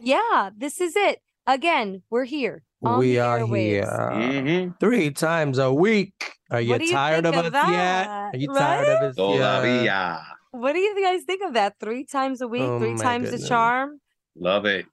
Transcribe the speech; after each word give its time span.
Yeah, 0.00 0.50
this 0.56 0.80
is 0.80 0.94
it. 0.96 1.20
Again, 1.46 2.02
we're 2.10 2.24
here. 2.24 2.62
we 2.80 3.18
are 3.18 3.40
airwaves. 3.40 3.54
here 3.54 4.10
Mm-hmm. 4.12 4.70
three 4.80 5.10
times 5.10 5.58
a 5.58 5.72
week. 5.72 6.14
Are 6.50 6.60
you 6.60 6.76
you 6.78 6.90
tired 6.92 7.24
of 7.26 7.34
think 7.34 7.46
us 7.46 7.62
of 7.64 7.70
yet? 7.70 8.06
Are 8.08 8.36
you 8.36 8.48
tired 8.52 8.88
of 8.88 9.02
us 9.10 9.14
yet? 9.16 9.24
Todavía. 9.24 10.22
What 10.52 10.72
do 10.74 10.80
you 10.80 10.94
guys 11.02 11.22
think 11.24 11.42
of 11.42 11.54
that? 11.54 11.78
Three 11.80 12.04
times 12.04 12.40
a 12.42 12.48
week, 12.48 12.62
Oh 12.62 12.78
three 12.78 12.94
my 12.94 13.02
times 13.02 13.30
the 13.30 13.38
charm, 13.38 14.00
Love 14.36 14.66
it. 14.66 14.84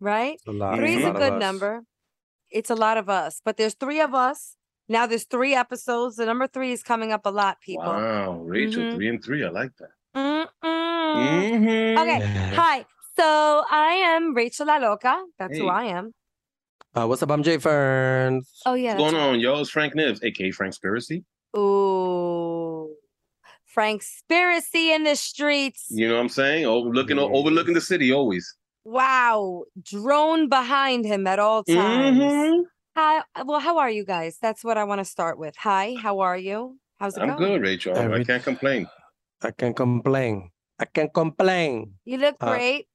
right? 0.00 0.34
It's 0.34 0.46
a 0.46 0.52
lot. 0.52 0.76
Three 0.76 0.96
is 0.96 1.04
lot 1.04 1.16
a 1.16 1.18
good 1.18 1.38
number. 1.40 1.84
It's 2.50 2.68
a 2.68 2.74
lot 2.76 2.98
of 2.98 3.08
us, 3.08 3.40
but 3.44 3.56
there's 3.56 3.74
three 3.74 4.00
of 4.00 4.12
us. 4.14 4.56
Now 4.88 5.06
there's 5.06 5.24
three 5.24 5.54
episodes. 5.54 6.16
The 6.16 6.26
number 6.26 6.46
three 6.46 6.72
is 6.72 6.82
coming 6.82 7.10
up 7.12 7.24
a 7.24 7.30
lot, 7.30 7.56
people. 7.64 7.84
Wow, 7.88 8.42
Rachel, 8.44 8.82
Mhm. 8.82 8.94
three 8.96 9.08
and 9.08 9.24
three. 9.24 9.42
I 9.44 9.48
like 9.48 9.72
that. 9.80 9.94
Mm-hmm. 10.14 11.98
Okay. 11.98 12.20
Hi. 12.56 12.84
So 13.16 13.64
I 13.70 13.92
am 14.16 14.34
Rachel 14.34 14.66
La 14.66 14.76
Loca. 14.78 15.22
That's 15.38 15.58
who 15.58 15.68
I 15.68 15.84
am. 15.84 16.12
Uh, 16.94 17.06
what's 17.06 17.22
up? 17.22 17.30
I'm 17.30 17.42
Jay 17.42 17.58
Ferns. 17.58 18.60
Oh 18.66 18.74
yeah. 18.74 18.94
What's 18.96 19.12
That's 19.12 19.12
going 19.12 19.34
on, 19.34 19.40
yo? 19.40 19.60
It's 19.60 19.70
Frank 19.70 19.94
Nibs, 19.94 20.20
aka 20.22 20.50
Frank 20.50 20.74
Spiracy. 20.74 21.24
Ooh. 21.56 22.94
Frank 23.66 24.02
Spiracy 24.02 24.94
in 24.94 25.04
the 25.04 25.16
streets. 25.16 25.86
You 25.90 26.08
know 26.08 26.14
what 26.14 26.20
I'm 26.20 26.28
saying? 26.28 26.66
Overlooking, 26.66 27.16
Yeah. 27.16 27.24
overlooking 27.24 27.74
the 27.74 27.80
city 27.80 28.12
always. 28.12 28.54
Wow. 28.84 29.64
Drone 29.82 30.48
behind 30.48 31.04
him 31.06 31.26
at 31.26 31.38
all 31.38 31.64
times. 31.64 32.18
Mhm. 32.18 32.62
Hi. 32.96 33.22
Well, 33.44 33.60
how 33.60 33.78
are 33.78 33.88
you 33.90 34.04
guys? 34.04 34.36
That's 34.42 34.62
what 34.64 34.76
I 34.76 34.84
want 34.84 34.98
to 35.00 35.04
start 35.06 35.38
with. 35.38 35.54
Hi. 35.58 35.94
How 36.00 36.20
are 36.20 36.36
you? 36.36 36.76
How's 37.00 37.16
it 37.16 37.20
going? 37.20 37.30
I'm 37.30 37.38
good, 37.38 37.62
Rachel. 37.62 37.96
I 37.96 38.24
can't 38.24 38.42
complain. 38.44 38.86
I 39.40 39.50
can't 39.52 39.74
complain. 39.76 40.50
I 40.78 40.84
can't 40.84 41.12
complain. 41.14 41.94
You 42.04 42.18
look 42.18 42.36
Uh, 42.40 42.50
great. 42.52 42.86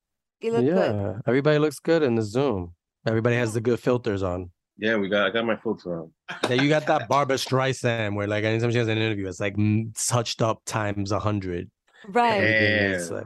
You 0.41 0.51
look 0.53 0.65
yeah, 0.65 0.73
good. 0.73 1.21
everybody 1.27 1.57
looks 1.59 1.79
good 1.79 2.03
in 2.03 2.15
the 2.15 2.21
Zoom. 2.21 2.73
Everybody 3.07 3.35
has 3.37 3.53
the 3.53 3.61
good 3.61 3.79
filters 3.79 4.21
on. 4.21 4.51
Yeah, 4.77 4.97
we 4.97 5.09
got. 5.09 5.25
I 5.25 5.29
got 5.31 5.45
my 5.45 5.55
filter 5.55 6.01
on. 6.01 6.11
Yeah, 6.49 6.61
you 6.61 6.69
got 6.69 6.85
that 6.85 7.07
Barbra 7.07 7.37
Streisand 7.37 8.15
where, 8.15 8.27
like, 8.27 8.43
anytime 8.43 8.69
she 8.71 8.77
has 8.77 8.87
an 8.87 8.97
interview, 8.97 9.27
it's 9.27 9.39
like 9.39 9.55
touched 9.95 10.41
up 10.41 10.61
times 10.65 11.11
a 11.11 11.19
hundred. 11.19 11.71
Right. 12.07 12.43
Yeah. 12.43 12.99
like- 13.09 13.25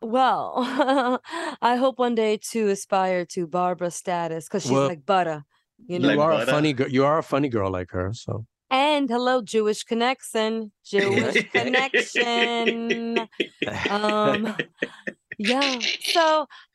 Well, 0.00 0.54
I 1.62 1.76
hope 1.76 1.98
one 1.98 2.14
day 2.14 2.38
to 2.52 2.68
aspire 2.68 3.24
to 3.26 3.46
Barbara 3.48 3.90
status 3.90 4.46
because 4.46 4.62
she's 4.62 4.70
Well, 4.72 4.86
like 4.88 5.04
butter, 5.04 5.44
you 5.88 5.98
know. 5.98 6.08
Like 6.08 6.16
you 6.16 6.22
are 6.22 6.32
a 6.42 6.46
funny 6.46 6.72
girl. 6.72 6.88
You 6.88 7.04
are 7.04 7.18
a 7.18 7.22
funny 7.22 7.48
girl 7.48 7.70
like 7.72 7.90
her. 7.90 8.12
So 8.12 8.46
and 8.70 9.08
hello, 9.08 9.42
Jewish 9.42 9.82
connection, 9.82 10.70
Jewish 10.84 11.50
connection. 11.52 13.26
Um, 13.90 14.54
yeah. 15.38 15.78
So, 16.02 16.20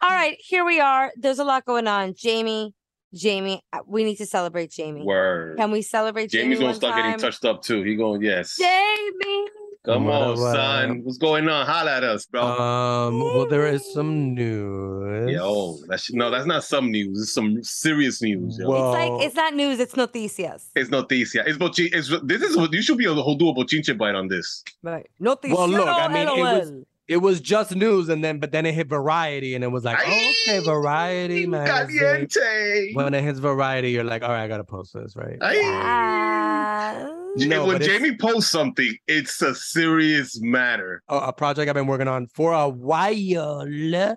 all 0.01 0.09
right, 0.09 0.37
here 0.39 0.65
we 0.65 0.79
are. 0.79 1.11
There's 1.17 1.39
a 1.39 1.43
lot 1.43 1.65
going 1.65 1.87
on. 1.87 2.13
Jamie, 2.15 2.73
Jamie, 3.13 3.61
uh, 3.73 3.79
we 3.87 4.03
need 4.03 4.17
to 4.17 4.25
celebrate 4.25 4.71
Jamie. 4.71 5.03
Word. 5.03 5.57
Can 5.57 5.71
we 5.71 5.81
celebrate 5.81 6.29
Jamie 6.29 6.55
Jamie's 6.55 6.57
gonna 6.59 6.67
one 6.69 6.75
start 6.75 6.93
time? 6.95 7.03
getting 7.11 7.19
touched 7.21 7.45
up 7.45 7.61
too. 7.63 7.83
He 7.83 7.95
going, 7.95 8.21
yes. 8.21 8.55
Jamie. 8.57 9.47
Come 9.85 10.05
What 10.05 10.13
on, 10.21 10.31
up, 10.33 10.37
what 10.37 10.53
son. 10.55 11.01
What's 11.05 11.17
going 11.17 11.47
on? 11.47 11.65
Holla 11.65 11.95
at 11.97 12.03
us, 12.03 12.25
bro. 12.25 12.43
um, 12.43 13.17
well, 13.21 13.47
there 13.47 13.65
is 13.65 13.93
some 13.93 14.33
news. 14.35 15.31
Yo, 15.31 15.77
that's 15.87 16.11
no, 16.11 16.29
that's 16.29 16.45
not 16.45 16.65
some 16.65 16.91
news. 16.91 17.17
It's 17.21 17.33
some 17.33 17.63
serious 17.63 18.21
news. 18.21 18.57
Yo. 18.59 18.67
Well- 18.69 18.93
It's 18.93 18.99
like 19.19 19.25
it's 19.27 19.35
not 19.35 19.53
news. 19.55 19.79
It's 19.79 19.93
noticias. 19.95 20.65
it's 20.75 20.89
noticia. 20.89 21.43
It's 21.47 21.57
bochi- 21.57 21.93
it's 21.93 22.09
this 22.23 22.41
is 22.41 22.57
what 22.57 22.73
you 22.73 22.81
should 22.81 22.97
be 22.97 23.05
able 23.05 23.23
to 23.23 23.37
do 23.37 23.49
a 23.49 23.53
bochinche 23.55 23.97
bite 23.97 24.15
on 24.15 24.27
this. 24.27 24.63
Right. 24.83 25.07
Noticias. 25.21 25.55
Well, 25.57 25.69
look, 25.69 25.87
I 25.87 26.07
mean, 26.09 26.27
it 26.27 26.37
was- 26.37 26.71
LOL. 26.71 26.83
It 27.09 27.17
was 27.17 27.41
just 27.41 27.75
news, 27.75 28.07
and 28.07 28.23
then 28.23 28.37
but 28.37 28.51
then 28.51 28.67
it 28.67 28.75
hit 28.75 28.87
Variety, 28.87 29.55
and 29.55 29.63
it 29.63 29.69
was 29.69 29.83
like, 29.83 29.97
oh, 29.99 30.31
okay, 30.47 30.59
Variety, 30.59 31.47
man. 31.47 31.65
Caliente. 31.65 32.93
When 32.93 33.15
it 33.15 33.23
hits 33.23 33.39
Variety, 33.39 33.89
you're 33.89 34.03
like, 34.03 34.21
all 34.21 34.29
right, 34.29 34.43
I 34.43 34.47
gotta 34.47 34.63
post 34.63 34.93
this, 34.93 35.15
right? 35.15 35.37
Ay. 35.41 37.15
No, 37.35 37.65
when 37.65 37.81
Jamie 37.81 38.15
posts 38.15 38.51
something, 38.51 38.95
it's 39.07 39.41
a 39.41 39.55
serious 39.55 40.39
matter. 40.39 41.01
a, 41.09 41.17
a 41.17 41.33
project 41.33 41.67
I've 41.67 41.75
been 41.75 41.87
working 41.87 42.07
on 42.07 42.27
for 42.27 42.53
a 42.53 42.69
while. 42.69 44.15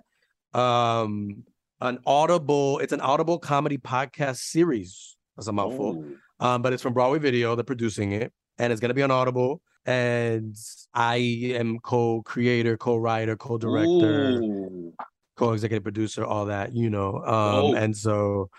Um, 0.53 1.43
an 1.81 1.97
Audible. 2.05 2.77
It's 2.77 2.93
an 2.93 3.01
Audible 3.01 3.39
comedy 3.39 3.79
podcast 3.79 4.37
series. 4.37 5.17
That's 5.35 5.47
a 5.47 5.51
mouthful. 5.51 5.97
Ooh. 5.97 6.17
Um, 6.39 6.61
but 6.61 6.73
it's 6.73 6.83
from 6.83 6.93
Broadway 6.93 7.17
Video. 7.17 7.55
They're 7.55 7.63
producing 7.63 8.11
it, 8.11 8.31
and 8.59 8.71
it's 8.71 8.79
gonna 8.79 8.93
be 8.93 9.01
on 9.01 9.09
Audible. 9.09 9.61
And 9.85 10.55
I 10.93 11.15
am 11.55 11.79
co-creator, 11.79 12.77
co-writer, 12.77 13.35
co-director, 13.35 14.41
Ooh. 14.41 14.93
co-executive 15.35 15.83
producer, 15.83 16.23
all 16.23 16.45
that, 16.45 16.73
you 16.73 16.89
know. 16.89 17.17
Um, 17.17 17.67
Whoa. 17.67 17.73
and 17.75 17.95
so 17.97 18.49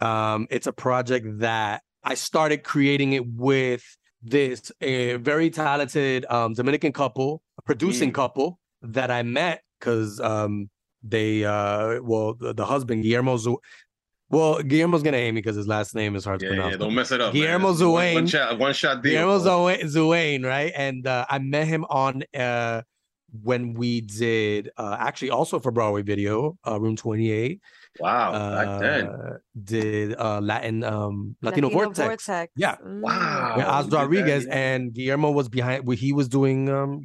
um 0.00 0.46
it's 0.50 0.66
a 0.66 0.72
project 0.72 1.38
that 1.38 1.82
I 2.02 2.14
started 2.14 2.64
creating 2.64 3.12
it 3.12 3.24
with 3.26 3.84
this 4.22 4.72
a 4.80 5.16
very 5.16 5.50
talented 5.50 6.26
um 6.28 6.52
Dominican 6.54 6.92
couple, 6.92 7.42
a 7.58 7.62
producing 7.62 8.10
Mm. 8.10 8.14
couple 8.14 8.58
that 8.82 9.10
I 9.10 9.22
met 9.22 9.62
because 9.78 10.20
um 10.20 10.68
they 11.02 11.44
uh 11.44 12.00
well 12.02 12.34
the, 12.34 12.52
the 12.52 12.66
husband 12.66 13.02
Guillermo 13.04 13.36
well 14.30 14.62
Guillermo's 14.62 15.02
gonna 15.02 15.16
hate 15.18 15.32
me 15.32 15.40
because 15.40 15.56
his 15.56 15.68
last 15.68 15.94
name 15.94 16.16
is 16.16 16.24
hard 16.24 16.40
to 16.40 16.46
Yeah, 16.46 16.52
pronounce. 16.52 16.72
yeah, 16.72 16.78
don't 16.78 16.94
mess 16.94 17.12
it 17.12 17.20
up. 17.20 17.32
man. 17.34 17.42
Guillermo 17.42 17.70
It's 17.70 17.80
one- 17.80 18.14
One 18.14 18.26
shot, 18.26 18.58
one 18.58 18.72
shot 18.74 19.02
deal. 19.02 19.12
Guillermo 19.12 19.42
bro. 19.42 19.50
Zuain, 19.50 19.82
Zuain, 19.84 20.44
right? 20.46 20.72
And 20.74 21.06
uh, 21.06 21.26
I 21.28 21.38
met 21.38 21.66
him 21.68 21.84
on 21.88 22.22
uh, 22.36 22.82
when 23.42 23.74
we 23.74 24.00
did 24.00 24.70
uh, 24.76 24.96
actually 24.98 25.30
also 25.30 25.58
for 25.58 25.70
Broadway 25.72 26.02
Video, 26.02 26.56
uh, 26.66 26.80
Room 26.80 26.96
Twenty 26.96 27.30
Eight. 27.30 27.60
Wow, 28.00 28.32
back 28.32 28.80
then. 28.80 29.06
Uh, 29.06 29.36
did 29.62 30.14
uh, 30.18 30.40
Latin 30.40 30.82
um, 30.84 31.36
Latino, 31.42 31.68
Vortex. 31.68 32.28
Yeah. 32.56 32.76
Wow. 32.82 33.54
with 33.56 33.64
Oh, 33.66 33.68
Oz 33.68 33.84
you 33.84 33.90
did 33.90 33.92
that, 33.92 33.98
Rodriguez 34.02 34.46
and 34.46 34.92
Guillermo 34.92 35.30
was 35.32 35.48
behind. 35.48 35.92
He 35.94 36.12
was 36.12 36.28
doing. 36.28 36.68
Um, 36.68 37.02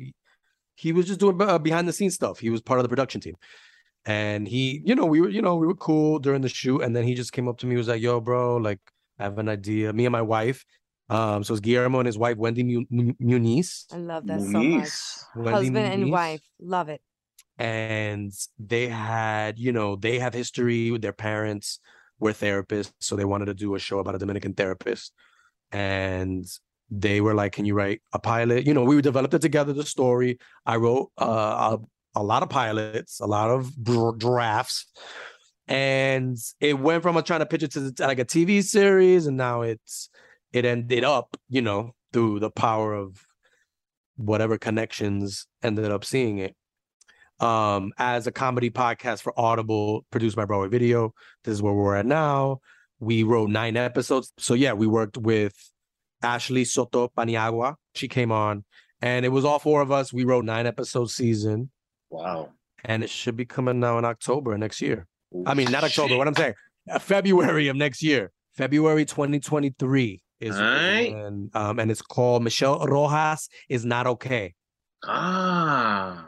he 0.75 0.93
was 0.93 1.05
just 1.07 1.19
doing 1.19 1.39
uh, 1.41 1.57
behind 1.59 1.87
the 1.87 1.93
scenes 1.93 2.15
stuff. 2.15 2.39
He 2.39 2.49
was 2.49 2.61
part 2.61 2.79
of 2.79 2.83
the 2.83 2.89
production 2.89 3.21
team, 3.21 3.35
and 4.05 4.47
he, 4.47 4.81
you 4.85 4.95
know, 4.95 5.05
we 5.05 5.21
were, 5.21 5.29
you 5.29 5.41
know, 5.41 5.55
we 5.55 5.67
were 5.67 5.75
cool 5.75 6.19
during 6.19 6.41
the 6.41 6.49
shoot. 6.49 6.81
And 6.81 6.95
then 6.95 7.03
he 7.03 7.13
just 7.13 7.31
came 7.33 7.47
up 7.47 7.57
to 7.59 7.65
me, 7.67 7.75
was 7.75 7.87
like, 7.87 8.01
"Yo, 8.01 8.19
bro, 8.21 8.57
like, 8.57 8.79
I 9.19 9.23
have 9.23 9.37
an 9.37 9.49
idea." 9.49 9.93
Me 9.93 10.05
and 10.05 10.11
my 10.11 10.21
wife. 10.21 10.65
Um, 11.09 11.43
so 11.43 11.53
it's 11.53 11.61
Guillermo 11.61 11.99
and 11.99 12.05
his 12.05 12.17
wife 12.17 12.37
Wendy 12.37 12.63
Mu- 12.63 12.85
Mu- 12.89 13.13
Muniz. 13.21 13.85
I 13.91 13.97
love 13.97 14.27
that 14.27 14.41
so 14.41 14.47
much. 14.47 14.83
Muniz. 14.83 15.23
Wendy 15.35 15.51
Husband 15.51 15.77
and 15.77 16.11
wife. 16.11 16.41
Love 16.59 16.89
it. 16.89 17.01
and 17.57 18.31
they 18.57 18.87
had 18.87 19.59
you 19.59 19.71
know 19.71 19.95
they 19.95 20.17
have 20.19 20.33
history 20.33 20.91
with 20.91 21.01
their 21.01 21.13
parents 21.13 21.79
were 22.19 22.31
therapists 22.31 22.93
so 22.99 23.15
they 23.15 23.25
wanted 23.25 23.45
to 23.45 23.53
do 23.53 23.75
a 23.75 23.79
show 23.79 23.99
about 23.99 24.15
a 24.15 24.17
dominican 24.17 24.53
therapist 24.53 25.11
and 25.71 26.45
they 26.89 27.21
were 27.21 27.33
like 27.33 27.51
can 27.51 27.65
you 27.65 27.73
write 27.73 28.01
a 28.13 28.19
pilot 28.19 28.65
you 28.65 28.73
know 28.73 28.83
we 28.83 29.01
developed 29.01 29.33
it 29.33 29.41
together 29.41 29.73
the 29.73 29.85
story 29.85 30.37
i 30.65 30.75
wrote 30.75 31.11
uh, 31.21 31.75
a, 31.75 31.79
a 32.15 32.23
lot 32.23 32.43
of 32.43 32.49
pilots 32.49 33.19
a 33.19 33.25
lot 33.25 33.49
of 33.49 33.71
drafts 34.17 34.85
and 35.67 36.37
it 36.59 36.79
went 36.79 37.03
from 37.03 37.15
a 37.15 37.21
trying 37.21 37.41
to 37.41 37.45
pitch 37.45 37.63
it 37.63 37.71
to, 37.71 37.93
like 37.99 38.19
a 38.19 38.25
tv 38.25 38.63
series 38.63 39.27
and 39.27 39.37
now 39.37 39.61
it's 39.61 40.09
it 40.51 40.65
ended 40.65 41.03
up 41.03 41.37
you 41.47 41.61
know 41.61 41.93
through 42.11 42.39
the 42.39 42.49
power 42.49 42.93
of 42.93 43.23
whatever 44.15 44.57
connections 44.57 45.47
ended 45.63 45.91
up 45.91 46.03
seeing 46.03 46.39
it. 46.39 46.55
Um 47.39 47.93
as 47.97 48.27
a 48.27 48.31
comedy 48.31 48.69
podcast 48.69 49.21
for 49.21 49.39
audible 49.39 50.05
produced 50.11 50.35
by 50.35 50.45
broadway 50.45 50.67
video 50.67 51.13
this 51.43 51.53
is 51.53 51.61
where 51.61 51.73
we're 51.73 51.95
at 51.95 52.05
now. 52.05 52.59
We 52.99 53.23
wrote 53.23 53.49
nine 53.49 53.77
episodes. 53.77 54.33
So 54.37 54.55
yeah 54.55 54.73
we 54.73 54.87
worked 54.87 55.17
with 55.17 55.53
ashley 56.21 56.65
soto 56.65 57.09
paniagua. 57.17 57.75
She 57.95 58.09
came 58.09 58.31
on 58.31 58.65
and 59.01 59.25
it 59.25 59.29
was 59.29 59.45
all 59.45 59.59
four 59.59 59.81
of 59.81 59.91
us. 59.91 60.11
We 60.11 60.25
wrote 60.25 60.43
nine 60.43 60.67
episode 60.67 61.09
season 61.11 61.69
Wow. 62.09 62.49
and 62.85 63.03
it 63.03 63.09
should 63.09 63.35
be 63.35 63.45
coming 63.45 63.79
now 63.79 63.97
in 63.97 64.05
october 64.05 64.57
next 64.57 64.81
year 64.81 65.05
Ooh, 65.35 65.43
i 65.45 65.53
mean 65.53 65.69
not 65.71 65.83
october 65.83 66.09
shit. 66.09 66.17
what 66.17 66.27
i'm 66.27 66.35
saying 66.35 66.53
uh, 66.91 66.99
february 66.99 67.67
of 67.67 67.75
next 67.75 68.01
year 68.01 68.31
february 68.55 69.05
2023 69.05 70.21
is 70.39 70.55
Alright. 70.55 71.13
when, 71.13 71.49
um 71.53 71.79
and 71.79 71.91
it's 71.91 72.01
called 72.01 72.43
michelle 72.43 72.79
rojas 72.87 73.47
is 73.69 73.85
not 73.85 74.07
okay 74.07 74.53
Ah. 75.05 76.25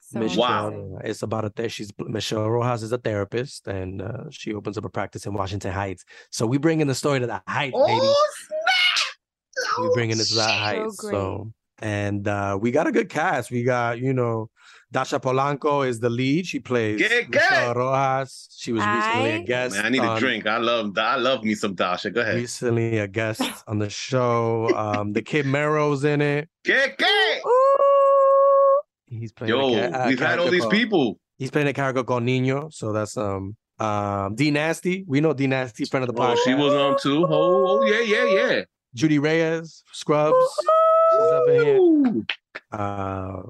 So 0.00 0.18
Michelle, 0.18 0.40
Wow. 0.72 0.98
It's 1.04 1.22
about 1.22 1.44
a 1.44 1.50
th- 1.50 1.72
she's 1.72 1.90
Michelle 1.98 2.50
Rojas 2.50 2.82
is 2.82 2.92
a 2.92 2.98
therapist 2.98 3.66
and 3.68 4.02
uh, 4.02 4.24
she 4.30 4.52
opens 4.52 4.76
up 4.76 4.84
a 4.84 4.90
practice 4.90 5.24
in 5.26 5.32
Washington 5.32 5.72
Heights. 5.72 6.04
So 6.30 6.44
we 6.44 6.58
bring 6.58 6.80
in 6.80 6.88
the 6.88 6.94
story 6.94 7.20
to 7.20 7.26
the 7.26 7.40
Heights, 7.46 7.72
baby. 7.86 8.00
Oh, 8.02 8.26
We 9.82 9.90
bring 9.94 10.10
it 10.10 10.16
to 10.18 10.34
that 10.34 10.58
Heights. 10.58 10.96
great. 10.96 11.12
So 11.12 11.52
and 11.78 12.26
uh, 12.28 12.58
we 12.60 12.72
got 12.72 12.88
a 12.88 12.92
good 12.92 13.08
cast. 13.08 13.50
We 13.50 13.62
got 13.62 13.98
you 14.00 14.12
know. 14.12 14.50
Dasha 14.92 15.20
Polanco 15.20 15.86
is 15.86 16.00
the 16.00 16.10
lead. 16.10 16.46
She 16.46 16.58
plays 16.58 16.98
Get, 16.98 17.30
Michelle 17.30 17.74
get. 17.74 17.76
Rojas. 17.76 18.48
She 18.58 18.72
was 18.72 18.84
recently 18.84 19.30
a 19.30 19.42
guest. 19.44 19.76
Man, 19.76 19.86
I 19.86 19.88
need 19.88 20.02
a 20.02 20.18
drink. 20.18 20.46
I 20.46 20.56
love 20.58 20.98
I 20.98 21.14
love 21.16 21.44
me 21.44 21.54
some 21.54 21.74
Dasha. 21.74 22.10
Go 22.10 22.20
ahead. 22.22 22.34
Recently 22.36 22.98
a 22.98 23.06
guest 23.06 23.40
on 23.68 23.78
the 23.78 23.88
show. 23.88 24.68
Um, 24.74 25.12
the 25.12 25.22
kid 25.22 25.46
Mero's 25.46 26.02
in 26.04 26.20
it. 26.20 26.48
Get, 26.64 26.98
get. 26.98 27.42
Ooh. 27.46 28.80
He's 29.06 29.32
playing. 29.32 29.48
Yo, 29.50 29.90
ca- 29.90 29.96
uh, 29.98 30.08
we've 30.08 30.18
had 30.18 30.38
all 30.38 30.50
these 30.50 30.62
called- 30.62 30.72
people. 30.72 31.20
He's 31.38 31.50
playing 31.50 31.68
a 31.68 31.72
character 31.72 32.02
called 32.04 32.22
Nino, 32.24 32.68
so 32.70 32.92
that's 32.92 33.16
um 33.16 33.56
um 33.78 34.34
D 34.34 34.50
Nasty. 34.50 35.04
We 35.06 35.20
know 35.20 35.32
D 35.32 35.46
Nasty, 35.46 35.84
friend 35.84 36.06
of 36.06 36.14
the 36.14 36.20
Oh, 36.20 36.36
she 36.44 36.54
was 36.54 36.74
on 36.74 36.98
too. 36.98 37.24
Oh, 37.28 37.78
oh, 37.80 37.84
yeah, 37.84 38.00
yeah, 38.00 38.24
yeah. 38.24 38.62
Judy 38.94 39.18
Reyes, 39.20 39.84
Scrubs. 39.92 40.36
She's 41.12 41.20
up 41.30 41.48
in 41.48 41.64
here. 41.64 42.22
Uh, 42.72 43.42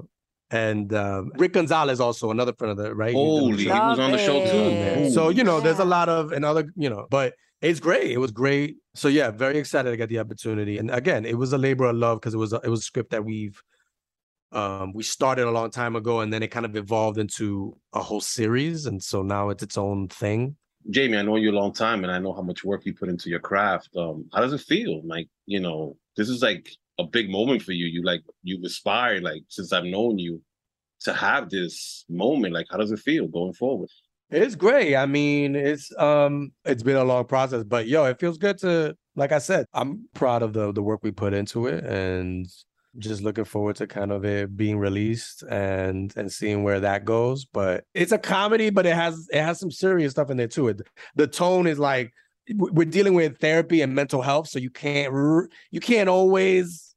and 0.51 0.93
um, 0.93 1.31
Rick 1.37 1.53
Gonzalez 1.53 1.99
also 1.99 2.29
another 2.29 2.53
friend 2.53 2.71
of 2.71 2.77
the 2.77 2.93
right. 2.93 3.09
He's 3.09 3.15
Holy, 3.15 3.57
he 3.57 3.63
show. 3.63 3.69
was 3.71 3.99
on 3.99 4.11
the 4.11 4.17
show 4.17 4.39
too. 4.45 4.57
it. 4.57 5.13
So 5.13 5.29
you 5.29 5.43
know, 5.43 5.61
there's 5.61 5.79
a 5.79 5.85
lot 5.85 6.09
of 6.09 6.33
another, 6.33 6.71
you 6.75 6.89
know, 6.89 7.07
but 7.09 7.33
it's 7.61 7.79
great. 7.79 8.11
It 8.11 8.17
was 8.17 8.31
great. 8.31 8.77
So 8.93 9.07
yeah, 9.07 9.31
very 9.31 9.57
excited 9.57 9.89
to 9.91 9.97
get 9.97 10.09
the 10.09 10.19
opportunity. 10.19 10.77
And 10.77 10.91
again, 10.91 11.25
it 11.25 11.37
was 11.37 11.53
a 11.53 11.57
labor 11.57 11.85
of 11.85 11.95
love 11.95 12.19
because 12.19 12.33
it 12.33 12.37
was 12.37 12.51
a, 12.53 12.59
it 12.63 12.69
was 12.69 12.81
a 12.81 12.83
script 12.83 13.11
that 13.11 13.23
we've 13.23 13.61
um 14.51 14.91
we 14.93 15.01
started 15.01 15.47
a 15.47 15.51
long 15.51 15.71
time 15.71 15.95
ago 15.95 16.19
and 16.19 16.33
then 16.33 16.43
it 16.43 16.49
kind 16.49 16.65
of 16.65 16.75
evolved 16.75 17.17
into 17.17 17.77
a 17.93 18.01
whole 18.01 18.19
series 18.19 18.85
and 18.85 19.01
so 19.01 19.21
now 19.21 19.49
it's 19.49 19.63
its 19.63 19.77
own 19.77 20.09
thing 20.09 20.57
Jamie, 20.89 21.17
I 21.17 21.21
know 21.21 21.35
you 21.35 21.51
a 21.51 21.53
long 21.53 21.73
time, 21.73 22.03
and 22.03 22.11
I 22.11 22.17
know 22.17 22.33
how 22.33 22.41
much 22.41 22.63
work 22.63 22.85
you 22.85 22.93
put 22.93 23.09
into 23.09 23.29
your 23.29 23.39
craft. 23.39 23.89
Um, 23.95 24.27
how 24.33 24.41
does 24.41 24.53
it 24.53 24.61
feel? 24.61 25.01
Like, 25.05 25.27
you 25.45 25.59
know, 25.59 25.95
this 26.17 26.27
is 26.27 26.41
like 26.41 26.71
a 27.01 27.07
big 27.07 27.29
moment 27.29 27.61
for 27.61 27.73
you. 27.73 27.85
You 27.85 28.03
like 28.03 28.21
you've 28.43 28.63
aspired, 28.63 29.23
like 29.23 29.43
since 29.49 29.73
I've 29.73 29.85
known 29.85 30.17
you, 30.17 30.41
to 31.01 31.13
have 31.13 31.49
this 31.49 32.05
moment. 32.09 32.53
Like, 32.53 32.67
how 32.69 32.77
does 32.77 32.91
it 32.91 32.99
feel 32.99 33.27
going 33.27 33.53
forward? 33.53 33.89
It's 34.29 34.55
great. 34.55 34.95
I 34.95 35.05
mean, 35.05 35.55
it's 35.55 35.91
um 35.97 36.51
it's 36.63 36.83
been 36.83 36.95
a 36.95 37.03
long 37.03 37.25
process, 37.25 37.63
but 37.63 37.87
yo, 37.87 38.05
it 38.05 38.19
feels 38.19 38.37
good 38.37 38.57
to 38.59 38.95
like 39.15 39.33
I 39.33 39.39
said, 39.39 39.65
I'm 39.73 40.07
proud 40.13 40.41
of 40.41 40.53
the 40.53 40.71
the 40.71 40.81
work 40.81 41.01
we 41.03 41.11
put 41.11 41.33
into 41.33 41.67
it 41.67 41.83
and 41.83 42.47
just 42.97 43.21
looking 43.21 43.45
forward 43.45 43.75
to 43.77 43.87
kind 43.87 44.11
of 44.11 44.25
it 44.25 44.55
being 44.55 44.77
released 44.77 45.43
and 45.43 46.13
and 46.15 46.31
seeing 46.31 46.63
where 46.63 46.79
that 46.79 47.03
goes. 47.03 47.45
But 47.45 47.83
it's 47.93 48.13
a 48.13 48.17
comedy, 48.17 48.69
but 48.69 48.85
it 48.85 48.95
has 48.95 49.27
it 49.31 49.41
has 49.41 49.59
some 49.59 49.71
serious 49.71 50.11
stuff 50.11 50.29
in 50.29 50.37
there 50.37 50.47
too. 50.47 50.69
It 50.69 50.81
the 51.15 51.27
tone 51.27 51.67
is 51.67 51.79
like 51.79 52.13
we're 52.55 52.85
dealing 52.85 53.13
with 53.13 53.39
therapy 53.39 53.81
and 53.81 53.93
mental 53.93 54.21
health, 54.21 54.47
so 54.47 54.59
you 54.59 54.69
can't 54.69 55.13
you 55.71 55.79
can't 55.79 56.09
always 56.09 56.90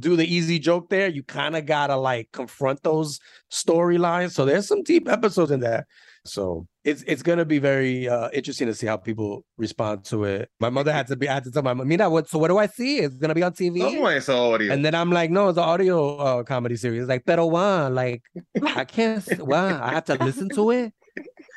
do 0.00 0.16
the 0.16 0.26
easy 0.26 0.58
joke 0.58 0.88
there. 0.88 1.08
You 1.08 1.22
kind 1.22 1.56
of 1.56 1.66
gotta 1.66 1.96
like 1.96 2.30
confront 2.32 2.82
those 2.82 3.20
storylines. 3.50 4.32
So 4.32 4.44
there's 4.44 4.66
some 4.66 4.82
deep 4.82 5.08
episodes 5.08 5.50
in 5.50 5.60
there. 5.60 5.86
So 6.24 6.66
it's 6.84 7.02
it's 7.06 7.22
gonna 7.22 7.44
be 7.44 7.58
very 7.58 8.08
uh 8.08 8.28
interesting 8.32 8.66
to 8.66 8.74
see 8.74 8.86
how 8.86 8.96
people 8.96 9.44
respond 9.56 10.04
to 10.06 10.24
it. 10.24 10.50
My 10.60 10.70
mother 10.70 10.92
had 10.92 11.06
to 11.08 11.16
be 11.16 11.28
I 11.28 11.34
had 11.34 11.44
to 11.44 11.50
tell 11.50 11.62
my 11.62 11.74
mom, 11.74 11.88
Mira, 11.88 12.10
what 12.10 12.28
so 12.28 12.38
what 12.38 12.48
do 12.48 12.58
I 12.58 12.66
see? 12.66 12.98
It's 12.98 13.16
gonna 13.16 13.34
be 13.34 13.42
on 13.42 13.52
TV. 13.52 13.78
¿Cómo 13.78 14.14
es 14.14 14.28
audio? 14.28 14.72
And 14.72 14.84
then 14.84 14.94
I'm 14.94 15.10
like, 15.10 15.30
no, 15.30 15.48
it's 15.48 15.58
an 15.58 15.64
audio 15.64 16.16
uh, 16.16 16.42
comedy 16.42 16.76
series. 16.76 17.06
Like, 17.06 17.24
pero 17.24 17.46
one, 17.46 17.94
like, 17.94 18.22
I 18.62 18.84
can't, 18.84 19.24
wow, 19.38 19.82
I 19.82 19.90
have 19.90 20.04
to 20.06 20.22
listen 20.22 20.48
to 20.50 20.70
it. 20.70 20.92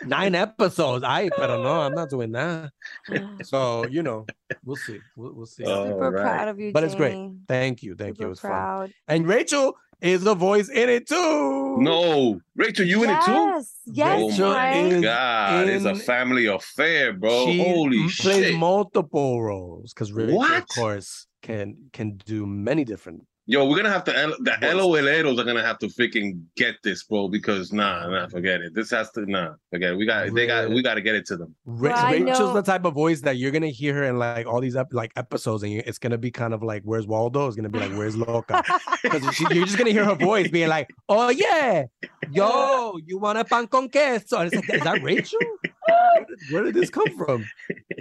Nine 0.05 0.35
episodes. 0.35 1.03
I, 1.03 1.29
pero 1.29 1.61
no, 1.61 1.81
I'm 1.81 1.94
not 1.94 2.09
doing 2.09 2.31
that. 2.33 2.71
So, 3.44 3.85
you 3.88 4.03
know, 4.03 4.25
we'll 4.65 4.75
see. 4.75 5.00
We'll, 5.15 5.33
we'll 5.33 5.45
see. 5.45 5.63
Oh. 5.65 5.89
Super 5.91 6.05
Alright. 6.05 6.23
proud 6.23 6.47
of 6.47 6.59
you, 6.59 6.71
But 6.71 6.83
it's 6.83 6.95
great. 6.95 7.17
Thank 7.47 7.83
you. 7.83 7.95
Thank 7.95 8.19
you. 8.19 8.25
It 8.27 8.29
was 8.29 8.39
fun. 8.39 8.94
And 9.07 9.27
Rachel 9.27 9.75
is 10.01 10.23
the 10.23 10.35
voice 10.35 10.69
in 10.69 10.89
it 10.89 11.07
too. 11.07 11.77
no, 11.79 12.39
Rachel, 12.55 12.85
you 12.85 13.03
in 13.03 13.09
it 13.09 13.21
too? 13.23 13.31
Yes, 13.31 13.73
yes, 13.85 14.19
oh, 14.21 14.27
Rachel 14.29 14.51
Frank. 14.53 14.94
is 14.94 15.01
God, 15.01 15.67
it's 15.69 15.85
a 15.85 15.95
family 15.95 16.45
affair, 16.47 17.13
bro. 17.13 17.45
She 17.45 17.63
Holy 17.63 17.97
m- 18.00 18.09
plays 18.09 18.45
shit. 18.47 18.55
multiple 18.55 19.41
roles 19.41 19.94
because 19.94 20.11
Rachel, 20.11 20.38
What? 20.38 20.63
of 20.63 20.67
course, 20.67 21.27
can 21.41 21.77
can 21.94 22.17
do 22.25 22.45
many 22.45 22.83
different. 22.83 23.25
Yo, 23.45 23.67
we're 23.67 23.75
gonna 23.75 23.91
have 23.91 24.05
to 24.05 24.17
L- 24.17 24.35
the 24.39 24.51
Voices. 24.61 25.05
LOLeros 25.05 25.37
are 25.37 25.43
gonna 25.43 25.61
have 25.61 25.77
to 25.79 25.87
freaking 25.87 26.43
get 26.55 26.75
this, 26.81 27.03
bro. 27.03 27.27
Because 27.27 27.73
nah, 27.73 28.07
nah, 28.07 28.27
forget 28.29 28.61
it. 28.61 28.73
This 28.73 28.89
has 28.91 29.11
to 29.11 29.29
nah, 29.29 29.55
forget 29.69 29.91
it. 29.91 29.97
We 29.97 30.05
got 30.05 30.33
they 30.33 30.47
got 30.47 30.69
we 30.69 30.81
got 30.81 30.93
to 30.93 31.01
get 31.01 31.15
it 31.15 31.25
to 31.25 31.35
them. 31.35 31.53
Well, 31.65 31.93
I 31.93 32.13
Rachel's 32.13 32.39
know- 32.39 32.53
the 32.53 32.61
type 32.61 32.85
of 32.85 32.93
voice 32.93 33.19
that 33.21 33.35
you're 33.35 33.51
gonna 33.51 33.67
hear 33.67 33.93
her 33.95 34.03
in 34.05 34.17
like 34.17 34.47
all 34.47 34.61
these 34.61 34.77
ep- 34.77 34.93
like 34.93 35.11
episodes, 35.17 35.63
and 35.63 35.73
you, 35.73 35.83
it's 35.85 35.97
gonna 35.99 36.17
be 36.17 36.31
kind 36.31 36.53
of 36.53 36.63
like 36.63 36.83
"Where's 36.85 37.05
Waldo?" 37.05 37.45
It's 37.47 37.57
gonna 37.57 37.67
be 37.67 37.79
like 37.79 37.91
"Where's 37.91 38.15
Loca?" 38.15 38.63
Because 39.03 39.37
you're 39.37 39.65
just 39.65 39.77
gonna 39.77 39.89
hear 39.91 40.05
her 40.05 40.15
voice 40.15 40.49
being 40.49 40.69
like, 40.69 40.89
"Oh 41.09 41.27
yeah, 41.29 41.83
yo, 42.31 42.97
you 43.05 43.17
want 43.17 43.39
a 43.39 43.43
pan 43.43 43.67
con 43.67 43.89
queso?" 43.89 44.37
And 44.37 44.53
it's 44.53 44.55
like, 44.55 44.77
"Is 44.77 44.83
that 44.85 45.03
Rachel? 45.03 45.39
Where 45.85 46.25
did, 46.25 46.39
where 46.53 46.63
did 46.63 46.75
this 46.75 46.89
come 46.89 47.17
from?" 47.17 47.43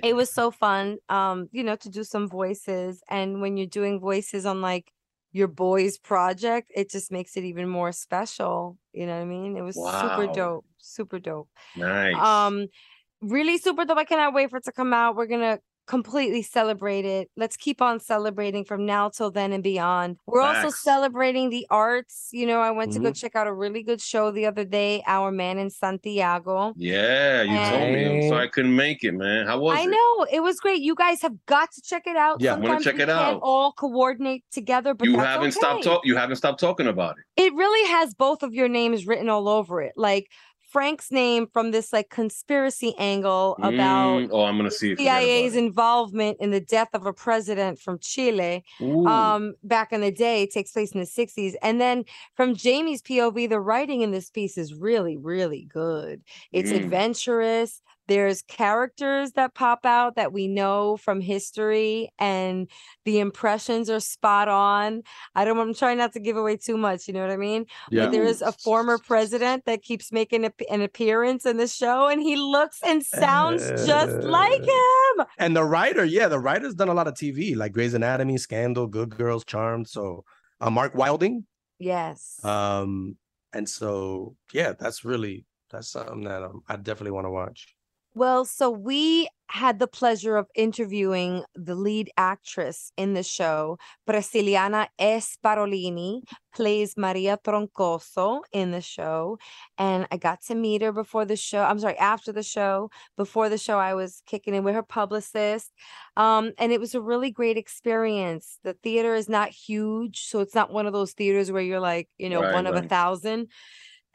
it 0.05 0.15
was 0.15 0.33
so 0.33 0.51
fun 0.51 0.99
um 1.09 1.49
you 1.53 1.63
know 1.65 1.77
to 1.77 1.89
do 1.89 2.03
some 2.05 2.29
voices 2.29 3.03
and 3.11 3.41
when 3.41 3.57
you're 3.57 3.67
doing 3.67 4.01
voices 4.01 4.47
on 4.47 4.61
like 4.61 4.91
your 5.33 5.49
boys 5.49 5.99
project 5.99 6.71
it 6.75 6.91
just 6.91 7.11
makes 7.11 7.37
it 7.37 7.45
even 7.45 7.69
more 7.69 7.93
special 7.93 8.77
you 8.93 9.07
know 9.07 9.15
what 9.15 9.23
i 9.23 9.25
mean? 9.25 9.57
It 9.57 9.63
was 9.63 9.77
super 9.77 10.33
dope 10.33 10.67
super 10.79 11.19
dope. 11.19 11.49
Nice. 11.77 12.15
um 12.17 12.67
really 13.23 13.59
super 13.59 13.85
dope 13.85 13.99
i 13.99 14.05
cannot 14.05 14.35
wait 14.35 14.51
for 14.51 14.57
it 14.59 14.65
to 14.65 14.73
come 14.73 14.93
out. 14.93 15.17
We're 15.17 15.27
gonna 15.27 15.59
completely 15.87 16.43
celebrate 16.43 17.05
it 17.05 17.29
let's 17.37 17.57
keep 17.57 17.83
on 17.83 17.99
celebrating 17.99 18.65
from 18.65 18.87
now 18.87 19.09
till 19.09 19.31
then 19.31 19.53
and 19.53 19.63
beyond 19.65 20.17
we're 20.27 20.41
also 20.41 20.71
celebrating 20.71 21.51
the 21.51 21.67
arts 21.71 22.29
you 22.33 22.47
know 22.47 22.61
i 22.61 22.71
went 22.71 22.93
to 22.93 23.01
go 23.01 23.11
Mhm. 23.11 23.17
check 23.21 23.35
out 23.35 23.47
a 23.49 23.53
really 23.53 23.83
good 23.83 24.01
show 24.01 24.31
the 24.31 24.47
other 24.47 24.65
day 24.65 25.03
our 25.07 25.33
man 25.33 25.59
in 25.59 25.71
santiago 25.71 26.73
yeah, 26.77 27.43
you 27.43 27.71
told 27.71 27.93
me. 27.93 28.23
I'm 28.25 28.29
sorry 28.29 28.45
I 28.45 28.49
couldn't 28.49 28.75
make 28.77 29.05
it, 29.05 29.13
man. 29.13 29.47
How 29.47 29.59
was 29.59 29.79
I 29.79 29.83
it? 29.83 29.91
know 29.91 30.27
it 30.33 30.41
was 30.41 30.59
great. 30.61 30.81
You 30.83 30.95
guys 30.95 31.21
have 31.23 31.35
got 31.47 31.71
to 31.73 31.83
check 31.83 32.07
it 32.07 32.17
out. 32.17 32.41
Yeah, 32.41 32.55
I 32.55 32.59
wanna 32.59 32.81
check 32.81 32.95
it 32.95 32.99
can't 32.99 33.11
out. 33.11 33.41
all 33.43 33.73
coordinate 33.73 34.45
together, 34.53 34.95
but 34.95 35.07
you 35.09 35.17
that's 35.17 35.27
haven't 35.27 35.53
stopped 35.53 35.81
okay. 35.81 35.89
talk. 35.91 36.03
You 36.05 36.17
haven't 36.17 36.37
stopped 36.37 36.61
talking 36.61 36.87
about 36.87 37.17
it. 37.19 37.43
It 37.43 37.53
really 37.55 37.89
has 37.91 38.15
both 38.15 38.43
of 38.43 38.55
your 38.55 38.69
names 38.69 39.07
written 39.07 39.29
all 39.29 39.49
over 39.49 39.81
it, 39.83 39.93
like 39.97 40.29
Frank's 40.73 41.11
name 41.11 41.47
from 41.53 41.71
this 41.71 41.93
like 41.93 42.09
conspiracy 42.09 42.95
angle 42.99 43.57
about 43.63 44.21
Mm, 44.23 44.29
oh, 44.33 44.45
I'm 44.45 44.57
gonna 44.57 44.71
see. 44.71 44.97
CIA's 44.97 45.55
involvement 45.55 46.39
in 46.41 46.51
the 46.51 46.61
death 46.61 46.89
of 46.95 47.05
a 47.07 47.13
president 47.13 47.79
from 47.79 47.99
Chile 48.01 48.65
um 49.07 49.55
back 49.63 49.93
in 49.93 50.01
the 50.01 50.11
day 50.11 50.43
it 50.45 50.51
takes 50.53 50.73
place 50.73 50.93
in 50.93 51.01
the 51.01 51.07
60s 51.07 51.55
and 51.63 51.81
then 51.81 52.05
from 52.37 52.55
Jamie's 52.55 53.03
POV 53.03 53.49
the 53.49 53.61
writing 53.61 54.01
in 54.01 54.11
this 54.13 54.31
piece 54.31 54.57
is 54.57 54.75
really 54.75 55.17
really 55.17 55.65
good 55.69 56.23
it's 56.53 56.71
Mm. 56.73 56.77
adventurous 56.85 57.83
there's 58.09 58.43
characters 58.43 59.33
that 59.33 59.55
pop 59.55 59.87
out 59.87 60.17
that 60.17 60.33
we 60.33 60.49
know 60.49 60.97
from 60.97 61.21
history 61.21 62.11
and 62.19 62.69
the 63.05 63.21
impressions 63.21 63.89
are 63.89 64.01
spot 64.01 64.49
on 64.49 65.03
i 65.35 65.45
don't 65.45 65.59
i'm 65.59 65.75
trying 65.75 65.99
not 65.99 66.13
to 66.13 66.21
give 66.21 66.37
away 66.37 66.57
too 66.57 66.77
much 66.77 67.07
you 67.09 67.15
know 67.15 67.21
what 67.21 67.31
i 67.31 67.37
mean 67.37 67.65
Yeah. 67.91 68.05
but 68.05 68.13
there 68.13 68.25
is 68.25 68.43
a 68.43 68.53
former 68.53 68.99
president 68.99 69.65
that 69.67 69.83
keeps 69.83 70.11
making 70.13 70.45
a, 70.45 70.53
an 70.71 70.83
appearance 70.83 71.47
in 71.47 71.57
the 71.57 71.69
show 71.69 72.09
and 72.09 72.21
he 72.23 72.37
looks 72.37 72.81
and 72.85 73.03
sounds 73.05 73.63
just 73.87 74.17
like 74.23 74.63
Uh, 74.63 75.21
him 75.21 75.27
And 75.39 75.57
the 75.57 75.65
writer, 75.65 76.05
yeah, 76.05 76.29
the 76.29 76.39
writer's 76.39 76.75
done 76.75 76.89
a 76.89 76.95
lot 76.95 77.07
of 77.09 77.15
TV, 77.15 77.55
like 77.55 77.73
Grey's 77.73 77.95
Anatomy, 77.95 78.39
Scandal, 78.39 78.87
Good 78.87 79.11
Girls, 79.17 79.45
Charmed. 79.45 79.89
So, 79.89 80.25
uh, 80.61 80.71
Mark 80.71 80.95
Wilding. 80.95 81.45
yes 81.79 82.39
Um, 82.45 83.17
and 83.53 83.69
so 83.69 84.37
yeah, 84.53 84.73
that's 84.79 85.05
really 85.05 85.45
that's 85.71 85.89
something 85.91 86.25
that 86.25 86.43
um, 86.43 86.63
I 86.69 86.77
definitely 86.77 87.13
want 87.13 87.27
to 87.27 87.31
watch. 87.31 87.75
Well, 88.15 88.45
so 88.45 88.71
we 88.71 89.29
had 89.47 89.79
the 89.79 89.87
pleasure 89.87 90.37
of 90.37 90.47
interviewing 90.55 91.45
the 91.55 91.75
lead 91.75 92.11
actress 92.17 92.91
in 92.97 93.13
the 93.13 93.23
show, 93.23 93.79
Brasiliana 94.09 94.89
S. 94.99 95.37
Parolini, 95.45 96.23
plays 96.55 96.95
Maria 96.97 97.39
Troncoso 97.43 98.41
in 98.53 98.71
the 98.71 98.81
show. 98.81 99.39
And 99.77 100.07
I 100.11 100.17
got 100.17 100.43
to 100.49 100.55
meet 100.55 100.81
her 100.83 100.93
before 100.93 101.25
the 101.27 101.37
show. 101.37 101.63
I'm 101.63 101.79
sorry, 101.79 101.99
after 101.99 102.33
the 102.33 102.43
show. 102.43 102.91
Before 103.17 103.49
the 103.51 103.59
show, 103.59 103.79
I 103.79 103.93
was 103.95 104.23
kicking 104.27 104.55
in 104.55 104.65
with 104.65 104.75
her 104.75 104.83
publicist. 104.83 105.71
Um, 106.17 106.53
and 106.59 106.73
it 106.73 106.81
was 106.81 106.95
a 106.95 107.01
really 107.01 107.31
great 107.31 107.59
experience. 107.59 108.59
The 108.65 108.75
theater 108.75 109.15
is 109.15 109.29
not 109.29 109.51
huge, 109.51 110.21
so 110.25 110.41
it's 110.41 110.55
not 110.55 110.73
one 110.73 110.87
of 110.87 110.95
those 110.95 111.13
theaters 111.13 111.53
where 111.53 111.63
you're 111.63 111.81
like, 111.81 112.09
you 112.17 112.31
know, 112.31 112.43
Right, 112.43 112.55
one 112.55 112.67
of 112.67 112.75
a 112.75 112.83
thousand. 112.83 113.49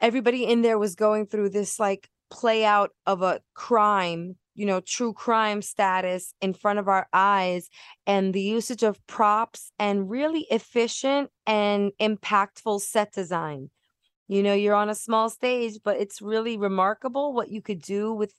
Everybody 0.00 0.46
in 0.46 0.62
there 0.62 0.78
was 0.78 0.94
going 0.94 1.26
through 1.26 1.50
this 1.50 1.80
like 1.80 2.08
play 2.30 2.64
out 2.64 2.90
of 3.06 3.22
a 3.22 3.40
crime, 3.54 4.36
you 4.54 4.66
know, 4.66 4.80
true 4.80 5.12
crime 5.12 5.62
status 5.62 6.34
in 6.40 6.52
front 6.54 6.78
of 6.78 6.88
our 6.88 7.08
eyes 7.12 7.68
and 8.06 8.34
the 8.34 8.42
usage 8.42 8.82
of 8.82 9.04
props 9.06 9.72
and 9.78 10.10
really 10.10 10.46
efficient 10.50 11.30
and 11.46 11.92
impactful 12.00 12.80
set 12.80 13.12
design. 13.12 13.70
You 14.28 14.42
know, 14.42 14.54
you're 14.54 14.74
on 14.74 14.90
a 14.90 14.94
small 14.94 15.30
stage, 15.30 15.78
but 15.84 15.98
it's 15.98 16.22
really 16.22 16.56
remarkable 16.58 17.32
what 17.34 17.50
you 17.50 17.62
could 17.62 17.80
do 17.82 18.12
with 18.12 18.34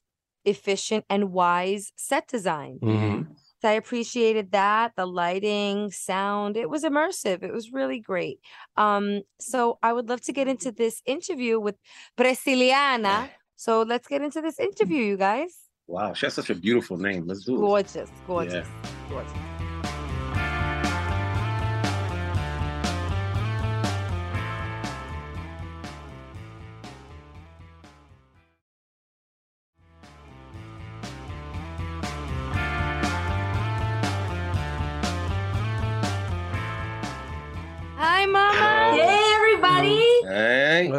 efficient 0.45 1.05
and 1.09 1.31
wise 1.33 1.91
set 1.97 2.27
design. 2.27 2.81
Mhm. 2.81 3.35
So 3.61 3.67
I 3.69 3.73
appreciated 3.73 4.51
that, 4.51 4.93
the 4.95 5.05
lighting, 5.05 5.91
sound. 5.91 6.55
It 6.55 6.69
was 6.69 6.83
immersive. 6.83 7.43
It 7.43 7.51
was 7.51 7.73
really 7.73 7.99
great. 7.99 8.39
Um, 8.77 9.23
so 9.39 9.79
I 9.83 9.91
would 9.91 10.07
love 10.07 10.21
to 10.21 10.33
get 10.33 10.47
into 10.47 10.71
this 10.71 11.01
interview 11.05 11.59
with 11.59 11.75
Presciliana. 12.17 13.29
So 13.59 13.81
let's 13.81 14.07
get 14.07 14.21
into 14.21 14.39
this 14.41 14.57
interview, 14.57 15.03
you 15.03 15.17
guys. 15.17 15.53
Wow, 15.85 16.13
she 16.13 16.25
has 16.27 16.33
such 16.33 16.49
a 16.49 16.55
beautiful 16.55 16.95
name. 16.95 17.27
Let's 17.27 17.43
do 17.43 17.55
it. 17.55 17.59
Gorgeous, 17.59 18.09
gorgeous, 18.25 18.65
gorgeous. 19.09 19.33
Hi, 37.97 38.25
Mama. 38.25 38.95
Hey, 38.95 39.33
everybody. 39.35 39.99
Hey. 40.23 40.93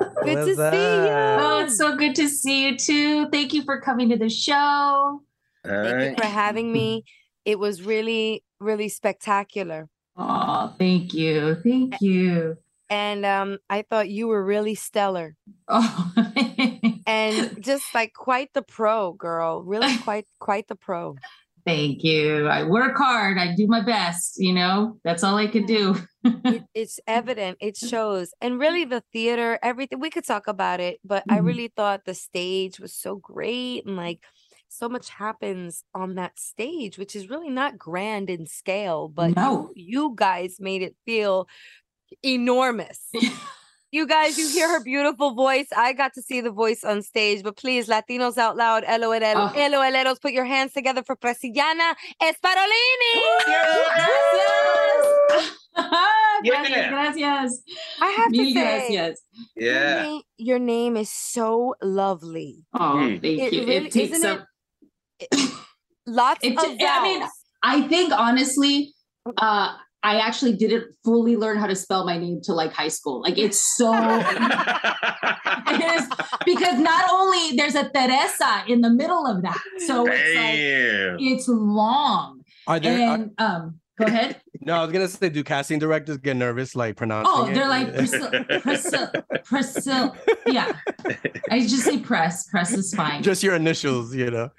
Good 0.22 0.46
to 0.46 0.54
What's 0.54 0.76
see 0.76 0.86
you. 0.86 1.12
Oh, 1.12 1.62
it's 1.64 1.76
so 1.76 1.96
good 1.96 2.14
to 2.16 2.28
see 2.28 2.66
you 2.66 2.76
too. 2.76 3.28
Thank 3.30 3.52
you 3.52 3.62
for 3.62 3.80
coming 3.80 4.08
to 4.10 4.16
the 4.16 4.28
show. 4.28 5.22
Thank 5.64 5.98
Hey. 5.98 6.10
you 6.10 6.16
for 6.16 6.24
having 6.24 6.72
me. 6.72 7.04
It 7.44 7.58
was 7.58 7.82
really, 7.82 8.44
really 8.60 8.88
spectacular. 8.88 9.88
Oh, 10.16 10.74
thank 10.78 11.12
you. 11.12 11.56
Thank 11.56 12.00
you. 12.00 12.56
And 12.88 13.26
um, 13.26 13.58
I 13.68 13.82
thought 13.82 14.08
you 14.08 14.28
were 14.28 14.44
really 14.44 14.74
stellar. 14.74 15.34
Oh, 15.68 16.12
and 17.06 17.62
just 17.62 17.94
like 17.94 18.12
quite 18.14 18.52
the 18.54 18.62
pro 18.62 19.12
girl 19.12 19.62
really 19.62 19.96
quite 19.98 20.26
quite 20.38 20.68
the 20.68 20.76
pro 20.76 21.16
thank 21.66 22.02
you. 22.04 22.46
I 22.46 22.62
work 22.64 22.96
hard. 22.96 23.36
I 23.38 23.54
do 23.54 23.66
my 23.66 23.82
best. 23.82 24.34
You 24.38 24.54
know, 24.54 24.98
that's 25.04 25.22
all 25.24 25.36
I 25.36 25.46
can 25.48 25.66
do. 25.66 25.96
it, 26.24 26.64
it's 26.74 27.00
evident 27.06 27.58
it 27.60 27.76
shows 27.76 28.32
and 28.40 28.58
really 28.58 28.84
the 28.84 29.02
theater 29.12 29.58
everything 29.62 30.00
we 30.00 30.10
could 30.10 30.24
talk 30.24 30.46
about 30.48 30.80
it 30.80 30.98
but 31.04 31.24
i 31.28 31.38
Mhm. 31.38 31.44
really 31.46 31.68
thought 31.76 32.04
the 32.04 32.14
stage 32.14 32.80
was 32.80 32.92
so 32.92 33.14
great 33.16 33.84
and 33.86 33.96
like 33.96 34.20
so 34.68 34.88
much 34.88 35.08
happens 35.10 35.84
on 35.94 36.14
that 36.16 36.38
stage 36.38 36.98
which 36.98 37.14
is 37.14 37.30
really 37.30 37.50
not 37.50 37.78
grand 37.78 38.28
in 38.30 38.46
scale 38.46 39.08
but 39.08 39.36
No. 39.36 39.70
you, 39.74 39.86
you 39.94 40.12
guys 40.16 40.56
made 40.60 40.82
it 40.82 40.96
feel 41.04 41.46
enormous 42.24 43.10
you 43.96 44.04
guys 44.06 44.38
you 44.40 44.46
hear 44.56 44.68
her 44.74 44.82
beautiful 44.92 45.30
voice 45.46 45.68
i 45.76 45.88
got 46.02 46.12
to 46.16 46.22
see 46.28 46.40
the 46.48 46.54
voice 46.62 46.82
on 46.90 46.96
stage 47.12 47.38
but 47.46 47.54
please 47.62 47.84
latinos 47.94 48.36
out 48.44 48.54
loud 48.56 48.82
LOL, 49.00 49.24
Oh. 49.42 49.52
LOLeros, 49.72 50.18
put 50.24 50.32
your 50.38 50.44
hands 50.54 50.72
together 50.78 51.02
for 51.08 51.14
Presciliana 51.16 51.88
Esparolini 52.28 53.12
gracias, 56.44 56.70
Yeah. 56.76 56.90
gracias. 56.90 57.62
I 58.00 58.08
have 58.18 58.32
to 58.32 58.42
Mil 58.42 58.54
say, 58.54 58.62
gracias. 58.62 59.20
Your, 59.56 59.72
Yeah. 59.72 60.02
name, 60.02 60.22
your 60.38 60.58
name 60.58 60.96
is 60.96 61.10
so 61.10 61.74
lovely. 61.82 62.64
Oh, 62.74 62.94
Mm. 62.96 63.20
thank 63.22 63.40
It 63.40 63.52
you. 63.52 63.60
really- 63.60 63.76
it 63.86 63.92
takes 63.92 64.16
isn't 64.18 64.30
up. 64.30 64.46
Lots 66.06 66.40
It 66.44 66.58
of 66.58 66.78
ju- 66.78 66.86
I 66.88 67.02
mean. 67.02 67.28
I 67.62 67.82
think 67.88 68.12
honestly, 68.12 68.94
uh, 69.38 69.74
I 70.06 70.20
actually 70.20 70.52
didn't 70.52 70.84
fully 71.04 71.34
learn 71.36 71.58
how 71.58 71.66
to 71.66 71.74
spell 71.74 72.04
my 72.06 72.16
name 72.16 72.40
till 72.40 72.54
like 72.54 72.72
high 72.72 72.86
school. 72.86 73.20
Like 73.22 73.38
it's 73.38 73.60
so 73.60 73.92
it 75.74 75.80
is 75.98 76.08
because 76.44 76.78
not 76.78 77.10
only 77.10 77.56
there's 77.56 77.74
a 77.74 77.88
Teresa 77.90 78.62
in 78.68 78.82
the 78.82 78.90
middle 78.90 79.26
of 79.26 79.42
that, 79.42 79.60
so 79.84 80.06
it's 80.06 80.36
like 80.36 80.58
it's 81.18 81.48
long. 81.48 82.42
Are 82.68 82.78
there? 82.78 83.08
are- 83.10 83.30
um, 83.38 83.80
go 83.98 84.04
ahead. 84.04 84.40
No, 84.66 84.74
I 84.74 84.82
was 84.82 84.92
gonna 84.92 85.06
say, 85.06 85.28
do 85.28 85.44
casting 85.44 85.78
directors 85.78 86.16
get 86.18 86.36
nervous 86.36 86.74
like 86.74 86.96
pronouncing? 86.96 87.32
Oh, 87.34 87.46
they're 87.46 87.68
like 87.68 87.94
Priscilla, 87.94 88.44
Priscilla, 88.60 89.12
Priscilla. 89.44 90.12
Yeah, 90.46 90.72
I 91.52 91.60
just 91.60 91.84
say 91.84 91.98
press. 92.00 92.48
Press 92.48 92.72
is 92.72 92.92
fine. 92.92 93.22
just 93.22 93.44
your 93.44 93.54
initials, 93.54 94.12
you 94.12 94.28
know. 94.28 94.50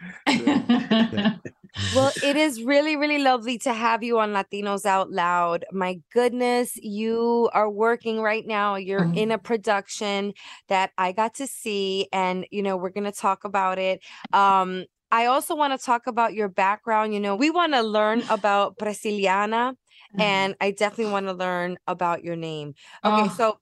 well, 1.93 2.11
it 2.23 2.37
is 2.37 2.63
really, 2.63 2.95
really 2.95 3.17
lovely 3.19 3.57
to 3.59 3.73
have 3.73 4.01
you 4.01 4.17
on 4.19 4.31
Latinos 4.31 4.85
Out 4.85 5.11
Loud. 5.11 5.65
My 5.73 5.99
goodness, 6.13 6.77
you 6.77 7.49
are 7.53 7.69
working 7.69 8.21
right 8.21 8.47
now. 8.47 8.75
You're 8.75 9.01
Mhm. 9.01 9.17
in 9.17 9.31
a 9.31 9.37
production 9.37 10.33
that 10.69 10.91
I 10.97 11.11
got 11.11 11.33
to 11.35 11.47
see, 11.47 12.07
and 12.13 12.45
you 12.49 12.63
know, 12.63 12.77
we're 12.77 12.89
gonna 12.91 13.11
talk 13.11 13.43
about 13.43 13.77
it. 13.77 13.99
Um, 14.31 14.85
I 15.11 15.27
also 15.27 15.55
want 15.55 15.77
to 15.77 15.85
talk 15.85 16.05
about 16.07 16.33
your 16.33 16.49
background. 16.49 17.13
You 17.13 17.19
know, 17.21 17.35
we 17.35 17.49
want 17.49 17.71
to 17.73 17.81
learn 17.81 18.23
about 18.29 18.77
Presciliana, 18.77 19.75
and 20.17 20.55
I 20.61 20.71
definitely 20.71 21.11
want 21.11 21.27
to 21.27 21.33
learn 21.33 21.77
about 21.87 22.23
your 22.23 22.35
name. 22.35 22.75
Okay, 23.03 23.29
Oh. 23.29 23.33
so 23.37 23.59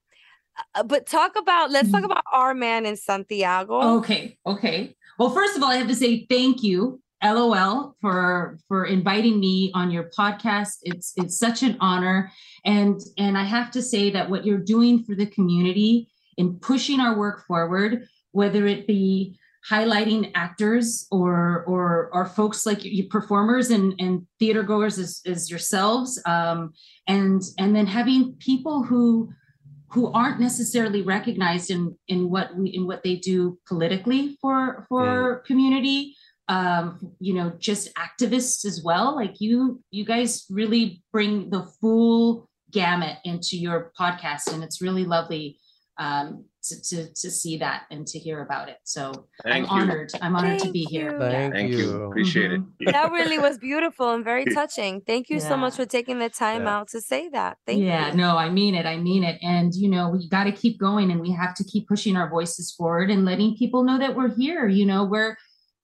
uh, 0.74 0.84
but 0.84 1.06
talk 1.06 1.36
about 1.38 1.70
let's 1.72 1.92
talk 1.92 2.02
Mhm. 2.02 2.06
about 2.12 2.24
our 2.32 2.54
man 2.54 2.86
in 2.86 2.96
Santiago. 2.96 3.98
Okay, 3.98 4.38
okay. 4.46 4.96
Well, 5.20 5.30
first 5.32 5.58
of 5.58 5.64
all, 5.64 5.70
I 5.70 5.76
have 5.76 5.88
to 5.90 5.96
say 5.96 6.26
thank 6.30 6.64
you, 6.64 7.02
LOL, 7.22 7.96
for 8.02 8.58
for 8.68 8.86
inviting 8.86 9.40
me 9.40 9.72
on 9.74 9.92
your 9.92 10.10
podcast. 10.18 10.78
It's 10.84 11.12
it's 11.18 11.38
such 11.38 11.62
an 11.64 11.76
honor, 11.82 12.32
and 12.64 13.00
and 13.18 13.38
I 13.38 13.44
have 13.44 13.70
to 13.72 13.82
say 13.82 14.10
that 14.12 14.30
what 14.30 14.46
you're 14.46 14.58
doing 14.76 15.04
for 15.04 15.14
the 15.16 15.26
community 15.26 16.08
in 16.38 16.58
pushing 16.60 17.00
our 17.00 17.18
work 17.18 17.46
forward, 17.48 18.08
whether 18.32 18.66
it 18.68 18.88
be 18.88 19.38
highlighting 19.70 20.32
actors 20.36 21.08
or 21.12 21.64
or 21.68 22.10
or 22.14 22.26
folks 22.26 22.66
like 22.66 22.84
you 22.84 23.08
performers 23.08 23.72
and 23.72 23.96
and 24.00 24.26
theater 24.40 24.62
goers 24.62 25.00
as, 25.00 25.22
as 25.26 25.50
yourselves 25.50 26.22
um 26.26 26.72
and 27.08 27.42
and 27.58 27.76
then 27.76 27.88
having 27.88 28.36
people 28.40 28.84
who 28.84 29.30
who 29.90 30.12
aren't 30.12 30.40
necessarily 30.40 31.02
recognized 31.02 31.72
in 31.72 31.98
in 32.08 32.30
what 32.30 32.56
we 32.56 32.70
in 32.70 32.86
what 32.86 33.02
they 33.04 33.16
do 33.16 33.58
politically 33.68 34.38
for 34.42 34.86
for 34.88 35.44
community 35.48 36.16
um 36.48 37.00
you 37.20 37.34
know 37.34 37.52
just 37.58 37.90
activists 37.96 38.66
as 38.66 38.84
well. 38.84 39.16
Like 39.16 39.40
you 39.40 39.82
you 39.90 40.06
guys 40.06 40.46
really 40.50 41.02
bring 41.12 41.50
the 41.50 41.64
full 41.82 42.50
gamut 42.72 43.18
into 43.24 43.58
your 43.58 43.92
podcast 44.00 44.54
and 44.54 44.64
it's 44.64 44.82
really 44.82 45.06
lovely 45.06 45.58
um 45.98 46.46
to 46.68 46.82
to, 46.82 47.14
to 47.14 47.30
see 47.32 47.58
that 47.58 47.84
and 47.92 48.06
to 48.08 48.18
hear 48.20 48.42
about 48.42 48.70
it 48.70 48.78
so 48.84 49.28
Thank 49.44 49.72
i'm 49.72 49.78
you. 49.78 49.84
honored 49.84 50.12
i'm 50.22 50.36
honored 50.36 50.60
to 50.60 50.72
be 50.72 50.84
here 50.86 51.12
you. 51.12 51.20
Yeah. 51.22 51.30
Thank, 51.32 51.54
Thank 51.54 51.72
you. 51.72 51.78
you. 51.78 52.04
Appreciate 52.04 52.52
Mhm. 52.52 52.68
it. 52.80 52.92
that 52.94 53.12
really 53.12 53.40
was 53.40 53.58
beautiful 53.58 54.12
and 54.12 54.24
very 54.24 54.46
touching. 54.60 55.02
Thank 55.02 55.30
you 55.30 55.40
so 55.40 55.56
much 55.58 55.76
for 55.76 55.86
taking 55.86 56.20
the 56.20 56.30
time 56.30 56.64
Yeah. 56.64 56.76
out 56.76 56.88
to 56.90 57.02
say 57.02 57.30
that. 57.30 57.58
Thank 57.66 57.80
you. 57.80 57.86
yeah, 57.86 58.12
you. 58.12 58.18
no, 58.18 58.38
I 58.38 58.50
mean 58.50 58.74
it. 58.76 58.86
I 58.86 58.98
mean 58.98 59.24
it. 59.24 59.38
And, 59.44 59.74
you 59.76 59.90
know, 59.90 60.10
we 60.10 60.28
got 60.30 60.46
to 60.46 60.52
keep 60.52 60.80
going 60.80 61.12
and 61.12 61.20
we 61.20 61.32
have 61.32 61.54
to 61.56 61.64
keep 61.64 61.88
pushing 61.88 62.16
our 62.18 62.30
voices 62.30 62.72
forward 62.72 63.10
and 63.12 63.26
letting 63.26 63.56
people 63.58 63.84
know 63.84 63.98
that 64.00 64.16
we're 64.16 64.34
here. 64.36 64.68
You 64.68 64.86
know, 64.86 65.04
we're, 65.04 65.38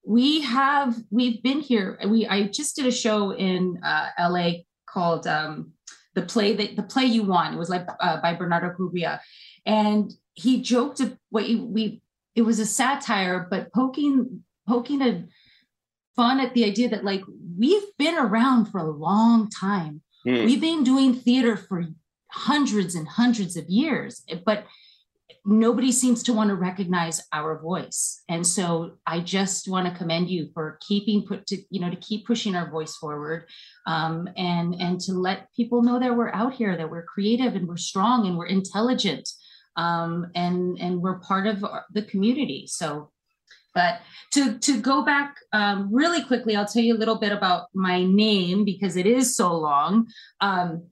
we 0.05 0.41
have, 0.41 0.95
we've 1.11 1.41
been 1.43 1.59
here. 1.59 1.97
We, 2.07 2.27
I 2.27 2.47
just 2.47 2.75
did 2.75 2.85
a 2.87 2.91
show 2.91 3.31
in 3.31 3.79
uh, 3.83 4.07
LA 4.19 4.49
called 4.87 5.27
um, 5.27 5.73
The 6.15 6.23
Play 6.23 6.53
That, 6.55 6.75
The 6.75 6.83
Play 6.83 7.05
You 7.05 7.23
Won. 7.23 7.53
It 7.53 7.57
was 7.57 7.69
like 7.69 7.87
uh, 7.99 8.19
by 8.21 8.33
Bernardo 8.35 8.73
Cubría. 8.77 9.19
And 9.65 10.11
he 10.33 10.61
joked 10.61 11.01
what 11.29 11.43
we, 11.43 12.01
it 12.35 12.43
was 12.43 12.59
a 12.59 12.65
satire, 12.65 13.47
but 13.49 13.73
poking, 13.73 14.43
poking 14.67 15.01
a 15.01 15.25
fun 16.15 16.39
at 16.39 16.53
the 16.53 16.65
idea 16.65 16.89
that 16.89 17.03
like 17.03 17.23
we've 17.57 17.97
been 17.97 18.17
around 18.17 18.65
for 18.65 18.79
a 18.79 18.89
long 18.89 19.49
time 19.49 20.01
Hmm. 20.23 20.45
We've 20.45 20.61
been 20.61 20.83
doing 20.83 21.13
theater 21.13 21.57
for 21.57 21.85
hundreds 22.31 22.95
and 22.95 23.07
hundreds 23.07 23.57
of 23.57 23.67
years, 23.67 24.23
but 24.45 24.65
nobody 25.43 25.91
seems 25.91 26.21
to 26.23 26.33
want 26.33 26.49
to 26.49 26.55
recognize 26.55 27.23
our 27.33 27.59
voice. 27.59 28.21
And 28.29 28.45
so 28.45 28.97
I 29.07 29.21
just 29.21 29.67
want 29.67 29.87
to 29.87 29.97
commend 29.97 30.29
you 30.29 30.49
for 30.53 30.77
keeping 30.87 31.25
put 31.25 31.47
to, 31.47 31.57
you 31.71 31.81
know, 31.81 31.89
to 31.89 31.95
keep 31.95 32.27
pushing 32.27 32.55
our 32.55 32.69
voice 32.69 32.95
forward 32.95 33.47
um, 33.87 34.29
and 34.37 34.75
and 34.75 34.99
to 35.01 35.13
let 35.13 35.51
people 35.55 35.81
know 35.81 35.99
that 35.99 36.15
we're 36.15 36.33
out 36.33 36.53
here, 36.53 36.77
that 36.77 36.89
we're 36.89 37.03
creative 37.03 37.55
and 37.55 37.67
we're 37.67 37.77
strong 37.77 38.27
and 38.27 38.37
we're 38.37 38.45
intelligent 38.45 39.27
um, 39.75 40.27
and 40.35 40.77
and 40.79 41.01
we're 41.01 41.19
part 41.19 41.47
of 41.47 41.63
the 41.93 42.03
community. 42.03 42.65
So 42.67 43.11
but 43.73 44.01
to 44.33 44.57
to 44.59 44.81
go 44.81 45.03
back 45.03 45.35
um, 45.53 45.89
really 45.91 46.23
quickly, 46.23 46.55
I'll 46.55 46.65
tell 46.65 46.83
you 46.83 46.95
a 46.95 46.99
little 46.99 47.19
bit 47.19 47.31
about 47.31 47.67
my 47.73 48.03
name 48.03 48.65
because 48.65 48.97
it 48.97 49.05
is 49.05 49.35
so 49.35 49.55
long. 49.55 50.07
Um, 50.41 50.87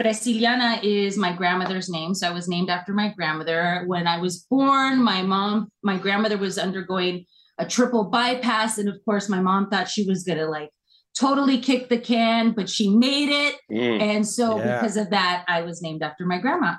Presciliana 0.00 0.82
is 0.82 1.16
my 1.16 1.32
grandmother's 1.32 1.88
name, 1.88 2.14
so 2.14 2.28
I 2.28 2.32
was 2.32 2.48
named 2.48 2.68
after 2.68 2.92
my 2.92 3.12
grandmother. 3.14 3.84
When 3.86 4.06
I 4.06 4.18
was 4.18 4.46
born, 4.50 5.02
my 5.02 5.22
mom, 5.22 5.70
my 5.82 5.96
grandmother 5.96 6.36
was 6.36 6.58
undergoing 6.58 7.24
a 7.58 7.66
triple 7.66 8.04
bypass, 8.04 8.78
and 8.78 8.88
of 8.88 8.96
course, 9.04 9.28
my 9.28 9.40
mom 9.40 9.68
thought 9.68 9.88
she 9.88 10.06
was 10.06 10.22
gonna 10.22 10.46
like 10.46 10.70
totally 11.18 11.58
kick 11.58 11.88
the 11.88 11.98
can, 11.98 12.52
but 12.52 12.68
she 12.68 12.94
made 12.94 13.30
it. 13.30 13.56
Mm. 13.72 14.00
And 14.00 14.28
so 14.28 14.58
Yeah. 14.58 14.80
because 14.80 14.96
of 14.98 15.10
that, 15.10 15.44
I 15.48 15.62
was 15.62 15.80
named 15.80 16.02
after 16.02 16.26
my 16.26 16.38
grandma. 16.38 16.76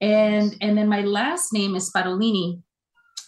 And 0.00 0.56
and 0.60 0.76
then 0.78 0.88
my 0.88 1.02
last 1.02 1.52
name 1.52 1.74
is 1.76 1.90
Esparolini. 1.90 2.62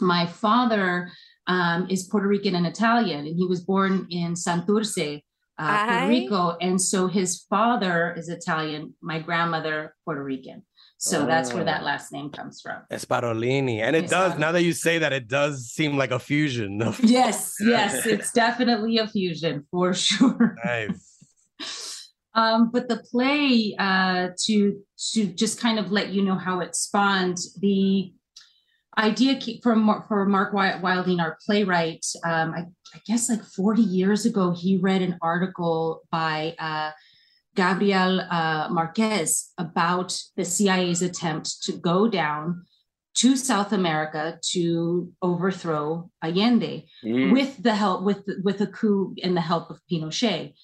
My 0.00 0.26
father 0.26 1.10
um, 1.46 1.86
is 1.90 2.04
Puerto 2.04 2.26
Rican 2.28 2.54
and 2.54 2.66
Italian, 2.66 3.26
and 3.26 3.36
he 3.36 3.46
was 3.46 3.60
born 3.60 4.06
in 4.10 4.34
Santurce, 4.34 5.22
uh, 5.58 5.86
Puerto 5.86 6.08
Rico, 6.08 6.56
and 6.60 6.80
so 6.80 7.08
his 7.08 7.44
father 7.50 8.14
is 8.16 8.28
Italian. 8.28 8.94
My 9.02 9.18
grandmother 9.20 9.94
Puerto 10.04 10.22
Rican. 10.24 10.62
So 10.98 11.26
that's 11.26 11.52
where 11.52 11.64
that 11.64 11.80
Oh. 11.82 11.84
last 11.84 12.12
name 12.12 12.30
comes 12.30 12.60
from. 12.60 12.82
Esparolini. 12.92 13.80
And 13.80 13.96
it 13.96 14.08
does, 14.08 14.38
now 14.38 14.52
that 14.52 14.62
you 14.62 14.72
say 14.72 14.98
that, 14.98 15.12
it 15.12 15.26
does 15.26 15.66
seem 15.66 15.96
like 15.96 16.12
a 16.12 16.20
fusion 16.20 16.80
of 16.80 17.00
Yes, 17.02 17.56
yes, 17.60 18.06
it's 18.14 18.30
definitely 18.32 18.98
a 18.98 19.08
fusion 19.08 19.66
for 19.72 19.94
sure. 19.94 20.56
nice. 20.64 21.11
Um, 22.34 22.70
but 22.72 22.88
the 22.88 22.96
play, 23.10 23.74
uh, 23.78 24.28
to 24.46 24.80
to 25.12 25.26
just 25.26 25.60
kind 25.60 25.78
of 25.78 25.92
let 25.92 26.08
you 26.10 26.22
know 26.22 26.36
how 26.36 26.60
it 26.60 26.74
spawned, 26.74 27.38
the 27.60 28.12
idea 28.98 29.38
from 29.62 30.04
for 30.08 30.26
Mark 30.26 30.52
Wilding, 30.52 31.20
our 31.20 31.36
playwright. 31.44 32.04
Um, 32.24 32.52
I, 32.54 32.60
I 32.94 33.00
guess 33.06 33.28
like 33.30 33.42
40 33.42 33.82
years 33.82 34.26
ago, 34.26 34.52
he 34.52 34.76
read 34.76 35.02
an 35.02 35.18
article 35.22 36.02
by 36.10 36.54
uh, 36.58 36.90
Gabriel 37.54 38.20
uh, 38.20 38.68
Marquez 38.70 39.50
about 39.58 40.18
the 40.36 40.44
CIA's 40.44 41.02
attempt 41.02 41.62
to 41.64 41.72
go 41.72 42.08
down 42.08 42.64
to 43.14 43.36
South 43.36 43.72
America 43.72 44.38
to 44.52 45.12
overthrow 45.20 46.10
Allende 46.22 46.86
Mm. 47.04 47.32
with 47.32 47.62
the 47.62 47.74
help 47.74 48.04
with 48.04 48.24
with 48.42 48.60
a 48.62 48.66
coup 48.66 49.14
and 49.22 49.36
the 49.36 49.40
help 49.42 49.70
of 49.70 49.80
Pinochet. 49.90 50.54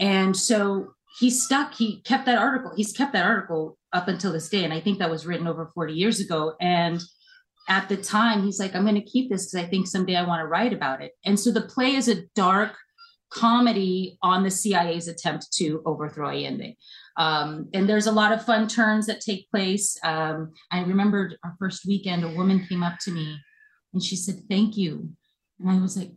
And 0.00 0.36
so 0.36 0.94
he 1.18 1.30
stuck, 1.30 1.74
he 1.74 2.00
kept 2.02 2.26
that 2.26 2.38
article, 2.38 2.72
he's 2.76 2.92
kept 2.92 3.12
that 3.12 3.26
article 3.26 3.78
up 3.92 4.08
until 4.08 4.32
this 4.32 4.48
day. 4.48 4.64
And 4.64 4.72
I 4.72 4.80
think 4.80 4.98
that 4.98 5.10
was 5.10 5.26
written 5.26 5.46
over 5.46 5.70
40 5.74 5.92
years 5.92 6.20
ago. 6.20 6.54
And 6.60 7.00
at 7.68 7.88
the 7.88 7.96
time, 7.96 8.42
he's 8.42 8.58
like, 8.58 8.74
I'm 8.74 8.84
going 8.84 8.94
to 8.94 9.02
keep 9.02 9.30
this 9.30 9.46
because 9.46 9.66
I 9.66 9.68
think 9.68 9.86
someday 9.86 10.16
I 10.16 10.26
want 10.26 10.40
to 10.40 10.46
write 10.46 10.72
about 10.72 11.02
it. 11.02 11.12
And 11.24 11.38
so 11.38 11.50
the 11.50 11.62
play 11.62 11.94
is 11.94 12.08
a 12.08 12.22
dark 12.34 12.76
comedy 13.30 14.18
on 14.22 14.42
the 14.42 14.50
CIA's 14.50 15.08
attempt 15.08 15.52
to 15.54 15.82
overthrow 15.86 16.28
Allende. 16.28 16.76
Um, 17.16 17.68
and 17.72 17.88
there's 17.88 18.06
a 18.06 18.12
lot 18.12 18.32
of 18.32 18.44
fun 18.44 18.68
turns 18.68 19.06
that 19.06 19.20
take 19.20 19.50
place. 19.50 19.96
Um, 20.02 20.52
I 20.70 20.82
remembered 20.82 21.36
our 21.44 21.54
first 21.58 21.86
weekend, 21.86 22.24
a 22.24 22.28
woman 22.28 22.66
came 22.66 22.82
up 22.82 22.98
to 23.02 23.10
me 23.10 23.38
and 23.92 24.02
she 24.02 24.16
said, 24.16 24.42
Thank 24.48 24.76
you. 24.76 25.10
And 25.60 25.70
I 25.70 25.80
was 25.80 25.96
like, 25.96 26.10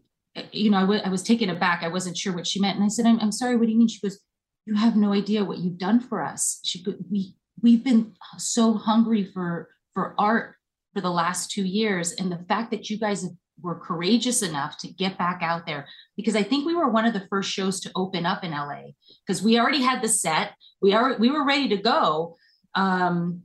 you 0.51 0.69
know, 0.69 0.77
I 0.77 1.09
was 1.09 1.23
taken 1.23 1.49
aback. 1.49 1.83
I 1.83 1.87
wasn't 1.87 2.17
sure 2.17 2.33
what 2.33 2.47
she 2.47 2.59
meant. 2.59 2.75
And 2.75 2.83
I 2.83 2.89
said, 2.89 3.05
I'm, 3.05 3.19
I'm 3.19 3.31
sorry, 3.31 3.55
what 3.55 3.65
do 3.67 3.71
you 3.71 3.77
mean? 3.77 3.87
She 3.87 4.01
goes, 4.01 4.19
You 4.65 4.75
have 4.75 4.95
no 4.95 5.13
idea 5.13 5.45
what 5.45 5.60
you've 5.60 5.77
done 5.77 6.00
for 6.00 6.24
us. 6.24 6.60
She 6.63 6.84
we 7.10 7.36
we've 7.62 7.84
been 7.84 8.13
so 8.38 8.74
hungry 8.74 9.29
for 9.34 9.69
for 9.93 10.15
art 10.17 10.55
for 10.93 11.01
the 11.01 11.12
last 11.12 11.51
two 11.51 11.63
years. 11.63 12.13
And 12.13 12.31
the 12.31 12.43
fact 12.48 12.72
that 12.72 12.89
you 12.89 12.98
guys 12.98 13.25
were 13.62 13.79
courageous 13.79 14.41
enough 14.41 14.77
to 14.79 14.88
get 14.88 15.17
back 15.17 15.41
out 15.41 15.65
there, 15.65 15.88
because 16.17 16.36
I 16.36 16.43
think 16.43 16.65
we 16.65 16.75
were 16.75 16.89
one 16.89 17.05
of 17.05 17.13
the 17.13 17.27
first 17.29 17.51
shows 17.51 17.79
to 17.81 17.91
open 17.95 18.25
up 18.25 18.43
in 18.43 18.51
LA 18.51 18.91
because 19.25 19.43
we 19.43 19.60
already 19.60 19.81
had 19.81 20.01
the 20.01 20.10
set. 20.10 20.53
We 20.81 20.93
are 20.93 21.17
we 21.17 21.29
were 21.29 21.45
ready 21.45 21.69
to 21.69 21.77
go. 21.77 22.38
Um, 22.74 23.43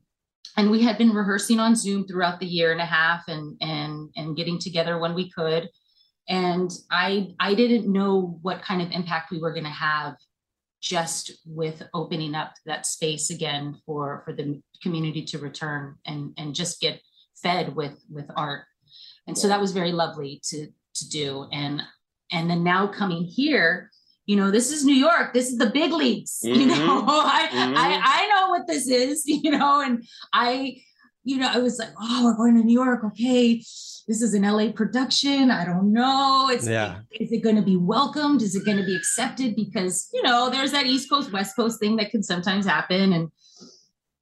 and 0.56 0.70
we 0.70 0.82
had 0.82 0.98
been 0.98 1.10
rehearsing 1.10 1.60
on 1.60 1.76
Zoom 1.76 2.06
throughout 2.06 2.40
the 2.40 2.46
year 2.46 2.72
and 2.72 2.80
a 2.80 2.86
half 2.86 3.22
and 3.28 3.56
and 3.60 4.10
and 4.16 4.36
getting 4.36 4.58
together 4.58 4.98
when 4.98 5.14
we 5.14 5.30
could. 5.30 5.68
And 6.28 6.70
I 6.90 7.34
I 7.38 7.54
didn't 7.54 7.92
know 7.92 8.38
what 8.42 8.62
kind 8.62 8.80
of 8.80 8.90
impact 8.90 9.30
we 9.30 9.40
were 9.40 9.52
going 9.52 9.64
to 9.64 9.70
have 9.70 10.16
just 10.80 11.32
with 11.46 11.82
opening 11.94 12.34
up 12.34 12.54
that 12.66 12.86
space 12.86 13.30
again 13.30 13.76
for 13.84 14.22
for 14.24 14.32
the 14.32 14.60
community 14.82 15.24
to 15.26 15.38
return 15.38 15.96
and 16.06 16.32
and 16.38 16.54
just 16.54 16.80
get 16.80 17.00
fed 17.42 17.74
with 17.76 18.02
with 18.10 18.26
art. 18.36 18.64
And 19.26 19.36
so 19.36 19.48
that 19.48 19.60
was 19.60 19.72
very 19.72 19.92
lovely 19.92 20.40
to 20.44 20.66
to 20.94 21.08
do. 21.08 21.46
And 21.52 21.82
and 22.32 22.48
then 22.50 22.64
now 22.64 22.86
coming 22.86 23.24
here, 23.24 23.90
you 24.26 24.36
know, 24.36 24.50
this 24.50 24.70
is 24.70 24.84
New 24.84 24.94
York. 24.94 25.32
This 25.32 25.48
is 25.50 25.58
the 25.58 25.70
big 25.70 25.92
leagues. 25.92 26.38
You 26.44 26.66
know. 26.66 27.02
I, 27.08 27.48
Mhm. 27.52 27.76
I 27.76 28.00
I 28.02 28.26
know 28.28 28.48
what 28.50 28.66
this 28.66 28.88
is. 28.88 29.24
You 29.26 29.50
know, 29.52 29.80
and 29.80 30.04
I, 30.32 30.82
you 31.22 31.36
know, 31.36 31.50
I 31.52 31.58
was 31.58 31.78
like, 31.78 31.90
oh, 32.00 32.24
we're 32.24 32.36
going 32.36 32.56
to 32.56 32.62
New 32.64 32.72
York. 32.72 33.04
Okay, 33.04 33.56
this 33.56 34.22
is 34.22 34.34
an 34.34 34.42
LA 34.42 34.72
production. 34.72 35.50
I 35.50 35.64
don't 35.64 35.92
know. 35.92 36.48
It's 36.50 36.66
Yeah. 36.66 37.00
is 37.12 37.30
it 37.32 37.42
going 37.42 37.56
to 37.56 37.62
be 37.62 37.76
welcomed? 37.76 38.42
Is 38.42 38.54
it 38.54 38.64
going 38.64 38.78
to 38.78 38.84
be 38.84 38.96
accepted? 38.96 39.54
Because 39.54 40.08
you 40.12 40.22
know, 40.22 40.50
there's 40.50 40.72
that 40.72 40.86
East 40.86 41.10
Coast 41.10 41.32
West 41.32 41.56
Coast 41.56 41.78
thing 41.80 41.96
that 41.96 42.10
can 42.10 42.22
sometimes 42.22 42.66
happen. 42.66 43.12
And 43.12 43.28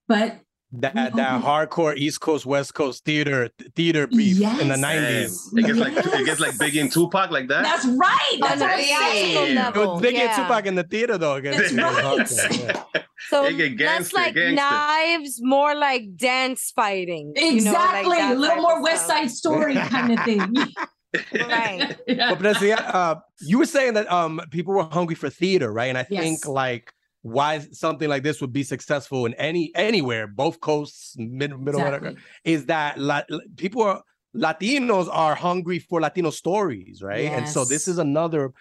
but 0.09 0.41
That 0.73 0.95
We 0.95 1.01
that 1.01 1.43
hardcore 1.43 1.97
East 1.97 2.21
Coast 2.21 2.45
West 2.45 2.75
Coast 2.75 3.03
theater 3.07 3.49
theater 3.75 4.07
beef 4.07 4.39
in 4.61 4.69
the 4.69 4.77
nineties. 4.77 5.51
It 5.57 5.63
gets 5.65 5.79
like 5.79 5.93
it 5.97 6.27
gets 6.27 6.41
like 6.41 6.53
Yes. 6.53 6.59
Biggie 6.59 6.81
and 6.83 6.93
Tupac 6.93 7.31
like 7.31 7.49
that. 7.49 7.63
that's 7.63 7.87
right. 7.87 8.31
On 8.35 8.41
That's 8.41 8.59
the 8.61 8.65
what 8.67 8.73
I'm 8.75 8.79
theatrical 8.79 9.15
saying. 9.15 9.55
Yeah. 9.57 9.69
It 9.69 9.75
was 9.77 9.87
level. 9.87 10.01
big 10.01 10.15
yeah. 10.17 10.37
Tupac 10.37 10.67
in 10.67 10.75
the 10.75 10.83
theater 10.83 11.17
though. 11.17 11.35
against- 11.37 11.59
That's 11.59 11.73
right. 11.73 12.05
hardcore, 12.29 12.85
yeah. 12.95 13.03
So 13.31 13.45
They 13.45 13.55
get 13.77 14.13
like 14.13 14.35
gangster. 14.35 14.53
knives, 14.53 15.41
more 15.43 15.75
like 15.75 16.15
dance 16.17 16.71
fighting. 16.77 17.33
you 17.35 17.63
know, 17.63 17.73
like 17.73 18.05
Exactly. 18.05 18.21
a 18.21 18.35
little 18.35 18.63
more 18.63 18.83
West. 18.83 19.07
Side 19.07 19.31
Story 19.31 19.75
kind 19.75 20.13
of 20.19 20.25
thing. 20.27 20.55
Right. 21.33 21.97
Yeah. 22.07 22.31
But 22.35 22.41
Brescia, 22.41 22.77
uh, 22.95 23.15
you 23.41 23.59
were 23.59 23.65
saying 23.65 23.95
that 23.95 24.13
um 24.13 24.43
people 24.51 24.75
were 24.75 24.83
hungry 24.85 25.15
for 25.15 25.31
theater, 25.31 25.73
right? 25.73 25.87
And 25.87 25.97
I 25.97 26.03
think 26.03 26.47
like 26.47 26.93
why 27.23 27.59
something 27.59 28.09
like 28.09 28.23
this 28.23 28.41
would 28.41 28.53
be 28.53 28.63
successful 28.63 29.27
in 29.27 29.35
any 29.35 29.73
anywhere, 29.75 30.27
both 30.27 30.61
coasts, 30.61 31.15
mid, 31.19 31.59
middle 31.61 31.81
America, 31.81 32.15
is 32.45 32.67
that 32.67 32.99
la- 32.99 33.23
people 33.57 33.83
are 33.83 34.03
Latinos 34.37 35.09
are 35.11 35.35
hungry 35.35 35.79
for 35.79 36.01
Latino 36.01 36.31
stories, 36.31 37.03
right? 37.03 37.31
And 37.33 37.49
so 37.49 37.65
this 37.65 37.89
is 37.89 37.99
another 37.99 38.53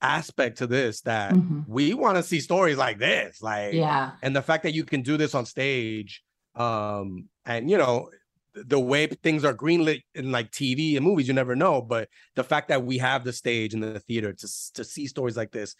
aspect 0.00 0.58
to 0.58 0.66
this 0.66 1.00
that 1.02 1.36
Mhm. 1.36 1.66
we 1.66 1.94
want 1.94 2.16
to 2.16 2.22
see 2.22 2.40
stories 2.40 2.76
like 2.76 2.98
this, 2.98 3.42
like 3.42 3.74
Yeah. 3.74 4.12
and 4.22 4.36
the 4.36 4.42
fact 4.42 4.62
that 4.62 4.72
you 4.74 4.84
can 4.84 5.02
do 5.02 5.16
this 5.16 5.34
on 5.34 5.46
stage 5.46 6.22
um 6.54 7.28
and 7.44 7.70
you 7.70 7.76
know 7.76 8.10
the 8.54 8.80
way 8.80 9.06
things 9.06 9.44
are 9.44 9.52
greenlit 9.54 10.00
in 10.14 10.32
like 10.32 10.50
tv 10.50 10.96
and 10.96 11.04
movies 11.04 11.28
you 11.28 11.34
never 11.34 11.54
know 11.54 11.82
but 11.82 12.08
the 12.34 12.42
fact 12.42 12.68
that 12.68 12.82
we 12.82 12.96
have 12.96 13.24
the 13.24 13.32
stage 13.32 13.74
and 13.74 13.82
the 13.82 14.00
theater 14.00 14.32
to 14.32 14.48
to 14.72 14.82
see 14.82 15.06
stories 15.06 15.36
like 15.36 15.50
this 15.52 15.74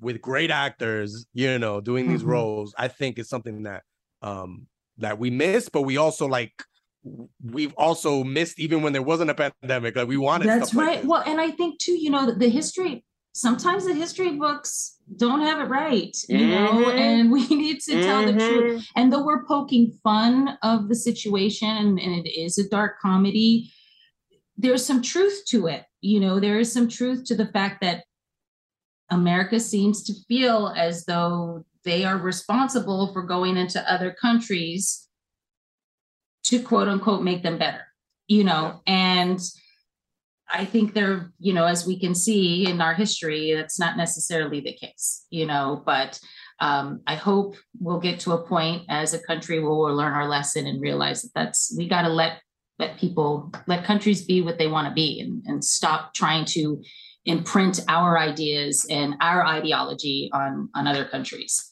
with 0.00 0.20
great 0.20 0.50
actors 0.50 1.26
you 1.34 1.58
know 1.58 1.80
doing 1.80 2.08
these 2.08 2.22
Mhm. 2.22 2.28
roles 2.28 2.74
i 2.78 2.88
think 2.88 3.18
is 3.18 3.28
something 3.28 3.62
that 3.64 3.82
um 4.22 4.66
that 4.98 5.18
we 5.18 5.30
miss 5.30 5.68
but 5.68 5.82
we 5.82 5.96
also 5.96 6.26
like 6.26 6.52
we've 7.44 7.74
also 7.74 8.22
missed 8.22 8.58
even 8.58 8.80
when 8.82 8.92
there 8.92 9.02
wasn't 9.02 9.28
a 9.30 9.34
pandemic 9.34 9.96
like 9.96 10.06
we 10.08 10.16
wanted 10.16 10.48
That's 10.48 10.68
stuff 10.68 10.76
like 10.78 10.86
right. 10.86 10.98
this. 11.00 11.06
well, 11.08 11.22
and 11.26 11.40
I 11.40 11.50
think 11.50 11.80
too, 11.80 11.98
you 12.00 12.10
know, 12.10 12.26
the, 12.26 12.34
the 12.34 12.48
history, 12.48 13.04
sometimes 13.32 13.84
the 13.86 13.92
history 13.94 14.36
books 14.38 14.98
don't 15.16 15.40
have 15.40 15.58
it 15.58 15.64
right, 15.68 16.16
you 16.28 16.46
know, 16.46 16.68
Mhm. 16.86 16.94
and 16.96 17.32
we 17.32 17.44
need 17.64 17.80
to 17.80 18.00
tell 18.04 18.24
the 18.24 18.34
truth. 18.34 18.82
Mhm. 18.82 18.84
And 18.94 19.12
though 19.12 19.24
we're 19.24 19.44
poking 19.46 19.90
fun 20.04 20.56
of 20.62 20.88
the 20.88 20.94
situation 20.94 21.68
and, 21.68 21.98
and 21.98 22.24
it 22.24 22.30
is 22.40 22.56
a 22.58 22.68
dark 22.68 23.00
comedy, 23.00 23.72
there's 24.56 24.86
some 24.86 25.02
truth 25.02 25.42
to 25.48 25.66
it. 25.66 25.82
You 26.02 26.20
know, 26.20 26.38
there 26.38 26.60
is 26.60 26.72
some 26.72 26.86
truth 26.88 27.24
to 27.24 27.34
the 27.34 27.46
fact 27.46 27.80
that 27.80 28.04
America 29.10 29.60
seems 29.60 30.02
to 30.04 30.14
feel 30.28 30.72
as 30.76 31.04
though 31.04 31.64
they 31.84 32.04
are 32.04 32.16
responsible 32.16 33.12
for 33.12 33.22
going 33.22 33.56
into 33.56 33.92
other 33.92 34.12
countries 34.12 35.08
to 36.44 36.60
quote 36.62 36.88
unquote 36.88 37.22
make 37.22 37.42
them 37.42 37.58
better, 37.58 37.86
you 38.26 38.44
know, 38.44 38.80
and 38.86 39.40
I 40.52 40.64
think 40.66 40.92
they're, 40.92 41.32
you 41.38 41.54
know, 41.54 41.64
as 41.64 41.86
we 41.86 41.98
can 41.98 42.14
see 42.14 42.66
in 42.66 42.80
our 42.80 42.94
history, 42.94 43.54
that's 43.54 43.78
not 43.78 43.96
necessarily 43.96 44.60
the 44.60 44.74
case, 44.74 45.24
you 45.30 45.46
know, 45.46 45.82
but 45.86 46.20
um, 46.60 47.00
I 47.06 47.14
hope 47.14 47.56
we'll 47.80 48.00
get 48.00 48.20
to 48.20 48.32
a 48.32 48.46
point 48.46 48.82
as 48.88 49.14
a 49.14 49.22
country 49.22 49.60
where 49.60 49.70
we'll 49.70 49.96
learn 49.96 50.12
our 50.12 50.28
lesson 50.28 50.66
and 50.66 50.80
realize 50.80 51.22
that 51.22 51.30
that's, 51.34 51.74
we 51.76 51.88
got 51.88 52.02
to 52.02 52.08
let, 52.08 52.40
let 52.78 52.98
people, 52.98 53.50
let 53.66 53.84
countries 53.84 54.24
be 54.24 54.42
what 54.42 54.58
they 54.58 54.66
want 54.66 54.88
to 54.88 54.94
be 54.94 55.20
and, 55.20 55.42
and 55.46 55.64
stop 55.64 56.12
trying 56.14 56.44
to 56.44 56.82
imprint 57.24 57.80
our 57.88 58.18
ideas 58.18 58.86
and 58.90 59.14
our 59.20 59.44
ideology 59.46 60.28
on, 60.32 60.68
on 60.74 60.86
other 60.86 61.04
countries. 61.04 61.68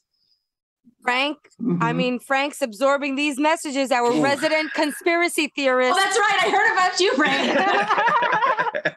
Frank, 1.02 1.38
I 1.80 1.92
Mhm. 1.92 1.96
mean, 1.96 2.18
Frank's 2.20 2.60
absorbing 2.60 3.14
these 3.16 3.38
messages. 3.38 3.90
Our 3.90 4.12
Ooh. 4.12 4.22
resident 4.22 4.72
conspiracy 4.74 5.50
theorist 5.56 5.92
Oh, 5.92 5.96
that's 5.96 6.18
right. 6.18 6.38
I 6.42 6.50
heard 6.50 6.72
about 6.72 7.00
you, 7.00 7.14
Frank. 7.14 8.94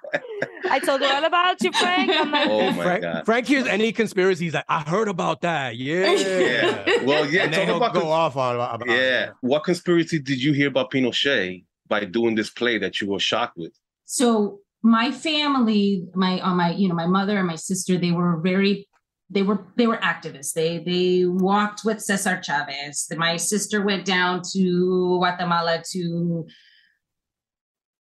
I 0.70 0.80
told 0.80 1.02
her 1.02 1.08
all 1.16 1.24
about 1.24 1.62
you, 1.62 1.72
Frank. 1.72 2.10
I'm 2.12 2.32
like, 2.32 2.50
Oh 2.50 2.72
my 2.72 2.84
Frank, 2.84 3.02
god. 3.04 3.26
Frank 3.26 3.48
hears 3.48 3.68
any 3.68 3.92
conspiracies 3.92 4.54
like 4.54 4.66
I 4.68 4.82
heard 4.82 5.08
about 5.08 5.42
that. 5.42 5.76
Yeah. 5.84 6.12
Yeah. 6.14 7.04
Well, 7.04 7.26
yeah. 7.30 7.44
and 7.44 7.54
then 7.54 7.60
Talk 7.62 7.68
he'll 7.68 7.78
about 7.78 7.94
go 7.94 8.02
cons- 8.02 8.12
off 8.12 8.38
on 8.38 8.56
about 8.56 8.82
it. 8.82 8.90
yeah. 8.90 9.30
What 9.42 9.64
conspiracy 9.64 10.20
did 10.20 10.42
you 10.42 10.54
hear 10.54 10.68
about 10.68 10.92
Pinochet 10.92 11.64
by 11.88 12.06
doing 12.06 12.36
this 12.36 12.50
play 12.50 12.78
that 12.80 13.00
you 13.02 13.08
were 13.10 13.20
shocked 13.20 13.58
with? 13.58 13.72
so 14.06 14.60
my 14.84 15.12
family 15.12 16.06
my 16.14 16.40
on 16.42 16.58
my 16.58 16.72
you 16.72 16.90
know 16.90 16.96
my 16.96 17.08
mother 17.08 17.38
and 17.38 17.48
my 17.48 17.56
sister 17.56 17.98
they 17.98 18.12
were 18.12 18.38
very 18.42 18.88
they 19.30 19.42
were 19.42 19.66
they 19.78 19.88
were 19.88 19.98
activists. 19.98 20.54
They 20.54 20.80
they 20.80 21.26
walked 21.26 21.82
with 21.84 22.02
Cesar 22.02 22.40
Chavez. 22.42 23.08
My 23.16 23.38
sister 23.38 23.82
went 23.84 24.06
down 24.06 24.42
to 24.54 25.18
Guatemala 25.18 25.84
to 25.92 26.46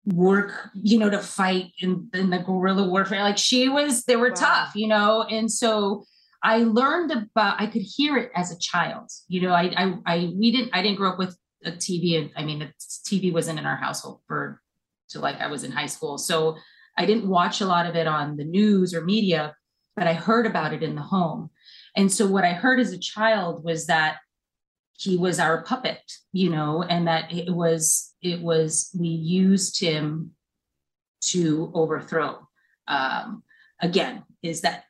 work, 0.06 0.70
you 0.74 0.98
know, 0.98 1.11
to 1.11 1.18
fight 1.18 1.72
in, 1.80 2.09
in 2.14 2.30
the 2.30 2.38
guerrilla 2.38 2.88
warfare. 2.88 3.22
Like 3.22 3.38
she 3.38 3.68
was, 3.68 4.04
they 4.04 4.16
were 4.16 4.30
Wow. 4.30 4.35
tough, 4.37 4.72
you 4.74 4.88
know, 4.88 5.22
and 5.24 5.50
so 5.50 6.04
I 6.42 6.59
learned 6.59 7.11
about. 7.11 7.61
I 7.61 7.66
could 7.66 7.83
hear 7.83 8.16
it 8.16 8.30
as 8.35 8.50
a 8.50 8.59
child. 8.59 9.11
You 9.28 9.42
know, 9.42 9.52
I 9.52 9.72
I, 9.76 9.94
I 10.06 10.33
we 10.35 10.52
didn't. 10.52 10.70
I 10.72 10.83
didn't 10.83 10.96
grow 10.96 11.11
up 11.11 11.18
with 11.18 11.37
a 11.66 11.72
TV. 11.72 12.18
And 12.18 12.30
I 12.35 12.44
mean, 12.44 12.61
the 12.61 12.72
TV 13.06 13.30
wasn't 13.30 13.59
in 13.59 13.66
our 13.66 13.76
household 13.76 14.20
for 14.26 14.62
till 15.11 15.23
like 15.23 15.40
I 15.40 15.49
was 15.49 15.64
in 15.64 15.73
high 15.73 15.87
school. 15.87 16.18
So 16.18 16.57
I 16.96 17.07
didn't 17.07 17.29
watch 17.29 17.61
a 17.61 17.66
lot 17.66 17.87
of 17.87 17.96
it 17.96 18.07
on 18.07 18.37
the 18.37 18.44
news 18.44 18.94
or 18.94 19.05
media, 19.05 19.55
but 19.96 20.07
I 20.07 20.14
heard 20.14 20.46
about 20.46 20.73
it 20.73 20.83
in 20.83 20.94
the 20.94 21.03
home. 21.03 21.51
And 21.96 22.11
so 22.12 22.27
what 22.27 22.44
I 22.44 22.53
heard 22.53 22.81
as 22.81 22.92
a 22.92 22.99
child 22.99 23.64
was 23.64 23.87
that 23.87 24.18
he 24.99 25.16
was 25.16 25.40
our 25.40 25.62
puppet, 25.62 26.01
you 26.33 26.51
know, 26.51 26.83
and 26.83 27.09
that 27.09 27.33
it 27.33 27.51
was 27.51 28.12
it 28.23 28.42
was 28.42 28.90
we 28.99 29.09
used 29.09 29.81
him 29.81 30.33
to 31.23 31.70
overthrow. 31.75 32.46
Um, 32.87 33.42
again, 33.81 34.25
is 34.42 34.61
that 34.61 34.85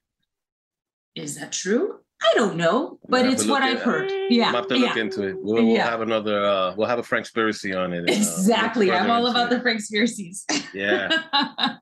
is 1.15 1.39
that 1.39 1.53
true? 1.53 2.01
I 2.23 2.33
don't 2.35 2.57
know, 2.57 2.99
but 3.09 3.25
have 3.25 3.33
it's 3.33 3.47
what 3.47 3.63
I've 3.63 3.79
at- 3.79 3.83
heard. 3.83 4.11
Yeah, 4.29 4.49
I'm 4.49 4.55
have 4.55 4.67
to 4.69 4.75
look 4.77 4.95
yeah. 4.95 5.03
into 5.03 5.23
it. 5.29 5.37
We'll, 5.39 5.65
we'll 5.65 5.75
Yeah. 5.75 5.89
have 5.89 6.01
another. 6.03 6.45
Uh, 6.45 6.75
we'll 6.77 6.87
have 6.89 6.99
a 6.99 7.03
Frank 7.03 7.27
Spiracy 7.27 7.77
on 7.77 7.93
it. 7.93 7.99
and, 8.01 8.11
uh, 8.11 8.13
exactly. 8.13 8.93
I'm 8.93 9.11
all 9.11 9.27
into 9.27 9.31
about 9.39 9.51
the. 9.51 9.61
Frank 9.61 9.79
conspiracies. 9.79 10.45
Yeah. 10.75 11.09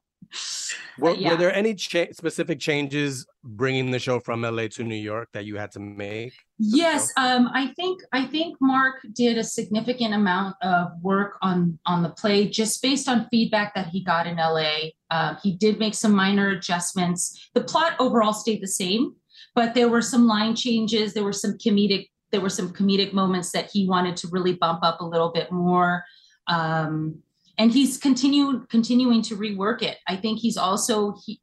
Were, 0.99 1.15
yeah. 1.15 1.31
were 1.31 1.37
there 1.37 1.55
any 1.55 1.75
cha- 1.75 2.13
specific 2.13 2.59
changes 2.59 3.25
bringing 3.45 3.93
the 3.93 3.99
show 4.01 4.19
from 4.21 4.43
LA 4.43 4.67
to 4.73 4.83
New 4.85 4.97
York 4.97 5.29
that 5.33 5.45
you 5.47 5.57
had 5.57 5.71
to 5.73 5.81
make? 5.81 6.35
Yes, 6.59 7.13
um, 7.17 7.49
I 7.55 7.69
think 7.77 8.01
I 8.13 8.27
think 8.27 8.57
Mark 8.61 8.97
did 9.15 9.39
a 9.39 9.45
significant 9.45 10.13
amount 10.13 10.57
of 10.61 10.89
work 11.01 11.39
on 11.41 11.79
on 11.87 12.03
the 12.03 12.11
play 12.11 12.49
just 12.49 12.83
based 12.83 13.09
on 13.09 13.29
feedback 13.31 13.75
that 13.77 13.87
he 13.89 14.03
got 14.03 14.27
in 14.27 14.37
LA. 14.37 14.91
Uh, 15.09 15.37
he 15.43 15.53
did 15.57 15.79
make 15.79 15.95
some 15.95 16.13
minor 16.13 16.51
adjustments. 16.51 17.49
The 17.55 17.63
plot 17.63 17.95
overall 18.01 18.33
stayed 18.35 18.61
the 18.61 18.67
same, 18.69 19.15
but 19.55 19.75
there 19.75 19.89
were 19.89 20.03
some 20.03 20.27
line 20.27 20.55
changes. 20.55 21.15
There 21.15 21.25
were 21.25 21.33
some 21.33 21.53
comedic 21.53 22.09
there 22.31 22.41
were 22.41 22.51
some 22.51 22.73
comedic 22.73 23.13
moments 23.13 23.53
that 23.53 23.71
he 23.73 23.89
wanted 23.89 24.17
to 24.19 24.29
really 24.29 24.53
bump 24.53 24.81
up 24.83 25.01
a 25.01 25.05
little 25.05 25.31
bit 25.31 25.51
more. 25.51 26.05
Um, 26.47 27.23
and 27.57 27.73
he's 27.73 27.99
continued 27.99 28.69
continuing 28.69 29.23
to 29.23 29.37
rework 29.37 29.83
it. 29.83 29.99
I 30.07 30.17
think 30.17 30.39
he's 30.39 30.57
also 30.57 31.17
he, 31.25 31.41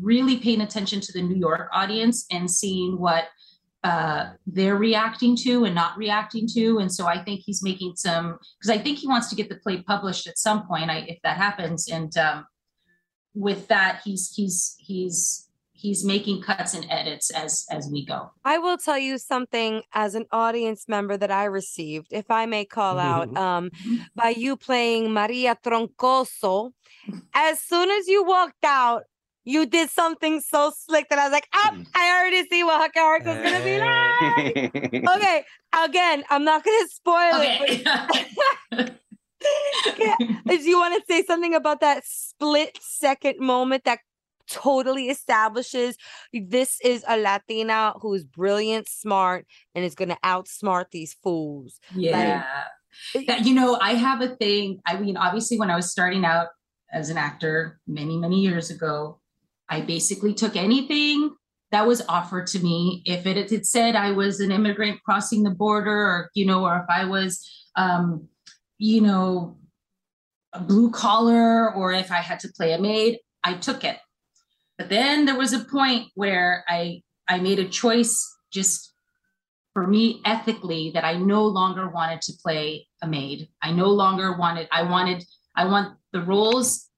really 0.00 0.36
paying 0.36 0.60
attention 0.60 1.00
to 1.00 1.12
the 1.12 1.22
New 1.22 1.36
York 1.36 1.68
audience 1.72 2.26
and 2.30 2.50
seeing 2.50 2.98
what 2.98 3.28
uh, 3.82 4.32
they're 4.46 4.76
reacting 4.76 5.36
to 5.36 5.64
and 5.64 5.74
not 5.74 5.96
reacting 5.96 6.46
to. 6.54 6.78
And 6.78 6.92
so 6.92 7.06
I 7.06 7.22
think 7.22 7.40
he's 7.44 7.62
making 7.62 7.96
some 7.96 8.38
because 8.58 8.70
I 8.70 8.78
think 8.78 8.98
he 8.98 9.06
wants 9.06 9.28
to 9.30 9.36
get 9.36 9.48
the 9.48 9.56
play 9.56 9.82
published 9.82 10.26
at 10.26 10.38
some 10.38 10.66
point. 10.66 10.90
I, 10.90 11.06
if 11.08 11.18
that 11.22 11.38
happens, 11.38 11.88
and 11.88 12.14
um, 12.18 12.46
with 13.34 13.68
that, 13.68 14.02
he's 14.04 14.32
he's 14.34 14.76
he's 14.78 15.48
he's 15.84 16.02
making 16.14 16.40
cuts 16.48 16.72
and 16.76 16.86
edits 16.98 17.26
as 17.42 17.52
as 17.76 17.82
we 17.92 18.00
go. 18.12 18.18
I 18.44 18.56
will 18.64 18.78
tell 18.78 18.98
you 19.08 19.18
something 19.18 19.82
as 19.92 20.14
an 20.14 20.24
audience 20.32 20.82
member 20.88 21.16
that 21.22 21.30
I 21.30 21.44
received, 21.60 22.08
if 22.22 22.30
I 22.30 22.46
may 22.46 22.64
call 22.64 22.98
out, 22.98 23.28
um, 23.36 23.64
by 24.20 24.30
you 24.44 24.56
playing 24.56 25.12
Maria 25.12 25.52
Troncoso. 25.64 26.70
As 27.34 27.60
soon 27.70 27.90
as 27.90 28.08
you 28.08 28.24
walked 28.24 28.64
out, 28.64 29.02
you 29.44 29.66
did 29.66 29.90
something 29.90 30.40
so 30.40 30.72
slick 30.84 31.06
that 31.10 31.18
I 31.18 31.24
was 31.28 31.32
like, 31.38 31.48
ah, 31.52 31.70
Mm. 31.74 31.86
I 31.94 32.04
already 32.16 32.42
see 32.48 32.64
what 32.64 32.80
her 32.84 32.88
character's 32.98 33.40
gonna 33.44 33.64
be 33.70 33.76
like. 33.78 35.16
Okay, 35.16 35.38
again, 35.84 36.24
I'm 36.30 36.44
not 36.44 36.64
gonna 36.64 36.88
spoil 36.88 37.38
it. 37.44 37.84
but- 38.70 38.94
Do 40.48 40.54
you 40.70 40.78
want 40.78 40.94
to 40.96 41.02
say 41.12 41.22
something 41.30 41.54
about 41.54 41.80
that 41.80 42.02
split 42.06 42.78
second 42.80 43.38
moment 43.38 43.84
that 43.84 43.98
totally 44.48 45.08
establishes 45.08 45.96
this 46.32 46.78
is 46.82 47.04
a 47.08 47.16
Latina 47.16 47.94
who's 48.00 48.24
brilliant, 48.24 48.88
smart, 48.88 49.46
and 49.74 49.84
is 49.84 49.94
going 49.94 50.10
to 50.10 50.18
outsmart 50.24 50.86
these 50.90 51.14
fools? 51.22 51.78
Yeah. 51.94 52.44
That, 53.26 53.44
you 53.44 53.54
know, 53.54 53.78
I 53.80 53.94
have 53.94 54.20
a 54.20 54.36
thing. 54.36 54.80
I 54.86 54.98
mean, 54.98 55.16
obviously, 55.16 55.58
when 55.58 55.70
I 55.70 55.76
was 55.76 55.90
starting 55.90 56.24
out 56.24 56.48
as 56.92 57.10
an 57.10 57.16
actor 57.16 57.80
many, 57.86 58.16
many 58.16 58.40
years 58.40 58.70
ago, 58.70 59.20
I 59.68 59.80
basically 59.80 60.34
took 60.34 60.54
anything 60.56 61.34
that 61.72 61.86
was 61.86 62.02
offered 62.08 62.46
to 62.48 62.60
me. 62.60 63.02
If 63.04 63.26
it, 63.26 63.50
it 63.50 63.66
said 63.66 63.96
I 63.96 64.12
was 64.12 64.38
an 64.38 64.52
immigrant 64.52 65.02
crossing 65.04 65.42
the 65.42 65.50
border, 65.50 65.90
or, 65.90 66.30
you 66.34 66.46
know, 66.46 66.64
or 66.64 66.76
if 66.76 66.84
I 66.88 67.04
was, 67.04 67.44
um, 67.74 68.28
you 68.78 69.00
know, 69.00 69.58
a 70.52 70.60
blue 70.60 70.90
collar, 70.90 71.74
or 71.74 71.92
if 71.92 72.12
I 72.12 72.18
had 72.18 72.38
to 72.40 72.48
play 72.56 72.74
a 72.74 72.80
maid, 72.80 73.18
I 73.42 73.54
took 73.54 73.82
it. 73.82 73.98
But 74.78 74.88
then 74.88 75.24
there 75.24 75.38
was 75.38 75.52
a 75.52 75.64
point 75.64 76.08
where 76.14 76.64
I 76.68 77.02
I 77.28 77.38
made 77.38 77.58
a 77.58 77.68
choice 77.68 78.30
just 78.52 78.94
for 79.74 79.86
me 79.86 80.20
ethically 80.24 80.92
that 80.94 81.04
I 81.04 81.14
no 81.16 81.44
longer 81.44 81.88
wanted 81.88 82.22
to 82.22 82.32
play 82.42 82.86
a 83.02 83.08
maid. 83.08 83.48
I 83.60 83.72
no 83.72 83.88
longer 83.88 84.36
wanted, 84.36 84.68
I 84.70 84.82
wanted, 84.82 85.24
I 85.56 85.64
want 85.66 85.98
the 86.12 86.22
roles 86.22 86.88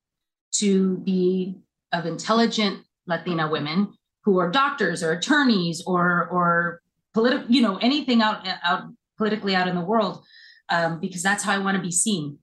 to 0.56 0.98
be 0.98 1.56
of 1.92 2.04
intelligent 2.04 2.84
Latina 3.06 3.48
women 3.50 3.94
who 4.24 4.38
are 4.38 4.50
doctors 4.50 5.02
or 5.02 5.12
attorneys 5.12 5.82
or 5.86 6.28
or 6.28 6.82
political, 7.14 7.46
you 7.48 7.62
know, 7.62 7.76
anything 7.78 8.20
out 8.20 8.46
out 8.64 8.84
politically 9.16 9.54
out 9.54 9.68
in 9.68 9.74
the 9.74 9.80
world, 9.80 10.24
um, 10.68 11.00
because 11.00 11.22
that's 11.22 11.44
how 11.44 11.52
I 11.52 11.58
want 11.58 11.76
to 11.76 11.82
be 11.82 11.92
seen. 11.92 12.38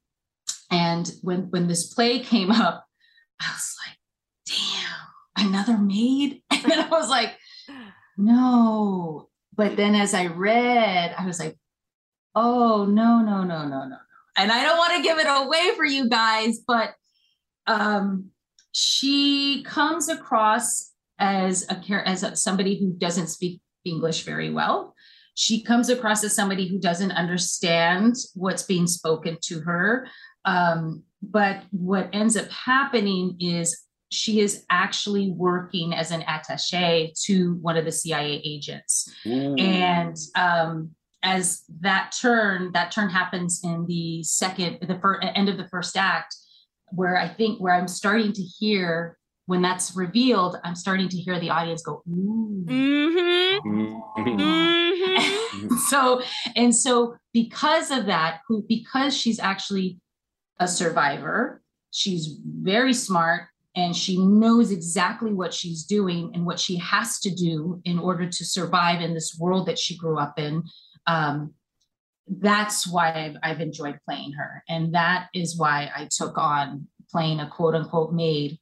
And 0.72 1.12
when 1.22 1.50
when 1.52 1.68
this 1.68 1.94
play 1.94 2.20
came 2.20 2.50
up, 2.50 2.86
I 3.42 3.52
was 3.52 3.76
like, 3.86 3.98
damn, 4.48 4.93
another 5.38 5.78
maid. 5.78 6.42
And 6.52 6.72
then 6.72 6.80
I 6.80 6.88
was 6.88 7.10
like, 7.10 7.38
no. 8.18 9.28
But 9.54 9.76
then 9.76 9.96
as 9.96 10.14
I 10.14 10.28
read, 10.28 11.14
I 11.18 11.26
was 11.26 11.40
like, 11.40 11.58
oh 12.36 12.86
no, 12.86 13.20
no, 13.20 13.44
no, 13.44 13.68
no, 13.68 13.68
no, 13.68 13.88
no. 13.88 13.98
And 14.38 14.52
I 14.52 14.64
don't 14.64 14.78
want 14.78 14.96
to 14.96 15.04
give 15.04 15.20
it 15.20 15.28
away 15.28 15.76
for 15.76 15.86
you 15.86 16.10
guys, 16.10 16.60
but 16.66 16.94
um 17.68 18.32
she 18.72 19.64
comes 19.64 20.10
across 20.10 20.92
as 21.20 21.66
a 21.70 21.76
char- 21.76 22.04
as 22.06 22.24
a, 22.24 22.36
somebody 22.36 22.80
who 22.80 22.92
doesn't 22.94 23.28
speak 23.28 23.62
English 23.86 24.24
very 24.24 24.52
well. 24.52 24.96
She 25.36 25.64
comes 25.64 25.90
across 25.90 26.24
as 26.24 26.36
somebody 26.36 26.68
who 26.68 26.80
doesn't 26.80 27.12
understand 27.12 28.16
what's 28.36 28.64
being 28.64 28.88
spoken 28.88 29.38
to 29.44 29.62
her. 29.62 30.08
Um, 30.46 31.04
but 31.22 31.64
what 31.72 32.10
ends 32.14 32.36
up 32.36 32.50
happening 32.52 33.38
is 33.40 33.83
she 34.14 34.40
is 34.40 34.66
actually 34.70 35.32
working 35.32 35.94
as 35.94 36.12
an 36.12 36.22
attaché 36.22 37.12
to 37.24 37.56
one 37.56 37.78
of 37.78 37.86
the 37.86 37.92
CIA 37.92 38.42
agents. 38.46 39.12
Ooh. 39.26 39.56
And 39.56 40.16
um, 40.36 40.92
as 41.24 41.64
that 41.82 42.16
turn, 42.20 42.72
that 42.74 42.92
turn 42.92 43.10
happens 43.10 43.62
in 43.64 43.86
the 43.88 44.24
second, 44.24 44.80
the 44.82 45.00
first 45.00 45.26
end 45.36 45.50
of 45.50 45.58
the 45.58 45.68
first 45.70 45.98
act, 45.98 46.36
where 46.92 47.18
I 47.18 47.28
think 47.28 47.60
where 47.60 47.74
I'm 47.74 47.88
starting 47.88 48.34
to 48.34 48.42
hear 48.42 49.18
when 49.46 49.62
that's 49.62 49.96
revealed, 49.96 50.58
I'm 50.64 50.76
starting 50.76 51.10
to 51.10 51.18
hear 51.18 51.40
the 51.40 51.50
audience 51.50 51.82
go, 51.82 52.02
ooh. 52.10 52.66
Mm-hmm. 52.66 53.68
Mhm. 53.68 54.02
Mm-hmm. 54.18 55.76
so 55.90 56.22
and 56.56 56.76
so 56.76 57.16
because 57.34 57.92
of 57.92 58.06
that 58.06 58.40
who 58.48 58.64
because 58.68 59.16
she's 59.16 59.40
actually 59.40 60.00
a 60.60 60.68
survivor 60.68 61.62
she's 61.92 62.40
very 62.44 62.94
smart 62.94 63.44
and 63.76 63.96
she 63.96 64.18
knows 64.18 64.72
exactly 64.72 65.34
what 65.34 65.54
she's 65.54 65.84
doing 65.84 66.32
and 66.34 66.46
what 66.46 66.60
she 66.60 66.78
has 66.78 67.20
to 67.20 67.34
do 67.34 67.82
in 67.86 67.98
order 67.98 68.28
to 68.30 68.46
survive 68.46 69.02
in 69.02 69.14
this 69.14 69.38
world 69.40 69.68
that 69.68 69.80
she 69.80 69.98
grew 69.98 70.18
up 70.18 70.38
in 70.38 70.64
um, 71.08 71.54
that's 72.28 72.88
why 72.88 73.12
I've, 73.14 73.36
I've 73.44 73.62
enjoyed 73.62 74.00
playing 74.08 74.34
her 74.34 74.64
and 74.70 74.96
that 74.96 75.28
is 75.34 75.58
why 75.58 75.92
i 75.96 76.08
took 76.10 76.38
on 76.38 76.88
playing 77.12 77.40
a 77.40 77.50
quote 77.50 77.76
unquote 77.76 78.14
maid 78.14 78.60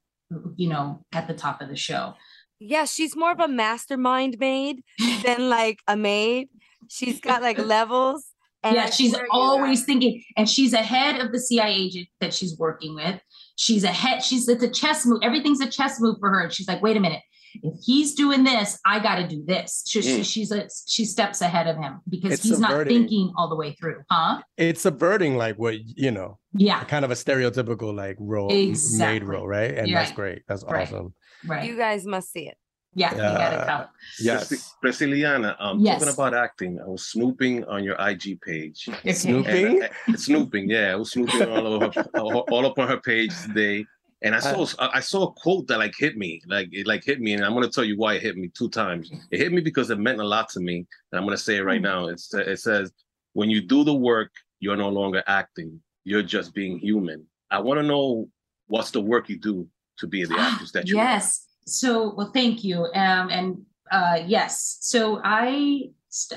you 0.55 0.67
know 0.67 1.05
at 1.13 1.27
the 1.27 1.33
top 1.33 1.61
of 1.61 1.69
the 1.69 1.75
show 1.75 2.15
Yeah, 2.59 2.85
she's 2.85 3.15
more 3.15 3.31
of 3.31 3.39
a 3.39 3.47
mastermind 3.47 4.37
maid 4.39 4.83
than 5.25 5.49
like 5.49 5.79
a 5.87 5.97
maid. 5.97 6.49
She's 6.87 7.19
got 7.19 7.41
like 7.41 7.57
levels. 7.57 8.27
And 8.63 8.75
yeah, 8.75 8.91
she's 8.91 9.15
always 9.31 9.83
thinking, 9.85 10.23
and 10.37 10.47
she's 10.47 10.73
ahead 10.73 11.19
of 11.19 11.31
the 11.31 11.39
CIA 11.39 11.73
agent 11.73 12.07
that 12.19 12.31
she's 12.31 12.55
working 12.59 12.93
with. 12.93 13.19
She's 13.55 13.83
ahead. 13.83 14.23
She's 14.23 14.47
it's 14.47 14.63
a 14.63 14.69
chess 14.69 15.05
move. 15.05 15.19
Everything's 15.23 15.61
a 15.61 15.69
chess 15.69 15.99
move 15.99 16.17
for 16.19 16.29
her. 16.29 16.49
She's 16.49 16.67
like, 16.67 16.81
wait 16.81 16.97
a 16.97 16.99
minute. 16.99 17.21
If 17.63 17.73
he's 17.83 18.15
doing 18.15 18.45
this, 18.45 18.79
I 18.85 18.99
got 18.99 19.15
to 19.15 19.27
do 19.27 19.43
this. 19.45 19.83
She, 19.85 20.01
she- 20.01 20.19
Mm. 20.21 20.25
she's 20.25 20.51
a, 20.51 20.69
she 20.87 21.03
steps 21.03 21.41
ahead 21.41 21.67
of 21.67 21.75
him 21.75 21.99
because 22.09 22.31
It's 22.33 22.43
he's 22.43 22.59
not 22.59 22.87
thinking 22.87 23.33
all 23.37 23.49
the 23.49 23.57
way 23.57 23.73
through, 23.73 24.01
huh? 24.09 24.41
It's 24.55 24.79
subverting 24.81 25.35
like 25.35 25.57
what 25.57 25.75
you 25.83 26.11
know, 26.11 26.39
Yeah, 26.53 26.81
kind 26.85 27.03
of 27.03 27.11
a 27.11 27.15
stereotypical 27.15 27.93
like 27.93 28.15
role, 28.19 28.49
m- 28.53 28.73
maid 28.97 29.23
role, 29.25 29.45
right? 29.45 29.77
And 29.77 29.89
You're 29.89 29.99
that's 29.99 30.13
great. 30.13 30.43
That's 30.47 30.63
Right. 30.63 30.87
awesome. 30.87 31.13
right. 31.45 31.65
You 31.67 31.75
guys 31.75 32.05
must 32.05 32.31
see 32.31 32.47
it. 32.47 32.55
Yeah, 32.93 33.11
you 33.11 33.17
gotta 33.17 33.55
Yeah. 33.57 33.65
come. 33.65 33.87
Yes. 34.19 34.75
Presciliana, 34.83 35.55
um, 35.59 35.79
Yes. 35.79 35.99
talking 35.99 36.13
about 36.13 36.33
acting, 36.33 36.79
I 36.79 36.87
was 36.87 37.05
snooping 37.07 37.63
on 37.65 37.83
your 37.83 37.95
IG 37.99 38.37
page. 38.41 38.89
Okay. 38.89 39.13
Snooping? 39.13 39.83
And, 39.83 40.15
uh, 40.15 40.17
snooping, 40.17 40.69
yeah, 40.69 40.91
I 40.91 40.95
was 40.95 41.11
snooping 41.11 41.41
all 41.49 41.67
over 41.67 41.89
her, 41.91 42.03
all, 42.15 42.39
all 42.51 42.65
up 42.65 42.77
on 42.77 42.87
her 42.89 42.99
page 42.99 43.31
today, 43.45 43.85
and 44.21 44.35
I 44.35 44.39
saw 44.39 44.65
I 44.79 44.99
saw 44.99 45.23
a 45.27 45.31
quote 45.33 45.67
that 45.67 45.77
like 45.79 45.93
hit 45.97 46.17
me, 46.17 46.41
like 46.47 46.67
it 46.73 46.85
like 46.85 47.03
hit 47.03 47.21
me, 47.21 47.33
and 47.33 47.43
I'm 47.45 47.53
gonna 47.53 47.69
tell 47.69 47.83
you 47.85 47.97
why 47.97 48.15
it 48.15 48.21
hit 48.21 48.35
me 48.37 48.49
two 48.49 48.69
times. 48.69 49.09
It 49.31 49.39
hit 49.39 49.51
me 49.53 49.61
because 49.61 49.89
it 49.89 49.97
meant 49.99 50.19
a 50.19 50.23
lot 50.27 50.49
to 50.49 50.59
me, 50.59 50.75
and 51.11 51.19
I'm 51.19 51.23
gonna 51.23 51.37
say 51.37 51.55
it 51.57 51.61
right 51.63 51.81
now. 51.81 52.07
It's 52.07 52.31
it 52.33 52.59
says, 52.59 52.91
"When 53.33 53.49
you 53.49 53.61
do 53.61 53.83
the 53.83 53.93
work, 53.95 54.31
you're 54.59 54.77
no 54.77 54.89
longer 54.89 55.23
acting; 55.27 55.81
you're 56.03 56.23
just 56.23 56.53
being 56.53 56.77
human." 56.77 57.25
I 57.49 57.59
want 57.59 57.79
to 57.79 57.83
know 57.83 58.29
what's 58.67 58.91
the 58.91 59.01
work 59.01 59.27
you 59.29 59.39
do 59.39 59.67
to 59.99 60.07
be 60.07 60.23
the 60.25 60.35
actress 60.47 60.71
that 60.73 60.87
you 60.87 60.99
are. 60.99 61.03
yes. 61.05 61.47
So, 61.65 62.13
well, 62.15 62.31
thank 62.33 62.63
you. 62.63 62.85
Um, 62.93 63.29
and 63.29 63.61
uh, 63.91 64.23
yes. 64.25 64.77
So 64.81 65.21
I, 65.23 65.89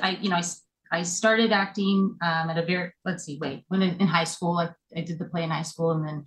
I, 0.03 0.19
you 0.21 0.29
know, 0.29 0.37
i, 0.37 0.43
I 0.91 1.03
started 1.03 1.53
acting 1.53 2.17
um, 2.23 2.51
at 2.51 2.59
a 2.59 2.65
very, 2.65 2.93
let's 3.05 3.25
see, 3.25 3.39
wait, 3.41 3.65
when 3.69 3.83
in, 3.83 4.01
in 4.01 4.07
high 4.07 4.25
school, 4.25 4.59
I, 4.59 4.71
I 4.97 5.01
did 5.01 5.19
the 5.19 5.25
play 5.25 5.43
in 5.43 5.51
high 5.51 5.63
school 5.63 5.91
and 5.93 6.07
then 6.07 6.25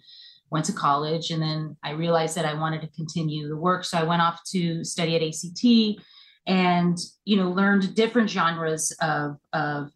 went 0.50 0.66
to 0.66 0.74
college. 0.74 1.32
And 1.32 1.42
then 1.42 1.78
I 1.84 1.92
realized 1.92 2.36
that 2.36 2.46
I 2.46 2.54
wanted 2.54 2.82
to 2.82 2.88
continue 2.88 3.48
the 3.48 3.58
work. 3.58 3.86
So 3.86 3.98
I 3.98 4.04
went 4.04 4.22
off 4.22 4.42
to 4.52 4.84
study 4.84 5.16
at 5.16 5.24
ACT 5.24 6.04
and, 6.48 6.98
you 7.26 7.38
know, 7.38 7.50
learned 7.50 7.94
different 7.96 8.30
genres 8.30 8.96
of, 9.02 9.38
of, 9.54 9.90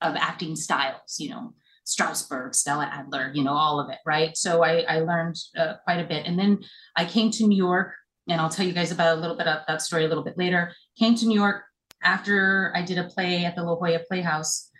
of 0.00 0.16
acting 0.16 0.56
styles, 0.56 1.16
you 1.18 1.30
know, 1.30 1.54
Strasberg, 1.86 2.54
Stella 2.54 2.88
Adler, 2.92 3.32
you 3.34 3.42
know, 3.42 3.52
all 3.52 3.80
of 3.80 3.90
it, 3.90 3.98
right? 4.06 4.36
So 4.36 4.62
I, 4.62 4.80
I 4.88 5.00
learned 5.00 5.36
uh, 5.56 5.74
quite 5.84 6.00
a 6.00 6.06
bit. 6.06 6.26
And 6.26 6.38
then 6.38 6.60
I 6.96 7.04
came 7.04 7.30
to 7.32 7.46
New 7.46 7.56
York, 7.56 7.92
and 8.28 8.40
I'll 8.40 8.48
tell 8.48 8.66
you 8.66 8.72
guys 8.72 8.92
about 8.92 9.16
a 9.16 9.20
little 9.20 9.36
bit 9.36 9.46
of 9.46 9.62
that 9.66 9.82
story 9.82 10.04
a 10.04 10.08
little 10.08 10.24
bit 10.24 10.38
later. 10.38 10.72
Came 10.98 11.14
to 11.16 11.26
New 11.26 11.38
York 11.38 11.64
after 12.02 12.72
I 12.74 12.82
did 12.82 12.98
a 12.98 13.04
play 13.04 13.44
at 13.44 13.56
the 13.56 13.62
La 13.62 13.76
Jolla 13.76 14.00
Playhouse 14.08 14.70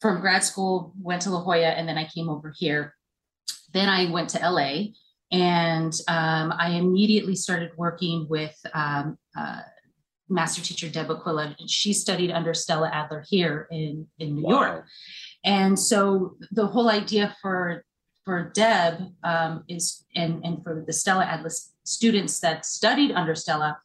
from 0.00 0.20
grad 0.20 0.42
school, 0.42 0.92
went 1.00 1.22
to 1.22 1.30
La 1.30 1.42
Jolla, 1.42 1.68
and 1.68 1.88
then 1.88 1.96
I 1.96 2.06
came 2.06 2.28
over 2.28 2.52
here. 2.56 2.94
Then 3.72 3.88
I 3.88 4.10
went 4.10 4.30
to 4.30 4.38
LA, 4.38 4.90
and 5.30 5.92
um, 6.08 6.52
I 6.58 6.70
immediately 6.78 7.36
started 7.36 7.70
working 7.76 8.26
with 8.28 8.54
um, 8.74 9.16
uh, 9.36 9.60
master 10.28 10.60
teacher 10.60 10.88
Deb 10.88 11.10
Aquila. 11.10 11.54
She 11.66 11.92
studied 11.92 12.30
under 12.30 12.52
Stella 12.52 12.90
Adler 12.92 13.24
here 13.28 13.68
in, 13.70 14.06
in 14.18 14.36
New 14.36 14.48
York. 14.48 14.86
And 15.44 15.78
so 15.78 16.36
the 16.50 16.66
whole 16.66 16.88
idea 16.88 17.34
for 17.40 17.84
for 18.24 18.50
Deb 18.54 19.12
um, 19.24 19.64
is 19.68 20.04
and 20.14 20.44
and 20.44 20.62
for 20.62 20.84
the 20.86 20.92
Stella 20.92 21.24
Adler 21.24 21.50
students 21.84 22.40
that 22.40 22.64
studied 22.64 23.12
under 23.12 23.34
Stella 23.34 23.78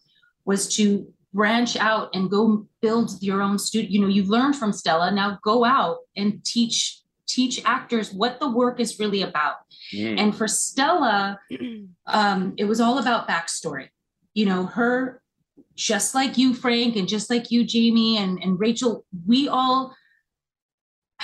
was 0.45 0.67
to 0.75 1.11
branch 1.33 1.75
out 1.77 2.09
and 2.13 2.29
go 2.29 2.65
build 2.81 3.21
your 3.21 3.41
own 3.41 3.59
studio. 3.59 3.89
You 3.89 4.01
know, 4.01 4.07
you've 4.07 4.29
learned 4.29 4.55
from 4.55 4.73
Stella. 4.73 5.11
Now 5.11 5.39
go 5.43 5.65
out 5.65 5.97
and 6.15 6.43
teach 6.43 7.01
teach 7.27 7.61
actors 7.65 8.13
what 8.13 8.39
the 8.39 8.49
work 8.49 8.79
is 8.79 8.99
really 8.99 9.21
about. 9.21 9.57
Mm. 9.93 10.19
And 10.19 10.35
for 10.35 10.47
Stella, 10.47 11.39
um, 12.07 12.53
it 12.57 12.65
was 12.65 12.79
all 12.79 12.99
about 12.99 13.27
backstory. 13.27 13.89
You 14.33 14.45
know, 14.45 14.65
her 14.65 15.21
just 15.75 16.15
like 16.15 16.37
you, 16.37 16.53
Frank, 16.53 16.95
and 16.95 17.07
just 17.07 17.29
like 17.29 17.51
you, 17.51 17.63
Jamie, 17.63 18.17
and, 18.17 18.41
and 18.41 18.59
Rachel, 18.59 19.05
we 19.27 19.47
all 19.47 19.95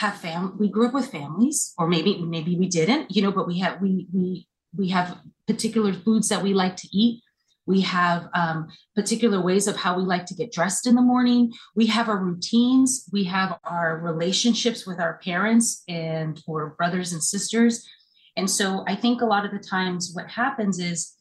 have 0.03 0.17
fam 0.17 0.57
we 0.59 0.69
grew 0.69 0.87
up 0.87 0.93
with 0.93 1.11
families, 1.11 1.73
or 1.77 1.87
maybe 1.87 2.11
maybe 2.35 2.57
we 2.57 2.67
didn't, 2.67 3.15
you 3.15 3.21
know, 3.21 3.31
but 3.31 3.47
we 3.47 3.59
have 3.59 3.81
we 3.81 4.07
we 4.13 4.47
we 4.77 4.89
have 4.89 5.17
particular 5.47 5.93
foods 5.93 6.27
that 6.29 6.43
we 6.43 6.53
like 6.53 6.75
to 6.77 6.87
eat. 6.91 7.21
We 7.65 7.79
have 7.81 8.27
um, 8.33 8.67
particular 8.93 9.39
ways 9.41 9.67
of 9.67 9.77
how 9.77 9.95
we 9.97 10.03
like 10.03 10.25
to 10.25 10.35
get 10.35 10.51
dressed 10.51 10.85
in 10.85 10.95
the 10.95 11.01
morning. 11.13 11.53
We 11.75 11.85
have 11.85 12.09
our 12.09 12.17
routines. 12.17 13.07
We 13.13 13.23
have 13.25 13.57
our 13.63 13.99
relationships 13.99 14.85
with 14.85 14.99
our 14.99 15.15
parents 15.23 15.83
and 15.87 16.41
or 16.45 16.75
brothers 16.77 17.13
and 17.13 17.23
sisters. 17.23 17.87
And 18.35 18.49
so 18.49 18.83
I 18.87 18.95
think 18.95 19.21
a 19.21 19.31
lot 19.33 19.45
of 19.45 19.51
the 19.51 19.65
times 19.75 20.11
what 20.13 20.27
happens 20.27 20.79
is 20.79 21.13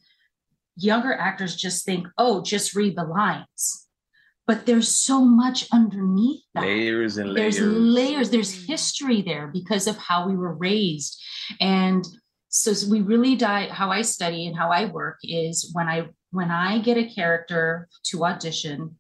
younger 0.77 1.15
actors 1.15 1.55
just 1.55 1.85
think, 1.85 2.09
oh, 2.19 2.43
just 2.43 2.75
read 2.75 2.97
the 2.97 3.05
lines. 3.05 3.87
But 4.53 4.67
there's 4.67 4.95
so 4.95 5.25
much 5.25 5.67
underneath 5.73 6.43
that. 6.55 6.65
layers 6.65 7.17
and 7.17 7.33
layers. 7.33 7.57
There's 7.57 7.73
layers, 7.73 8.31
there's 8.31 8.67
history 8.67 9.23
there 9.23 9.47
because 9.47 9.87
of 9.87 9.97
how 9.97 10.29
we 10.29 10.37
were 10.37 10.53
raised. 10.53 11.19
And 11.59 12.07
so 12.49 12.75
so 12.75 12.91
we 12.91 13.01
really 13.01 13.35
die 13.35 13.69
how 13.69 13.91
I 13.91 14.03
study 14.03 14.47
and 14.47 14.55
how 14.55 14.71
I 14.71 14.85
work 14.85 15.17
is 15.23 15.71
when 15.73 15.89
I 15.89 16.09
when 16.33 16.51
I 16.51 16.81
get 16.81 16.99
a 16.99 17.09
character 17.09 17.89
to 18.09 18.27
audition, 18.27 18.99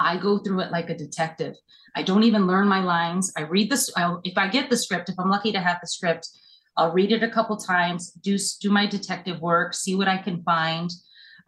I 0.00 0.16
go 0.16 0.38
through 0.38 0.62
it 0.62 0.72
like 0.72 0.90
a 0.90 0.98
detective. 0.98 1.54
I 1.94 2.02
don't 2.02 2.24
even 2.24 2.48
learn 2.48 2.66
my 2.66 2.82
lines. 2.82 3.32
I 3.36 3.42
read 3.42 3.70
this. 3.70 3.88
I'll, 3.96 4.20
if 4.24 4.36
I 4.36 4.48
get 4.48 4.68
the 4.68 4.76
script, 4.76 5.08
if 5.08 5.14
I'm 5.18 5.30
lucky 5.30 5.52
to 5.52 5.60
have 5.60 5.78
the 5.80 5.86
script, 5.86 6.28
I'll 6.76 6.92
read 6.92 7.12
it 7.12 7.22
a 7.22 7.30
couple 7.30 7.56
times, 7.56 8.10
do 8.10 8.36
do 8.60 8.70
my 8.70 8.86
detective 8.86 9.40
work, 9.40 9.74
see 9.74 9.94
what 9.94 10.08
I 10.08 10.18
can 10.18 10.42
find. 10.42 10.90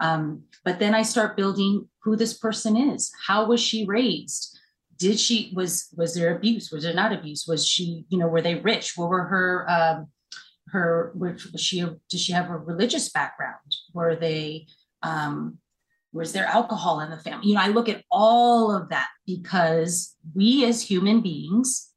Um, 0.00 0.44
but 0.64 0.78
then 0.78 0.94
I 0.94 1.02
start 1.02 1.36
building 1.36 1.88
who 2.02 2.16
this 2.16 2.36
person 2.36 2.76
is. 2.76 3.10
How 3.26 3.46
was 3.46 3.60
she 3.60 3.84
raised? 3.86 4.58
Did 4.96 5.18
she 5.18 5.52
was 5.54 5.88
was 5.96 6.14
there 6.14 6.36
abuse? 6.36 6.70
Was 6.70 6.84
there 6.84 6.94
not 6.94 7.12
abuse? 7.12 7.46
Was 7.46 7.66
she 7.66 8.04
you 8.08 8.18
know 8.18 8.28
were 8.28 8.42
they 8.42 8.56
rich? 8.56 8.96
What 8.96 9.10
were 9.10 9.24
her 9.24 9.66
um, 9.70 10.08
her 10.68 11.12
was 11.14 11.46
she 11.56 11.80
did 11.80 12.20
she 12.20 12.32
have 12.32 12.50
a 12.50 12.56
religious 12.56 13.10
background? 13.10 13.76
Were 13.94 14.16
they 14.16 14.66
um, 15.02 15.58
was 16.12 16.32
there 16.32 16.46
alcohol 16.46 17.00
in 17.00 17.10
the 17.10 17.18
family? 17.18 17.48
You 17.48 17.54
know, 17.54 17.60
I 17.60 17.68
look 17.68 17.88
at 17.88 18.04
all 18.10 18.74
of 18.74 18.88
that 18.88 19.08
because 19.26 20.16
we 20.34 20.64
as 20.64 20.82
human 20.82 21.20
beings 21.20 21.92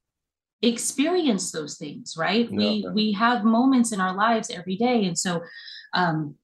experience 0.61 1.51
those 1.51 1.77
things, 1.77 2.15
right? 2.17 2.49
We 2.51 2.85
we 2.93 3.11
have 3.13 3.43
moments 3.43 3.91
in 3.91 3.99
our 3.99 4.15
lives 4.15 4.49
every 4.51 4.75
day. 4.75 5.05
And 5.05 5.17
so 5.17 5.41
um 5.93 6.35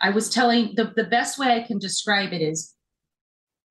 I 0.00 0.10
was 0.10 0.30
telling 0.30 0.74
the, 0.76 0.92
the 0.96 1.04
best 1.04 1.38
way 1.38 1.48
I 1.54 1.60
can 1.66 1.78
describe 1.78 2.32
it 2.32 2.40
is, 2.42 2.74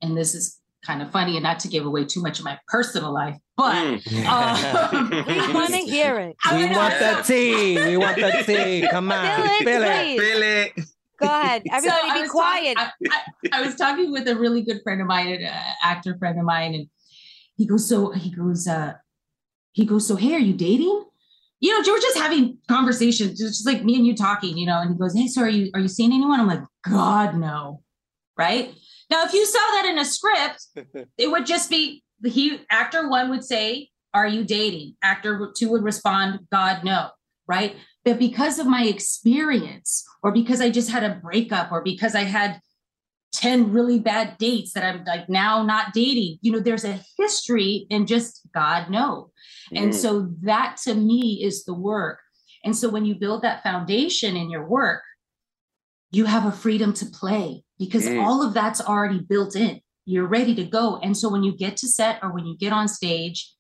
and 0.01 0.15
this 0.17 0.33
is 0.35 0.57
kind 0.85 1.01
of 1.01 1.11
funny 1.11 1.35
and 1.35 1.43
not 1.43 1.59
to 1.59 1.67
give 1.67 1.85
away 1.85 2.05
too 2.05 2.21
much 2.21 2.39
of 2.39 2.45
my 2.45 2.57
personal 2.67 3.13
life, 3.13 3.35
but 3.57 3.73
Mm. 3.75 4.25
um, 4.25 5.09
We 5.27 5.53
want 5.53 5.71
to 5.73 5.77
hear 5.95 6.17
it. 6.19 6.35
We 6.53 6.65
want 6.67 6.97
that 6.99 7.25
tea. 7.25 7.77
We 7.83 7.97
want 8.05 8.17
that 8.21 8.45
tea. 8.45 8.87
Come 8.89 9.11
on. 9.11 9.41
Spill 9.59 9.83
it, 9.83 10.17
Spill 10.17 10.41
it. 10.43 10.75
please. 10.75 10.83
It. 10.83 10.85
Go 11.19 11.25
ahead. 11.27 11.63
Everybody 11.71 12.09
I 12.09 12.13
be 12.13 12.21
was 12.21 12.29
quiet. 12.31 12.77
talking- 12.77 13.07
I, 13.11 13.15
I- 13.15 13.59
I 13.59 13.61
was 13.61 13.75
talking 13.75 14.11
with 14.11 14.27
a 14.27 14.35
really 14.37 14.61
good 14.61 14.79
friend 14.83 15.01
of 15.01 15.07
mine, 15.07 15.27
an 15.29 15.43
uh, 15.45 15.63
actor 15.83 16.15
friend 16.17 16.37
of 16.39 16.45
mine, 16.45 16.73
and 16.75 16.87
he 17.57 17.65
goes, 17.65 17.89
"So 17.89 18.11
he 18.11 18.29
goes, 18.29 18.67
uh, 18.67 18.93
he 19.73 19.85
goes, 19.85 20.07
so 20.07 20.15
hey, 20.15 20.33
are 20.35 20.39
you 20.39 20.53
dating?" 20.53 21.03
You 21.59 21.71
know, 21.71 21.91
we're 21.91 21.99
just 21.99 22.17
having 22.17 22.57
conversations, 22.67 23.37
just 23.39 23.53
just 23.53 23.65
like 23.65 23.83
me 23.83 23.95
and 23.95 24.05
you 24.05 24.15
talking, 24.15 24.57
you 24.57 24.65
know. 24.65 24.79
And 24.79 24.91
he 24.91 24.97
goes, 24.97 25.13
"Hey, 25.13 25.27
so 25.27 25.41
are 25.41 25.49
you 25.49 25.71
are 25.73 25.79
you 25.79 25.87
seeing 25.87 26.13
anyone?" 26.13 26.39
I'm 26.39 26.47
like, 26.47 26.63
"God, 26.83 27.35
no." 27.35 27.81
Right 28.37 28.73
now, 29.09 29.23
if 29.25 29.33
you 29.33 29.45
saw 29.45 29.59
that 29.59 29.85
in 29.89 29.99
a 29.99 30.05
script, 30.05 30.67
it 31.17 31.29
would 31.29 31.45
just 31.45 31.69
be 31.69 32.03
he 32.23 32.61
actor 32.71 33.09
one 33.09 33.29
would 33.29 33.43
say, 33.43 33.89
"Are 34.13 34.27
you 34.27 34.43
dating?" 34.43 34.95
Actor 35.03 35.51
two 35.57 35.69
would 35.69 35.83
respond, 35.83 36.39
"God, 36.51 36.83
no." 36.83 37.09
Right 37.47 37.75
but 38.05 38.19
because 38.19 38.59
of 38.59 38.67
my 38.67 38.83
experience 38.83 40.05
or 40.23 40.31
because 40.31 40.61
i 40.61 40.69
just 40.69 40.89
had 40.89 41.03
a 41.03 41.15
breakup 41.15 41.71
or 41.71 41.81
because 41.81 42.15
i 42.15 42.23
had 42.23 42.59
10 43.33 43.71
really 43.71 43.99
bad 43.99 44.37
dates 44.37 44.73
that 44.73 44.83
i'm 44.83 45.03
like 45.05 45.29
now 45.29 45.63
not 45.63 45.93
dating. 45.93 46.37
You 46.41 46.51
know 46.51 46.59
there's 46.59 46.83
a 46.85 46.99
history 47.17 47.85
and 47.91 48.07
just 48.07 48.41
god 48.53 48.89
no 48.89 49.31
and 49.71 49.91
Mm. 49.91 49.93
so 49.93 50.29
that 50.41 50.77
to 50.83 50.95
me 50.95 51.43
is 51.43 51.63
the 51.65 51.73
work. 51.75 52.19
And 52.65 52.75
so 52.75 52.89
when 52.89 53.05
you 53.05 53.15
build 53.15 53.43
that 53.43 53.63
foundation 53.63 54.35
in 54.35 54.49
your 54.49 54.67
work 54.67 55.03
you 56.11 56.25
have 56.25 56.45
a 56.45 56.51
freedom 56.51 56.91
to 56.93 57.05
play 57.05 57.63
because 57.77 58.05
Mm. 58.07 58.25
all 58.25 58.41
of 58.41 58.53
that's 58.53 58.81
already 58.81 59.19
built 59.19 59.55
in. 59.55 59.79
You're 60.05 60.27
ready 60.27 60.55
to 60.55 60.63
go. 60.63 60.97
And 60.97 61.15
so 61.15 61.29
when 61.29 61.43
you 61.43 61.55
get 61.55 61.77
to 61.77 61.87
set 61.87 62.19
or 62.23 62.33
when 62.33 62.45
you 62.47 62.57
get 62.57 62.73
on 62.73 62.87
stage 62.87 63.53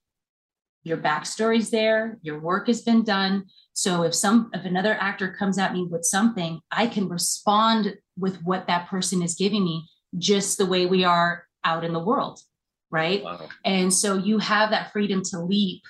your 0.89 0.97
backstory's 0.97 1.69
there 1.69 2.17
your 2.23 2.39
work 2.39 2.65
has 2.67 2.81
been 2.81 3.03
done 3.03 3.45
so 3.73 4.01
if 4.03 4.13
some 4.13 4.49
if 4.53 4.65
another 4.65 4.95
actor 4.95 5.33
comes 5.39 5.57
at 5.59 5.71
me 5.71 5.87
with 5.89 6.03
something 6.03 6.59
i 6.71 6.87
can 6.87 7.07
respond 7.07 7.95
with 8.17 8.41
what 8.43 8.65
that 8.67 8.89
person 8.89 9.21
is 9.21 9.35
giving 9.35 9.63
me 9.63 9.87
just 10.17 10.57
the 10.57 10.65
way 10.65 10.87
we 10.87 11.03
are 11.03 11.45
out 11.63 11.83
in 11.85 11.93
the 11.93 12.03
world 12.11 12.39
right 12.89 13.23
Wow. 13.23 13.47
and 13.63 13.93
so 13.93 14.17
you 14.17 14.39
have 14.39 14.71
that 14.71 14.91
freedom 14.91 15.21
to 15.25 15.39
leap 15.39 15.83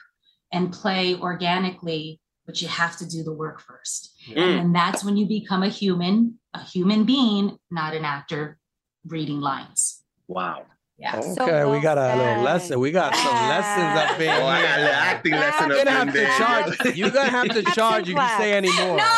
and 0.51 0.71
play 0.73 1.15
organically 1.15 2.19
but 2.45 2.61
you 2.61 2.67
have 2.67 2.97
to 2.97 3.07
do 3.07 3.23
the 3.23 3.33
work 3.33 3.61
first 3.61 4.01
Mm. 4.29 4.59
and 4.61 4.75
that's 4.75 5.01
when 5.05 5.15
you 5.15 5.25
become 5.25 5.63
a 5.63 5.69
human 5.69 6.37
a 6.53 6.61
human 6.61 7.05
being 7.05 7.57
not 7.71 7.95
an 7.95 8.03
actor 8.03 8.59
reading 9.07 9.39
lines 9.39 10.03
Wow. 10.27 10.65
Yeah 10.99 11.19
So 11.21 11.43
Okay, 11.43 11.63
we 11.65 11.71
well 11.71 11.81
got 11.81 11.97
a 11.97 12.15
little 12.15 12.43
lesson. 12.43 12.79
We 12.79 12.91
got 12.91 13.15
some 13.15 13.33
lessons 13.47 13.99
up 14.11 14.19
in 14.19 14.29
Oh, 14.29 14.45
I 14.47 14.61
got 14.61 14.79
a 14.79 14.81
little 14.81 14.93
here. 14.93 14.93
acting 14.93 15.31
lesson 15.33 15.69
You're 15.69 15.79
up 15.79 15.85
gonna 15.85 16.01
in 16.01 16.07
have 16.07 16.13
to 16.13 16.19
there. 16.19 16.37
charge. 16.37 16.97
You're 16.97 17.09
gonna 17.11 17.29
have 17.29 17.49
to 17.49 17.63
charge. 17.77 18.07
You 18.09 18.15
can 18.15 18.39
say 18.39 18.53
anymore. 18.53 18.97
no 18.97 19.17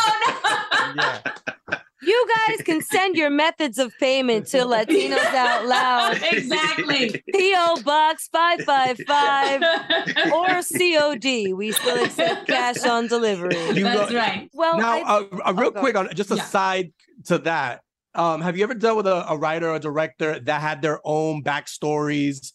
no 0.96 1.04
Yeah. 1.04 1.20
You 2.04 2.28
guys 2.48 2.63
can 2.63 2.82
send 2.82 3.15
your 3.15 3.30
methods 3.30 3.78
of 3.78 3.94
payment 4.00 4.48
to 4.48 4.58
Latinos 4.65 5.24
Out 5.36 5.67
Loud, 5.67 6.20
exactly. 6.32 7.24
P.O. 7.32 7.82
Box 7.84 8.28
555 8.32 9.62
or 10.34 10.48
COD. 10.63 11.54
We 11.54 11.72
still 11.72 12.04
accept 12.04 12.48
cash 12.48 12.84
on 12.86 13.06
delivery. 13.06 13.56
You 13.74 13.84
That's 13.84 14.10
go- 14.12 14.17
right. 14.17 14.50
Well, 14.52 14.80
now, 14.80 14.98
I- 15.00 15.02
uh, 15.04 15.24
uh, 15.50 15.54
real 15.54 15.70
go 15.72 15.80
quick 15.80 15.96
on 15.96 16.10
just 16.15 16.32
a 16.32 16.38
Yeah. 16.38 16.44
side 16.46 16.91
to 17.26 17.38
that. 17.39 17.82
Um, 18.13 18.41
have 18.41 18.58
you 18.58 18.63
ever 18.63 18.74
dealt 18.74 18.97
with 18.97 19.08
a, 19.08 19.30
a 19.32 19.38
writer 19.38 19.69
or 19.69 19.80
director 19.80 20.39
that 20.39 20.62
had 20.62 20.82
their 20.82 21.00
own 21.06 21.43
backstories 21.43 22.52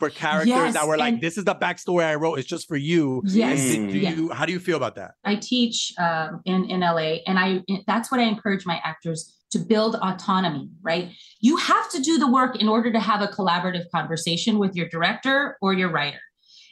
for 0.00 0.08
characters 0.08 0.48
Yes, 0.48 0.74
that 0.74 0.88
were 0.88 0.96
like, 0.96 1.20
"This 1.20 1.36
is 1.36 1.44
the 1.44 1.54
backstory 1.54 2.04
I 2.04 2.14
wrote. 2.16 2.38
It's 2.38 2.48
just 2.48 2.66
for 2.66 2.76
you." 2.76 3.22
Yes. 3.26 3.60
Did- 3.60 3.92
do 3.92 3.98
you? 3.98 4.30
How 4.30 4.46
do 4.46 4.52
you 4.52 4.58
feel 4.58 4.76
about 4.76 4.96
that? 4.96 5.12
I 5.24 5.36
teach 5.36 5.92
um, 5.98 6.40
in 6.46 6.64
in 6.64 6.80
LA, 6.80 7.18
and 7.26 7.38
I 7.38 7.62
that's 7.86 8.10
what 8.10 8.18
I 8.18 8.24
encourage 8.24 8.66
my 8.66 8.80
actors 8.82 9.36
to 9.50 9.58
build 9.58 9.96
autonomy. 9.96 10.70
Right, 10.82 11.10
you 11.40 11.56
have 11.58 11.90
to 11.90 12.00
do 12.00 12.18
the 12.18 12.30
work 12.30 12.56
in 12.56 12.68
order 12.68 12.90
to 12.90 12.98
have 12.98 13.20
a 13.20 13.28
collaborative 13.28 13.84
conversation 13.94 14.58
with 14.58 14.74
your 14.74 14.88
director 14.88 15.58
or 15.60 15.74
your 15.74 15.90
writer. 15.90 16.20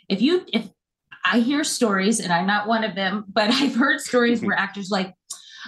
If 0.08 0.22
you 0.22 0.46
if 0.52 0.68
I 1.24 1.40
hear 1.40 1.64
stories, 1.64 2.20
and 2.20 2.32
I'm 2.32 2.46
not 2.46 2.66
one 2.66 2.82
of 2.82 2.94
them, 2.94 3.24
but 3.28 3.50
I've 3.52 3.74
heard 3.74 4.00
stories 4.00 4.42
where 4.42 4.56
actors 4.56 4.90
like, 4.90 5.14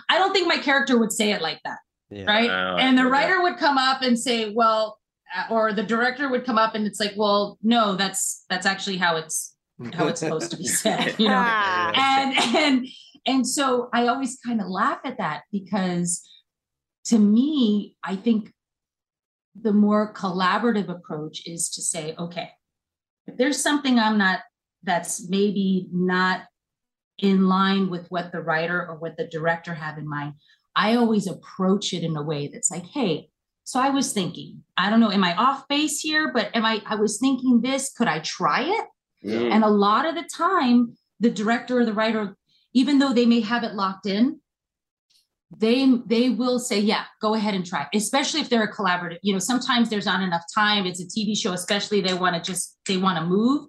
I 0.08 0.18
don't 0.18 0.32
think 0.32 0.48
my 0.48 0.56
character 0.56 0.98
would 0.98 1.12
say 1.12 1.32
it 1.32 1.42
like 1.42 1.60
that, 1.64 1.78
Yeah. 2.10 2.24
right? 2.24 2.50
Uh, 2.50 2.76
and 2.76 2.98
the 2.98 3.02
okay. 3.02 3.10
writer 3.10 3.42
would 3.42 3.56
come 3.56 3.78
up 3.78 4.02
and 4.02 4.18
say, 4.18 4.52
well, 4.52 4.98
uh, 5.36 5.52
or 5.52 5.72
the 5.72 5.82
director 5.82 6.28
would 6.28 6.44
come 6.44 6.58
up 6.58 6.74
and 6.74 6.86
it's 6.86 6.98
like, 6.98 7.14
well, 7.16 7.56
no, 7.62 7.94
that's 7.94 8.44
that's 8.50 8.66
actually 8.66 8.96
how 8.96 9.16
it's 9.16 9.54
how 9.94 10.08
it's 10.08 10.20
supposed 10.20 10.50
to 10.50 10.56
be 10.56 10.66
said, 10.66 11.14
you 11.18 11.28
know 11.28 11.34
and 11.34 12.36
and 12.56 12.86
and 13.26 13.46
so 13.46 13.88
i 13.92 14.06
always 14.06 14.38
kind 14.44 14.60
of 14.60 14.66
laugh 14.66 15.00
at 15.04 15.18
that 15.18 15.42
because 15.50 16.28
to 17.04 17.18
me 17.18 17.96
i 18.04 18.14
think 18.14 18.52
the 19.60 19.72
more 19.72 20.12
collaborative 20.12 20.88
approach 20.88 21.42
is 21.46 21.70
to 21.70 21.82
say 21.82 22.14
okay 22.18 22.50
if 23.26 23.36
there's 23.36 23.62
something 23.62 23.98
i'm 23.98 24.18
not 24.18 24.40
that's 24.82 25.28
maybe 25.28 25.88
not 25.92 26.42
in 27.18 27.46
line 27.48 27.90
with 27.90 28.06
what 28.08 28.32
the 28.32 28.40
writer 28.40 28.86
or 28.86 28.96
what 28.96 29.16
the 29.16 29.26
director 29.26 29.74
have 29.74 29.98
in 29.98 30.08
mind 30.08 30.34
i 30.84 30.88
always 31.00 31.26
approach 31.34 31.86
it 31.96 32.02
in 32.08 32.16
a 32.16 32.22
way 32.30 32.42
that's 32.52 32.70
like 32.74 32.86
hey 32.96 33.12
so 33.70 33.76
i 33.86 33.90
was 33.98 34.12
thinking 34.18 34.50
i 34.82 34.84
don't 34.90 35.00
know 35.02 35.12
am 35.18 35.24
i 35.30 35.34
off 35.46 35.60
base 35.68 35.96
here 36.00 36.24
but 36.36 36.46
am 36.58 36.64
i 36.64 36.74
i 36.86 36.96
was 37.04 37.18
thinking 37.24 37.60
this 37.60 37.92
could 37.96 38.08
i 38.08 38.18
try 38.20 38.60
it 38.78 38.86
Mm. 39.22 39.52
and 39.54 39.62
a 39.64 39.68
lot 39.86 40.06
of 40.08 40.14
the 40.14 40.26
time, 40.46 40.96
the 41.24 41.28
director 41.40 41.74
or 41.80 41.84
the 41.84 41.92
writer, 41.92 42.24
even 42.80 42.98
though 43.00 43.12
they 43.12 43.26
may 43.26 43.40
have 43.52 43.64
it 43.68 43.74
locked 43.74 44.06
in, 44.06 44.40
they 45.64 45.84
they 46.06 46.30
will 46.30 46.58
say, 46.58 46.78
yeah, 46.78 47.04
go 47.20 47.34
ahead 47.34 47.54
and 47.54 47.66
try. 47.66 47.86
Especially 47.92 48.40
if 48.40 48.48
they're 48.48 48.62
a 48.62 48.72
collaborative. 48.72 49.18
You 49.22 49.32
know, 49.34 49.38
sometimes 49.38 49.90
there's 49.90 50.06
not 50.06 50.22
enough 50.22 50.44
time. 50.54 50.86
It's 50.86 51.02
a 51.02 51.06
TV 51.06 51.36
show, 51.36 51.52
especially 51.52 52.00
they 52.00 52.14
want 52.14 52.34
to 52.36 52.40
just 52.52 52.78
they 52.88 52.96
want 52.96 53.18
to 53.18 53.26
move. 53.26 53.66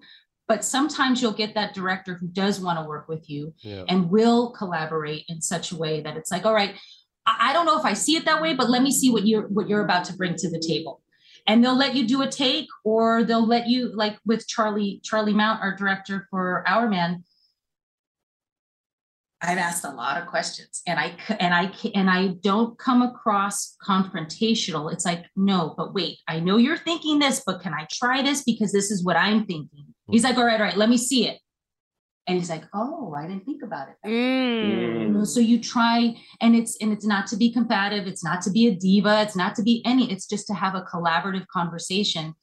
But 0.47 0.63
sometimes 0.63 1.21
you'll 1.21 1.33
get 1.43 1.55
that 1.55 1.73
director 1.73 2.13
who 2.15 2.27
does 2.27 2.61
want 2.61 2.79
to 2.79 2.85
work 2.87 3.09
with 3.09 3.29
you 3.29 3.53
Yeah. 3.59 3.83
and 3.89 4.09
will 4.09 4.51
collaborate 4.51 5.25
in 5.27 5.41
such 5.41 5.71
a 5.73 5.77
way 5.77 6.01
that 6.01 6.15
it's 6.15 6.31
like, 6.31 6.45
all 6.45 6.53
right, 6.53 6.75
I, 7.25 7.53
don't 7.53 7.65
know 7.65 7.77
if 7.79 7.85
I 7.85 7.93
see 7.93 8.15
it 8.15 8.25
that 8.25 8.41
way, 8.41 8.53
but 8.53 8.69
let 8.69 8.81
me 8.81 8.91
see 8.91 9.11
what 9.11 9.27
you're 9.27 9.47
what 9.47 9.69
you're 9.69 9.83
about 9.83 10.05
to 10.05 10.13
bring 10.13 10.35
to 10.35 10.49
the 10.49 10.59
table. 10.59 11.01
And 11.47 11.63
they'll 11.63 11.77
let 11.77 11.95
you 11.95 12.07
do 12.07 12.21
a 12.21 12.27
take, 12.27 12.67
or 12.83 13.23
they'll 13.23 13.45
let 13.45 13.67
you 13.67 13.95
like 13.95 14.17
with 14.25 14.47
Charlie 14.47 14.99
Charlie 15.03 15.33
Mount, 15.33 15.61
our 15.61 15.75
director 15.75 16.27
for 16.29 16.67
Our 16.67 16.89
Man. 16.89 17.23
I've 19.43 19.57
asked 19.57 19.83
a 19.83 19.89
lot 19.89 20.21
of 20.21 20.27
questions, 20.27 20.83
and 20.85 20.99
I 20.99 21.15
and 21.39 21.53
I 21.53 21.71
and 21.95 22.09
I 22.09 22.27
don't 22.41 22.77
come 22.77 23.01
across 23.01 23.75
confrontational. 23.83 24.93
It's 24.93 25.05
like, 25.05 25.25
no, 25.35 25.73
but 25.75 25.93
wait, 25.93 26.19
I 26.27 26.39
know 26.39 26.57
you're 26.57 26.77
thinking 26.77 27.17
this, 27.17 27.41
but 27.43 27.61
can 27.61 27.73
I 27.73 27.87
try 27.91 28.21
this 28.21 28.43
because 28.43 28.71
this 28.71 28.91
is 28.91 29.03
what 29.03 29.17
I'm 29.17 29.45
thinking. 29.45 29.85
He's 30.09 30.23
mm-hmm. 30.23 30.29
like, 30.29 30.37
all 30.37 30.45
right, 30.45 30.59
all 30.59 30.67
right, 30.67 30.77
let 30.77 30.89
me 30.89 30.97
see 30.97 31.27
it. 31.27 31.39
And 32.31 32.39
he's 32.39 32.49
like, 32.49 32.63
oh, 32.73 33.13
I 33.17 33.27
didn't 33.27 33.45
think 33.45 33.61
about 33.61 33.89
it. 33.89 33.95
Mm. 34.07 35.01
you 35.01 35.09
know 35.09 35.23
so 35.23 35.39
you 35.39 35.59
try 35.59 36.15
and 36.39 36.55
it's 36.55 36.77
and 36.81 36.91
it's 36.91 37.05
not 37.05 37.27
to 37.27 37.37
be 37.37 37.51
combative 37.51 38.07
it's 38.07 38.23
not 38.23 38.41
to 38.41 38.49
be 38.49 38.67
a 38.67 38.75
diva 38.75 39.21
it's 39.21 39.35
not 39.35 39.55
to 39.55 39.63
be 39.63 39.81
any 39.85 40.11
it's 40.11 40.27
just 40.27 40.47
to 40.47 40.53
have 40.53 40.75
a 40.75 40.81
collaborative 40.81 41.45
conversation 41.47 42.33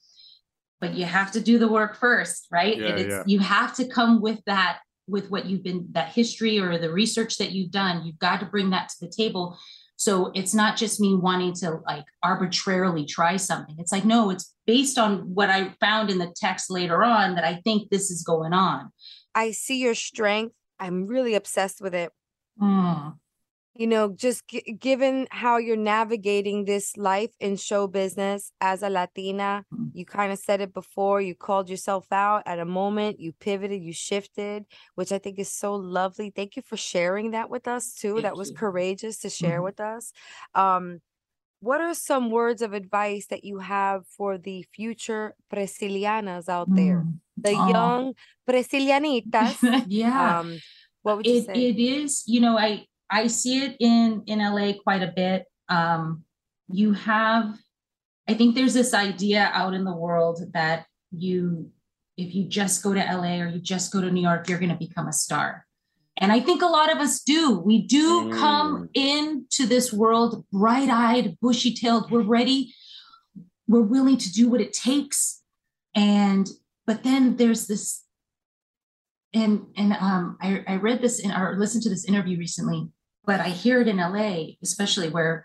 but 0.80 0.94
you 0.94 1.04
have 1.04 1.32
to 1.32 1.40
do 1.40 1.58
the 1.58 1.68
work 1.68 1.96
first 1.96 2.46
right 2.50 2.78
Yeah, 2.78 2.96
it's, 2.96 3.10
yeah. 3.10 3.22
you 3.26 3.40
have 3.40 3.74
to 3.76 3.88
come 3.88 4.20
with 4.20 4.40
that 4.46 4.78
with 5.06 5.30
what 5.30 5.46
you've 5.46 5.62
been 5.62 5.86
that 5.92 6.10
history 6.10 6.58
or 6.58 6.78
the 6.78 6.92
research 6.92 7.38
that 7.38 7.52
you've 7.52 7.70
done 7.70 8.04
you've 8.04 8.18
got 8.18 8.40
to 8.40 8.46
bring 8.46 8.70
that 8.70 8.88
to 8.90 8.96
the 9.00 9.08
table 9.08 9.58
so 9.96 10.30
it's 10.34 10.54
not 10.54 10.76
just 10.76 11.00
me 11.00 11.16
wanting 11.16 11.52
to 11.54 11.80
like 11.86 12.04
arbitrarily 12.22 13.04
try 13.04 13.36
something 13.36 13.74
it's 13.78 13.92
like 13.92 14.04
no 14.04 14.30
it's 14.30 14.54
based 14.66 14.98
on 14.98 15.20
what 15.34 15.50
i 15.50 15.74
found 15.80 16.10
in 16.10 16.18
the 16.18 16.32
text 16.36 16.70
later 16.70 17.02
on 17.02 17.34
that 17.34 17.44
i 17.44 17.56
think 17.64 17.88
this 17.90 18.10
is 18.10 18.22
going 18.22 18.52
on 18.52 18.90
I 19.38 19.52
see 19.52 19.78
your 19.86 19.94
strength. 19.94 20.54
I'm 20.80 21.06
really 21.06 21.34
obsessed 21.34 21.80
with 21.80 21.94
it. 21.94 22.10
Mm. 22.60 23.18
You 23.74 23.86
know, 23.86 24.04
just 24.10 24.48
g- 24.48 24.76
given 24.88 25.28
how 25.30 25.58
you're 25.58 25.76
navigating 25.96 26.64
this 26.64 26.96
life 26.96 27.30
in 27.38 27.56
show 27.56 27.86
business 27.86 28.50
as 28.60 28.82
a 28.82 28.90
Latina, 28.90 29.64
Mm. 29.72 29.90
you 29.94 30.04
kind 30.04 30.32
of 30.32 30.38
said 30.40 30.60
it 30.60 30.72
before. 30.74 31.20
You 31.20 31.34
called 31.36 31.70
yourself 31.70 32.06
out 32.10 32.42
at 32.46 32.58
a 32.58 32.64
moment, 32.64 33.20
you 33.20 33.30
pivoted, 33.32 33.80
you 33.88 33.92
shifted, 33.92 34.66
which 34.96 35.12
I 35.12 35.18
think 35.18 35.38
is 35.38 35.52
so 35.64 35.70
lovely. 35.76 36.28
Thank 36.34 36.56
you 36.56 36.62
for 36.70 36.76
sharing 36.76 37.30
that 37.36 37.48
with 37.54 37.68
us 37.68 37.94
too. 37.94 38.14
Thank 38.14 38.24
that 38.24 38.36
was 38.36 38.50
courageous 38.50 39.18
to 39.22 39.30
share 39.30 39.60
Mhm. 39.60 39.64
with 39.68 39.78
us. 39.80 40.12
Um, 40.54 41.00
what 41.60 41.80
are 41.80 41.94
some 41.94 42.30
words 42.30 42.62
of 42.62 42.72
advice 42.72 43.26
that 43.28 43.44
you 43.44 43.58
have 43.58 44.06
for 44.16 44.38
the 44.38 44.58
future 44.74 45.34
Prescilianas 45.50 46.48
out 46.48 46.68
there? 46.74 47.06
Mm. 47.38 47.42
The 47.42 47.54
Aw. 47.54 47.68
young 47.70 48.14
Brazilianitas. 48.48 49.84
yeah. 49.88 50.40
um, 50.40 50.58
what 51.02 51.16
would 51.16 51.26
you 51.26 51.36
it, 51.36 51.46
say? 51.46 51.52
it 51.54 51.78
is 51.78 52.24
you 52.26 52.40
know 52.40 52.58
i 52.58 52.84
i 53.10 53.26
see 53.26 53.62
it 53.64 53.76
in 53.80 54.22
in 54.26 54.38
la 54.40 54.72
quite 54.84 55.02
a 55.02 55.12
bit 55.14 55.46
um 55.68 56.22
you 56.68 56.92
have 56.92 57.56
i 58.28 58.34
think 58.34 58.54
there's 58.54 58.74
this 58.74 58.94
idea 58.94 59.50
out 59.54 59.74
in 59.74 59.84
the 59.84 59.94
world 59.94 60.40
that 60.52 60.86
you 61.10 61.70
if 62.16 62.34
you 62.34 62.44
just 62.44 62.82
go 62.82 62.92
to 62.92 63.00
la 63.00 63.40
or 63.40 63.48
you 63.48 63.60
just 63.60 63.92
go 63.92 64.00
to 64.00 64.10
new 64.10 64.22
york 64.22 64.48
you're 64.48 64.58
going 64.58 64.76
to 64.76 64.86
become 64.86 65.08
a 65.08 65.12
star 65.12 65.64
and 66.18 66.32
i 66.32 66.40
think 66.40 66.60
a 66.62 66.66
lot 66.66 66.92
of 66.92 66.98
us 66.98 67.22
do 67.22 67.58
we 67.58 67.86
do 67.86 68.30
come 68.34 68.88
into 68.94 69.66
this 69.66 69.92
world 69.92 70.44
bright-eyed 70.52 71.38
bushy-tailed 71.40 72.10
we're 72.10 72.22
ready 72.22 72.74
we're 73.66 73.80
willing 73.80 74.16
to 74.16 74.30
do 74.32 74.48
what 74.48 74.60
it 74.60 74.72
takes 74.72 75.42
and 75.94 76.50
but 76.88 77.04
then 77.04 77.36
there's 77.36 77.66
this 77.66 78.02
and 79.34 79.66
and 79.76 79.92
um 79.92 80.38
I, 80.40 80.64
I 80.66 80.76
read 80.76 81.02
this 81.02 81.20
in 81.20 81.30
or 81.30 81.54
listened 81.56 81.82
to 81.82 81.90
this 81.90 82.06
interview 82.06 82.38
recently 82.38 82.88
but 83.26 83.40
i 83.40 83.50
hear 83.50 83.82
it 83.82 83.88
in 83.88 83.98
la 83.98 84.46
especially 84.62 85.10
where 85.10 85.44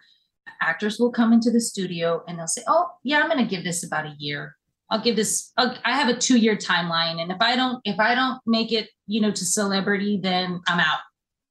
actors 0.62 0.98
will 1.00 1.12
come 1.12 1.34
into 1.34 1.52
the 1.52 1.60
studio 1.60 2.24
and 2.28 2.40
they'll 2.40 2.48
say 2.48 2.64
oh 2.68 2.88
yeah 3.04 3.20
i'm 3.20 3.30
going 3.30 3.44
to 3.44 3.56
give 3.56 3.64
this 3.64 3.84
about 3.86 4.06
a 4.06 4.16
year. 4.18 4.56
I'll 4.90 5.02
give 5.02 5.16
this 5.16 5.52
I'll, 5.58 5.76
i 5.84 5.92
have 5.92 6.08
a 6.08 6.18
two 6.18 6.38
year 6.38 6.56
timeline 6.56 7.22
and 7.22 7.32
if 7.32 7.42
i 7.42 7.56
don't 7.56 7.82
if 7.84 8.00
i 8.00 8.16
don't 8.16 8.40
make 8.46 8.72
it 8.72 8.90
you 9.08 9.20
know 9.22 9.32
to 9.32 9.46
celebrity 9.46 10.20
then 10.24 10.62
i'm 10.68 10.80
out. 10.80 11.00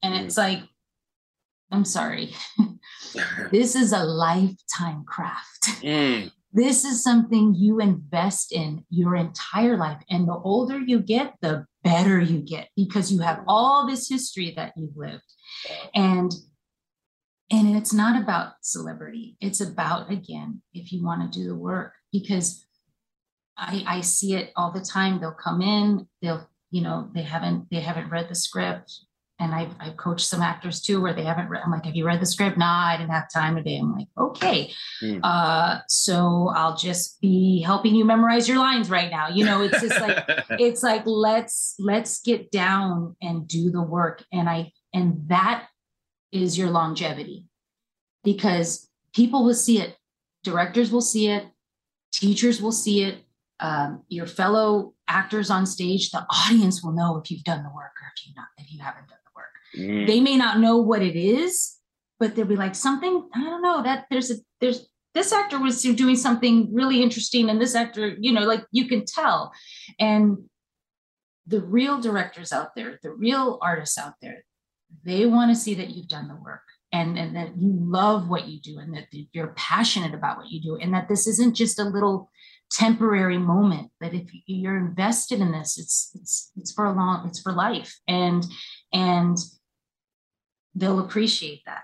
And 0.03 0.15
it's 0.15 0.39
like 0.39 0.61
i'm 1.71 1.85
sorry. 1.85 2.35
This 3.51 3.77
is 3.77 3.93
a 3.93 4.03
lifetime 4.05 5.05
craft. 5.05 5.65
Mm. 5.83 6.31
This 6.53 6.85
is 6.85 7.03
something 7.03 7.55
you 7.55 7.81
invest 7.81 8.53
in 8.53 8.85
your 8.91 9.17
entire 9.17 9.77
life. 9.77 10.03
And 10.11 10.29
the 10.29 10.35
older 10.35 10.79
you 10.79 11.01
get 11.01 11.35
the 11.41 11.67
better 11.83 12.21
you 12.21 12.41
get 12.41 12.69
because 12.77 13.11
you 13.11 13.21
have 13.21 13.41
all 13.49 13.87
this 13.87 14.09
history 14.09 14.53
that 14.57 14.73
you've 14.77 14.97
lived. 14.97 15.23
And 15.95 16.33
and 17.51 17.77
it's 17.77 17.93
not 17.93 18.21
about 18.21 18.55
celebrity. 18.63 19.37
It's 19.41 19.61
about 19.61 20.11
again 20.11 20.63
if 20.75 20.93
you 20.93 21.05
want 21.05 21.33
to 21.33 21.39
do 21.39 21.47
the 21.47 21.57
work 21.57 21.95
because 22.13 22.67
i 23.57 23.85
i 23.87 24.01
see 24.01 24.35
it 24.35 24.53
all 24.57 24.73
the 24.73 24.81
time. 24.81 25.21
They'll 25.21 25.33
come 25.33 25.63
in 25.63 26.07
they'll 26.21 26.49
you 26.71 26.83
know 26.83 27.09
they 27.15 27.23
haven't 27.23 27.69
they 27.71 27.81
haven't 27.81 28.11
read 28.11 28.29
the 28.29 28.35
script 28.35 29.01
and 29.43 29.55
I've, 29.55 29.75
I've 29.81 29.97
coached 29.97 30.25
some 30.25 30.41
actors 30.41 30.81
too 30.81 31.01
where 31.01 31.13
they 31.13 31.25
haven't 31.25 31.49
read 31.49 31.63
i'm 31.65 31.73
like 31.73 31.85
have 31.85 31.97
you 31.97 32.07
read 32.07 32.21
the 32.21 32.27
script? 32.27 32.57
Nah 32.57 32.87
i 32.87 32.97
didn't 32.97 33.11
have 33.11 33.31
time 33.33 33.57
today. 33.57 33.79
I'm 33.79 33.93
like 33.93 34.09
okay. 34.17 34.73
Hmm. 35.01 35.19
uh 35.23 35.81
so 35.89 36.53
i'll 36.55 36.77
just 36.77 37.21
be 37.21 37.61
helping 37.63 37.95
you 37.95 38.05
memorize 38.05 38.49
your 38.49 38.59
lines 38.59 38.89
right 38.89 39.11
now. 39.11 39.29
You 39.29 39.45
know 39.45 39.63
it's 39.63 39.81
just 39.81 40.01
like 40.01 40.25
it's 40.51 40.83
like 40.83 41.03
let's 41.07 41.75
let's 41.79 42.21
get 42.21 42.51
down 42.51 43.17
and 43.21 43.49
do 43.49 43.71
the 43.71 43.83
work. 43.83 44.25
And 44.33 44.49
i 44.49 44.73
and 44.95 45.29
that 45.29 45.67
is 46.31 46.57
your 46.57 46.71
longevity. 46.71 47.49
Because 48.25 48.89
people 49.15 49.45
will 49.45 49.55
see 49.55 49.81
it. 49.81 49.97
Directors 50.45 50.93
will 50.93 51.03
see 51.03 51.29
it. 51.29 51.47
Teachers 52.13 52.63
will 52.63 52.73
see 52.73 53.03
it. 53.03 53.25
Um, 53.59 54.03
your 54.09 54.27
fellow 54.27 54.95
actors 55.09 55.51
on 55.51 55.67
stage 55.67 56.11
the 56.11 56.25
audience 56.31 56.83
will 56.83 56.93
know 56.93 57.17
if 57.19 57.31
you've 57.31 57.45
done 57.45 57.63
the 57.63 57.71
work 57.75 57.93
or 58.01 58.09
if 58.17 58.27
you 58.27 58.33
not 58.35 58.49
if 58.59 58.73
you 58.73 58.81
haven't 58.81 59.09
done 59.09 59.19
Mm. 59.77 60.07
they 60.07 60.21
may 60.21 60.37
not 60.37 60.61
know 60.61 60.77
what 60.79 61.03
it 61.03 61.17
is 61.17 61.77
but 62.19 62.35
they'll 62.35 62.45
be 62.45 62.57
like 62.57 62.75
something 62.75 63.29
I 63.35 63.43
don't 63.43 63.63
know 63.63 63.83
that 63.83 64.07
there's 64.11 64.31
a 64.31 64.35
there's 64.61 64.87
this 65.15 65.33
actor 65.33 65.59
was 65.59 65.83
doing 65.83 66.17
something 66.17 66.73
really 66.73 67.03
interesting 67.03 67.51
and 67.51 67.61
this 67.61 67.75
actor 67.75 68.17
you 68.19 68.33
know 68.33 68.43
like 68.43 68.65
you 68.71 68.87
can 68.87 69.05
tell 69.05 69.53
and 69.99 70.39
the 71.47 71.61
real 71.61 72.01
directors 72.01 72.53
out 72.53 72.75
there 72.77 72.99
the 73.03 73.11
real 73.11 73.59
artists 73.63 73.99
out 73.99 74.15
there 74.23 74.45
they 75.05 75.27
want 75.27 75.51
to 75.51 75.61
see 75.61 75.75
that 75.75 75.91
you've 75.91 76.09
done 76.09 76.29
the 76.29 76.37
work 76.37 76.63
and, 76.93 77.19
and 77.19 77.35
that 77.35 77.57
you 77.57 77.73
love 77.73 78.29
what 78.29 78.49
you 78.49 78.61
do 78.61 78.79
and 78.79 78.95
that 78.95 79.07
you're 79.33 79.55
passionate 79.57 80.15
about 80.15 80.37
what 80.37 80.51
you 80.51 80.61
do 80.61 80.77
and 80.77 80.93
that 80.93 81.09
this 81.09 81.27
isn't 81.27 81.57
just 81.57 81.79
a 81.79 81.85
little 81.85 82.31
temporary 82.71 83.39
moment 83.39 83.91
that 84.01 84.15
if 84.15 84.31
you're 84.47 84.79
invested 84.79 85.41
in 85.41 85.53
this 85.53 85.79
it's 85.79 86.11
it's 86.15 86.53
it's 86.57 86.73
for 86.73 86.87
a 86.87 86.93
long 86.93 87.27
it's 87.27 87.41
for 87.41 87.53
life 87.53 87.99
and 88.09 88.47
and 88.93 89.37
they'll 90.75 91.01
appreciate 91.01 91.63
that 91.67 91.83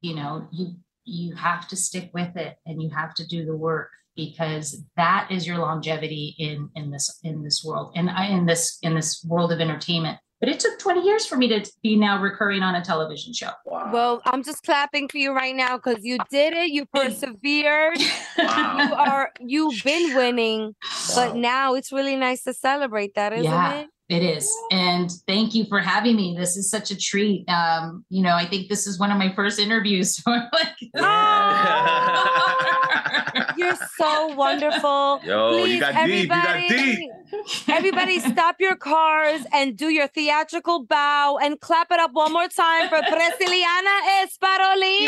you 0.00 0.14
know 0.14 0.46
you 0.52 0.74
you 1.04 1.34
have 1.34 1.66
to 1.68 1.76
stick 1.76 2.10
with 2.14 2.36
it 2.36 2.56
and 2.66 2.82
you 2.82 2.90
have 2.90 3.14
to 3.14 3.26
do 3.26 3.44
the 3.44 3.56
work 3.56 3.90
because 4.16 4.84
that 4.96 5.28
is 5.30 5.46
your 5.46 5.58
longevity 5.58 6.34
in 6.38 6.68
in 6.74 6.90
this 6.90 7.18
in 7.24 7.42
this 7.42 7.64
world 7.64 7.92
and 7.96 8.10
I 8.10 8.26
in 8.26 8.46
this 8.46 8.78
in 8.82 8.94
this 8.94 9.24
world 9.24 9.52
of 9.52 9.60
entertainment 9.60 10.18
but 10.40 10.48
it 10.48 10.58
took 10.58 10.78
20 10.78 11.02
years 11.02 11.26
for 11.26 11.36
me 11.36 11.48
to 11.48 11.70
be 11.82 11.96
now 11.96 12.20
recurring 12.20 12.62
on 12.62 12.74
a 12.74 12.82
television 12.84 13.32
show 13.34 13.50
Wow. 13.66 13.90
Well, 13.92 14.22
I'm 14.24 14.42
just 14.42 14.62
clapping 14.62 15.08
for 15.08 15.18
you 15.18 15.32
right 15.32 15.54
now 15.54 15.76
because 15.76 16.02
you 16.02 16.18
did 16.30 16.54
it. 16.54 16.70
You 16.70 16.86
persevered. 16.86 17.98
You 18.38 18.94
are 18.94 19.30
you've 19.38 19.82
been 19.84 20.14
winning, 20.14 20.74
but 21.14 21.36
now 21.36 21.74
it's 21.74 21.92
really 21.92 22.16
nice 22.16 22.42
to 22.44 22.54
celebrate 22.54 23.14
that, 23.16 23.32
isn't 23.34 23.44
Yeah. 23.44 23.80
it? 23.80 23.88
It 24.10 24.24
is. 24.24 24.52
And 24.72 25.08
thank 25.28 25.54
you 25.54 25.66
for 25.68 25.78
having 25.78 26.16
me. 26.16 26.34
This 26.36 26.56
is 26.56 26.68
such 26.68 26.90
a 26.90 26.96
treat. 26.96 27.48
Um, 27.48 28.04
you 28.10 28.22
know, 28.22 28.34
I 28.34 28.44
think 28.44 28.68
this 28.68 28.88
is 28.88 28.98
one 28.98 29.12
of 29.12 29.18
my 29.18 29.32
first 29.34 29.58
interviews. 29.60 30.18
So 30.20 30.32
I'm 30.32 30.48
like, 30.52 30.76
You're 33.56 33.76
so 33.96 34.34
wonderful. 34.34 35.20
Yo, 35.24 35.56
you 35.58 35.62
Please, 35.62 35.80
got 35.80 36.06
deep. 36.06 36.22
You 36.22 36.28
got 36.28 36.48
everybody- 36.56 36.96
deep. 36.96 37.10
Everybody, 37.68 38.18
stop 38.18 38.56
your 38.58 38.74
cars 38.74 39.42
and 39.52 39.76
do 39.76 39.88
your 39.88 40.08
theatrical 40.08 40.84
bow 40.84 41.38
and 41.40 41.60
clap 41.60 41.92
it 41.92 42.00
up 42.00 42.12
one 42.12 42.32
more 42.32 42.48
time 42.48 42.88
for 42.88 42.98
Presciliana 42.98 44.24
Esparolini. 44.24 45.06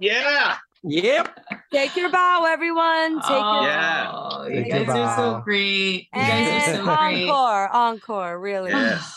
Yeah. 0.00 0.56
Yep. 0.88 1.40
Take 1.72 1.96
your 1.96 2.10
bow, 2.10 2.46
everyone. 2.48 3.20
Take 3.20 3.30
your 3.30 3.40
oh, 3.40 3.62
Yeah. 3.62 4.10
Oh, 4.12 4.46
you 4.46 4.62
Take 4.62 4.72
guys 4.72 4.86
your 4.86 4.96
are 4.96 5.16
so 5.16 5.40
great. 5.44 6.08
You 6.14 6.20
guys 6.20 6.68
are 6.68 6.76
so 6.76 6.84
great. 6.84 7.28
encore, 7.28 7.68
encore, 7.68 8.40
really. 8.40 8.70
Yeah. 8.70 9.00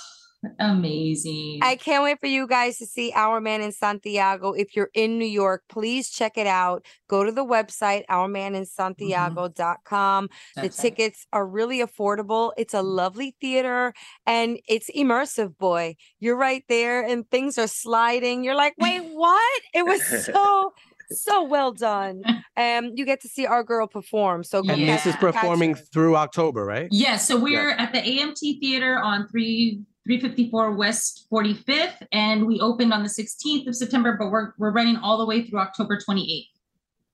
Amazing. 0.60 1.60
I 1.62 1.76
can't 1.76 2.04
wait 2.04 2.20
for 2.20 2.26
you 2.26 2.48
guys 2.48 2.80
to 2.80 2.88
see 2.88 3.14
Our 3.16 3.40
Man 3.40 3.62
in 3.62 3.72
Santiago. 3.72 4.54
If 4.54 4.76
you're 4.76 4.90
in 4.94 5.20
New 5.20 5.26
York, 5.26 5.64
please 5.70 6.10
check 6.10 6.36
it 6.36 6.48
out. 6.48 6.84
Go 7.08 7.24
to 7.24 7.32
the 7.32 7.46
website, 7.46 8.08
ourmaninsantiago.com. 8.10 10.30
The 10.56 10.62
That's 10.62 10.80
it. 10.80 10.82
tickets 10.82 11.28
are 11.32 11.46
really 11.46 11.78
affordable. 11.80 12.54
It's 12.58 12.74
a 12.74 12.78
mm-hmm. 12.78 12.88
lovely 12.88 13.36
theater 13.40 13.94
and 14.26 14.60
it's 14.68 14.90
immersive, 14.92 15.60
boy. 15.60 15.96
You're 16.20 16.38
right 16.38 16.64
there 16.68 17.06
and 17.06 17.30
things 17.30 17.60
are 17.60 17.68
sliding. 17.68 18.44
You're 18.44 18.56
like, 18.56 18.74
wait, 18.80 19.02
what? 19.14 19.62
It 19.76 19.86
was 19.86 20.26
so, 20.26 20.74
so 21.12 21.44
well 21.44 21.72
done. 21.72 22.24
Um, 22.58 22.92
you 22.96 23.06
get 23.06 23.22
to 23.22 23.30
see 23.30 23.46
our 23.46 23.64
girl 23.64 23.88
perform. 23.88 24.44
So 24.44 24.62
go 24.62 24.74
And 24.74 24.82
Yeah. 24.82 24.98
this 24.98 25.06
is 25.06 25.14
catch- 25.16 25.22
catch 25.22 25.34
performing 25.36 25.72
her. 25.76 25.82
through 25.94 26.18
October, 26.18 26.66
right? 26.66 26.90
Yes, 26.92 27.26
so 27.26 27.40
we're 27.40 27.72
at 27.72 27.94
the 27.94 28.00
AMT 28.00 28.60
Theater 28.60 29.00
on 29.00 29.28
3 29.30 29.82
354 30.06 30.72
West 30.76 31.28
45th, 31.32 32.06
and 32.12 32.46
we 32.46 32.60
opened 32.60 32.92
on 32.92 33.04
the 33.04 33.10
16th 33.10 33.68
of 33.68 33.76
September, 33.76 34.18
but 34.20 34.30
we're 34.32 34.52
we're 34.58 34.74
running 34.74 34.98
all 34.98 35.18
the 35.18 35.26
way 35.26 35.44
through 35.46 35.60
October 35.60 35.98
28th. 35.98 36.48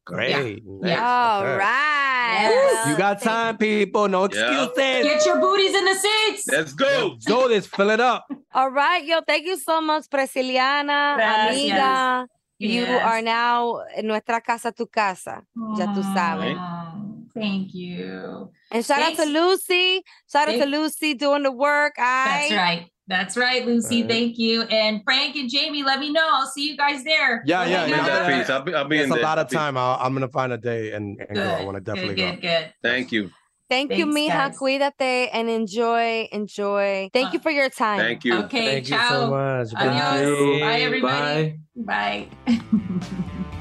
Great. 0.06 0.64
Yeah. 0.84 1.06
All 1.06 1.42
Okay. 1.44 1.58
right. 1.58 2.48
Yes. 2.50 2.88
You 2.88 2.98
got 2.98 3.22
time, 3.22 3.58
people. 3.58 4.08
No 4.08 4.22
Yeah. 4.32 4.64
excuses. 4.64 5.04
Get 5.06 5.26
your 5.26 5.40
booties 5.40 5.76
in 5.76 5.86
the 5.86 5.96
seats. 5.96 6.48
Let's 6.52 6.74
go. 6.74 7.10
Let's 7.14 7.26
go. 7.26 7.40
Let's 7.46 7.68
fill 7.68 7.92
it 7.92 8.00
up. 8.00 8.26
All 8.54 8.72
right, 8.72 9.06
yo, 9.06 9.22
thank 9.22 9.46
you 9.46 9.58
so 9.58 9.82
much, 9.82 10.06
Presciliana, 10.10 11.16
Gracias. 11.16 11.62
amiga. 11.62 12.28
You 12.60 12.86
are 12.86 13.22
now 13.22 13.82
en 13.96 14.08
nuestra 14.08 14.42
casa, 14.42 14.72
tu 14.72 14.88
casa. 14.88 15.44
Ya 15.78 15.86
tú 15.94 16.02
ah, 16.04 16.14
sabes. 16.16 16.58
Oh, 16.58 17.40
Thank 17.40 17.74
you. 17.74 18.50
And 18.72 18.84
shout 18.84 19.02
out 19.02 19.16
to 19.16 19.26
Lucy. 19.26 20.04
Shout 20.32 20.50
out 20.50 20.60
to 20.60 20.66
Lucy 20.66 21.14
doing 21.14 21.44
the 21.44 21.52
work. 21.52 21.94
I... 22.00 22.48
That's 22.50 22.52
right. 22.54 22.92
That's 23.10 23.38
right, 23.38 23.66
Lucy. 23.66 24.02
Right. 24.02 24.12
Thank 24.12 24.38
you. 24.38 24.64
And 24.64 25.02
Frank 25.06 25.36
and 25.38 25.50
Jamie, 25.50 25.84
let 25.84 26.00
me 26.00 26.12
know. 26.12 26.28
I'll 26.30 26.48
see 26.48 26.68
you 26.68 26.76
guys 26.76 27.06
there. 27.06 27.42
Yeah, 27.46 27.60
Let 27.60 27.70
yeah, 27.70 27.86
me 27.86 27.90
Give 27.90 27.98
me 27.98 28.04
know. 28.04 28.10
that 28.10 28.30
yeah. 28.30 28.40
piece. 28.40 28.50
I'll 28.50 28.62
be, 28.64 28.74
I'll 28.74 28.88
be 28.88 28.98
It's 28.98 29.06
in 29.06 29.12
a 29.12 29.16
there. 29.16 29.24
lot 29.24 29.40
of 29.40 29.50
time. 29.50 29.78
I'll, 29.78 29.98
I'm 30.02 30.14
gonna 30.14 30.28
find 30.28 30.52
a 30.52 30.58
day 30.58 30.92
and, 30.92 31.18
and 31.22 31.36
go. 31.36 31.44
I 31.44 31.64
want 31.64 31.76
to 31.76 31.82
definitely 31.82 32.16
good, 32.16 32.36
go. 32.36 32.42
good, 32.42 32.42
good. 32.42 32.74
Thank 32.84 33.14
you. 33.14 33.30
Thank 33.70 33.92
you, 33.92 34.12
Thanks, 34.12 34.34
mija. 34.34 34.50
guys. 34.50 34.58
Cuídate 34.58 35.30
and 35.34 35.50
enjoy, 35.50 36.28
enjoy. 36.32 37.10
Thank 37.14 37.34
you 37.34 37.40
Uh, 37.40 37.44
for 37.44 37.52
your 37.52 37.70
time. 37.70 38.00
Thank 38.00 38.26
you. 38.26 38.36
Okay, 38.46 38.66
Thank 38.66 38.90
you 38.90 38.96
ciao. 38.98 39.10
so 39.10 39.30
much. 39.32 39.68
Adios. 39.76 40.60
Bye, 40.62 40.80
everybody. 40.82 41.60
Bye. 41.76 42.28
Bye. 42.46 42.60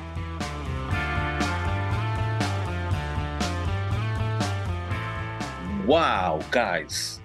Wow, 5.86 6.40
guys. 6.50 7.20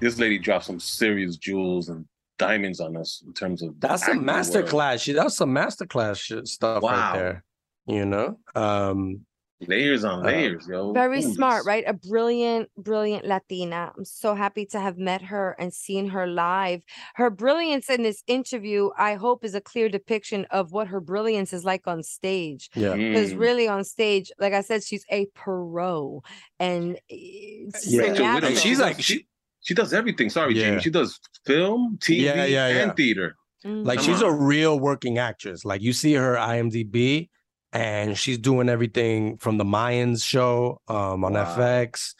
This 0.00 0.18
lady 0.18 0.38
dropped 0.38 0.66
some 0.66 0.78
serious 0.78 1.36
jewels 1.36 1.88
and 1.88 2.04
diamonds 2.38 2.80
on 2.80 2.96
us 2.96 3.22
in 3.26 3.32
terms 3.32 3.62
of 3.62 3.78
That's 3.80 4.06
a 4.06 4.12
masterclass. 4.12 5.14
That's 5.14 5.36
some 5.36 5.50
masterclass 5.54 6.46
stuff 6.46 6.82
Wow. 6.82 6.90
right 6.90 7.12
there. 7.18 7.44
You 7.86 8.04
know? 8.04 8.38
Um 8.54 9.24
Layers 9.68 10.04
on 10.04 10.20
Uh, 10.20 10.26
layers, 10.30 10.66
yo. 10.68 10.92
Very 10.92 11.20
Holy 11.22 11.34
smart, 11.34 11.64
right? 11.66 11.84
A 11.86 11.92
brilliant, 11.92 12.68
brilliant 12.76 13.24
Latina. 13.26 13.92
I'm 13.96 14.04
so 14.04 14.34
happy 14.34 14.66
to 14.66 14.80
have 14.80 14.98
met 14.98 15.22
her 15.22 15.54
and 15.58 15.72
seen 15.72 16.08
her 16.08 16.26
live. 16.26 16.82
Her 17.14 17.30
brilliance 17.30 17.88
in 17.88 18.02
this 18.02 18.22
interview, 18.26 18.90
I 18.98 19.14
hope, 19.14 19.44
is 19.44 19.54
a 19.54 19.60
clear 19.60 19.88
depiction 19.88 20.46
of 20.50 20.72
what 20.72 20.88
her 20.88 21.00
brilliance 21.00 21.52
is 21.52 21.64
like 21.64 21.86
on 21.86 22.02
stage. 22.02 22.70
yeah. 22.74 22.94
Because 22.96 23.32
Mm. 23.34 23.38
really, 23.38 23.68
on 23.68 23.84
stage, 23.84 24.30
like 24.38 24.52
I 24.52 24.60
said, 24.62 24.82
she's 24.82 25.04
a 25.10 25.26
pro, 25.34 26.22
and 26.58 26.98
Yeah. 27.08 27.68
so 27.70 27.98
Rachel 27.98 28.10
Widow, 28.12 28.22
natural. 28.24 28.44
And 28.50 28.58
she's 28.58 28.80
like 28.80 29.00
she 29.00 29.26
She 29.64 29.74
does 29.74 29.92
everything. 29.92 30.28
Sorry, 30.28 30.54
Yeah. 30.54 30.70
Jamie. 30.70 30.80
She 30.82 30.90
does 30.90 31.20
film, 31.46 31.96
TV, 32.00 32.24
Yeah, 32.24 32.44
yeah, 32.46 32.66
and 32.66 32.76
yeah. 32.88 32.92
theater. 32.94 33.36
like 33.64 34.00
Come 34.00 34.06
she's 34.06 34.20
on. 34.22 34.28
a 34.28 34.32
real 34.34 34.80
working 34.80 35.18
actress. 35.18 35.64
Like 35.64 35.82
you 35.82 35.92
see 35.92 36.14
her 36.14 36.34
IMDb 36.36 37.28
and 37.72 38.16
she's 38.18 38.38
doing 38.38 38.68
everything 38.68 39.36
from 39.38 39.58
the 39.58 39.64
Mayans 39.64 40.24
show 40.24 40.80
um 40.88 41.24
on 41.24 41.32
Wow. 41.34 41.56
FX. 41.56 42.14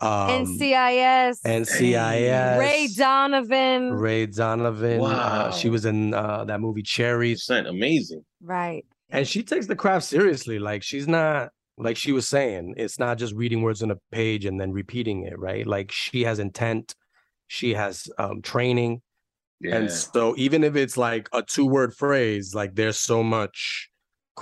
Um 0.00 0.46
NCIS, 0.46 1.42
NCIS. 1.44 2.58
Ray 2.58 2.88
Donovan, 2.96 3.92
Ray 3.92 4.26
Donovan. 4.26 5.00
Uh, 5.02 5.50
she 5.52 5.68
was 5.68 5.84
in 5.84 6.14
uh, 6.14 6.44
that 6.44 6.60
movie 6.60 6.82
Cherry. 6.82 7.34
Percent 7.34 7.66
amazing. 7.66 8.24
right? 8.42 8.84
And 9.10 9.26
she 9.28 9.42
takes 9.42 9.66
the 9.66 9.76
craft 9.76 10.06
seriously. 10.06 10.58
Like 10.58 10.82
she's 10.82 11.06
not 11.08 11.50
like 11.76 11.96
she 11.98 12.12
was 12.12 12.28
saying, 12.28 12.74
it's 12.78 12.98
not 12.98 13.18
just 13.18 13.34
reading 13.34 13.60
words 13.62 13.82
on 13.82 13.90
a 13.90 13.96
page 14.12 14.44
and 14.46 14.58
then 14.60 14.72
repeating 14.72 15.24
it, 15.24 15.38
right? 15.38 15.66
Like 15.66 15.90
she 15.92 16.22
has 16.22 16.38
intent, 16.38 16.94
she 17.48 17.74
has 17.74 18.08
um 18.18 18.40
training. 18.40 19.02
Yeah. 19.60 19.76
And 19.76 19.90
so 19.90 20.34
even 20.38 20.64
if 20.64 20.76
it's 20.76 20.96
like 20.96 21.28
a 21.34 21.42
two-word 21.42 21.92
phrase, 21.94 22.54
like 22.54 22.74
there's 22.74 22.98
so 22.98 23.22
much 23.22 23.89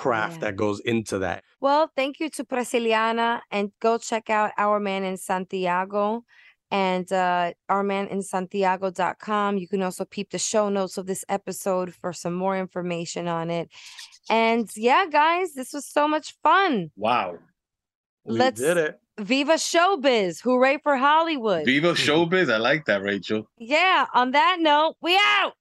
craft 0.02 0.34
Yeah. 0.36 0.40
that 0.44 0.56
goes 0.56 0.78
into 0.92 1.18
that. 1.26 1.38
Well, 1.60 1.84
thank 1.98 2.20
you 2.20 2.28
to 2.36 2.44
Presciliana 2.44 3.40
and 3.50 3.72
go 3.80 3.98
check 3.98 4.30
out 4.38 4.50
Our 4.64 4.78
Man 4.80 5.02
in 5.10 5.16
Santiago 5.16 6.24
and 6.70 7.10
uh 7.12 7.52
ourmaninsantiago.com. 7.70 9.58
You 9.58 9.68
can 9.68 9.82
also 9.82 10.04
peep 10.04 10.30
the 10.30 10.38
show 10.38 10.68
notes 10.68 10.98
of 10.98 11.06
this 11.06 11.24
episode 11.28 11.94
for 12.00 12.12
some 12.12 12.34
more 12.34 12.56
information 12.58 13.26
on 13.28 13.50
it. 13.50 13.68
And 14.30 14.68
yeah, 14.76 15.06
guys, 15.10 15.54
this 15.54 15.72
was 15.72 15.86
so 15.86 16.06
much 16.14 16.34
fun. 16.42 16.90
wow. 16.96 17.38
We 18.24 18.36
Let's 18.38 18.60
did 18.60 18.76
it. 18.76 19.00
Viva 19.18 19.54
Showbiz. 19.54 20.42
Hooray 20.42 20.76
for 20.82 20.96
Hollywood. 20.98 21.64
Viva 21.64 21.92
Showbiz. 21.94 22.52
I 22.52 22.58
like 22.58 22.84
that, 22.84 23.00
Rachel. 23.02 23.48
yeah, 23.56 24.04
on 24.14 24.32
that 24.32 24.56
note, 24.60 24.96
we 25.00 25.18
out. 25.38 25.54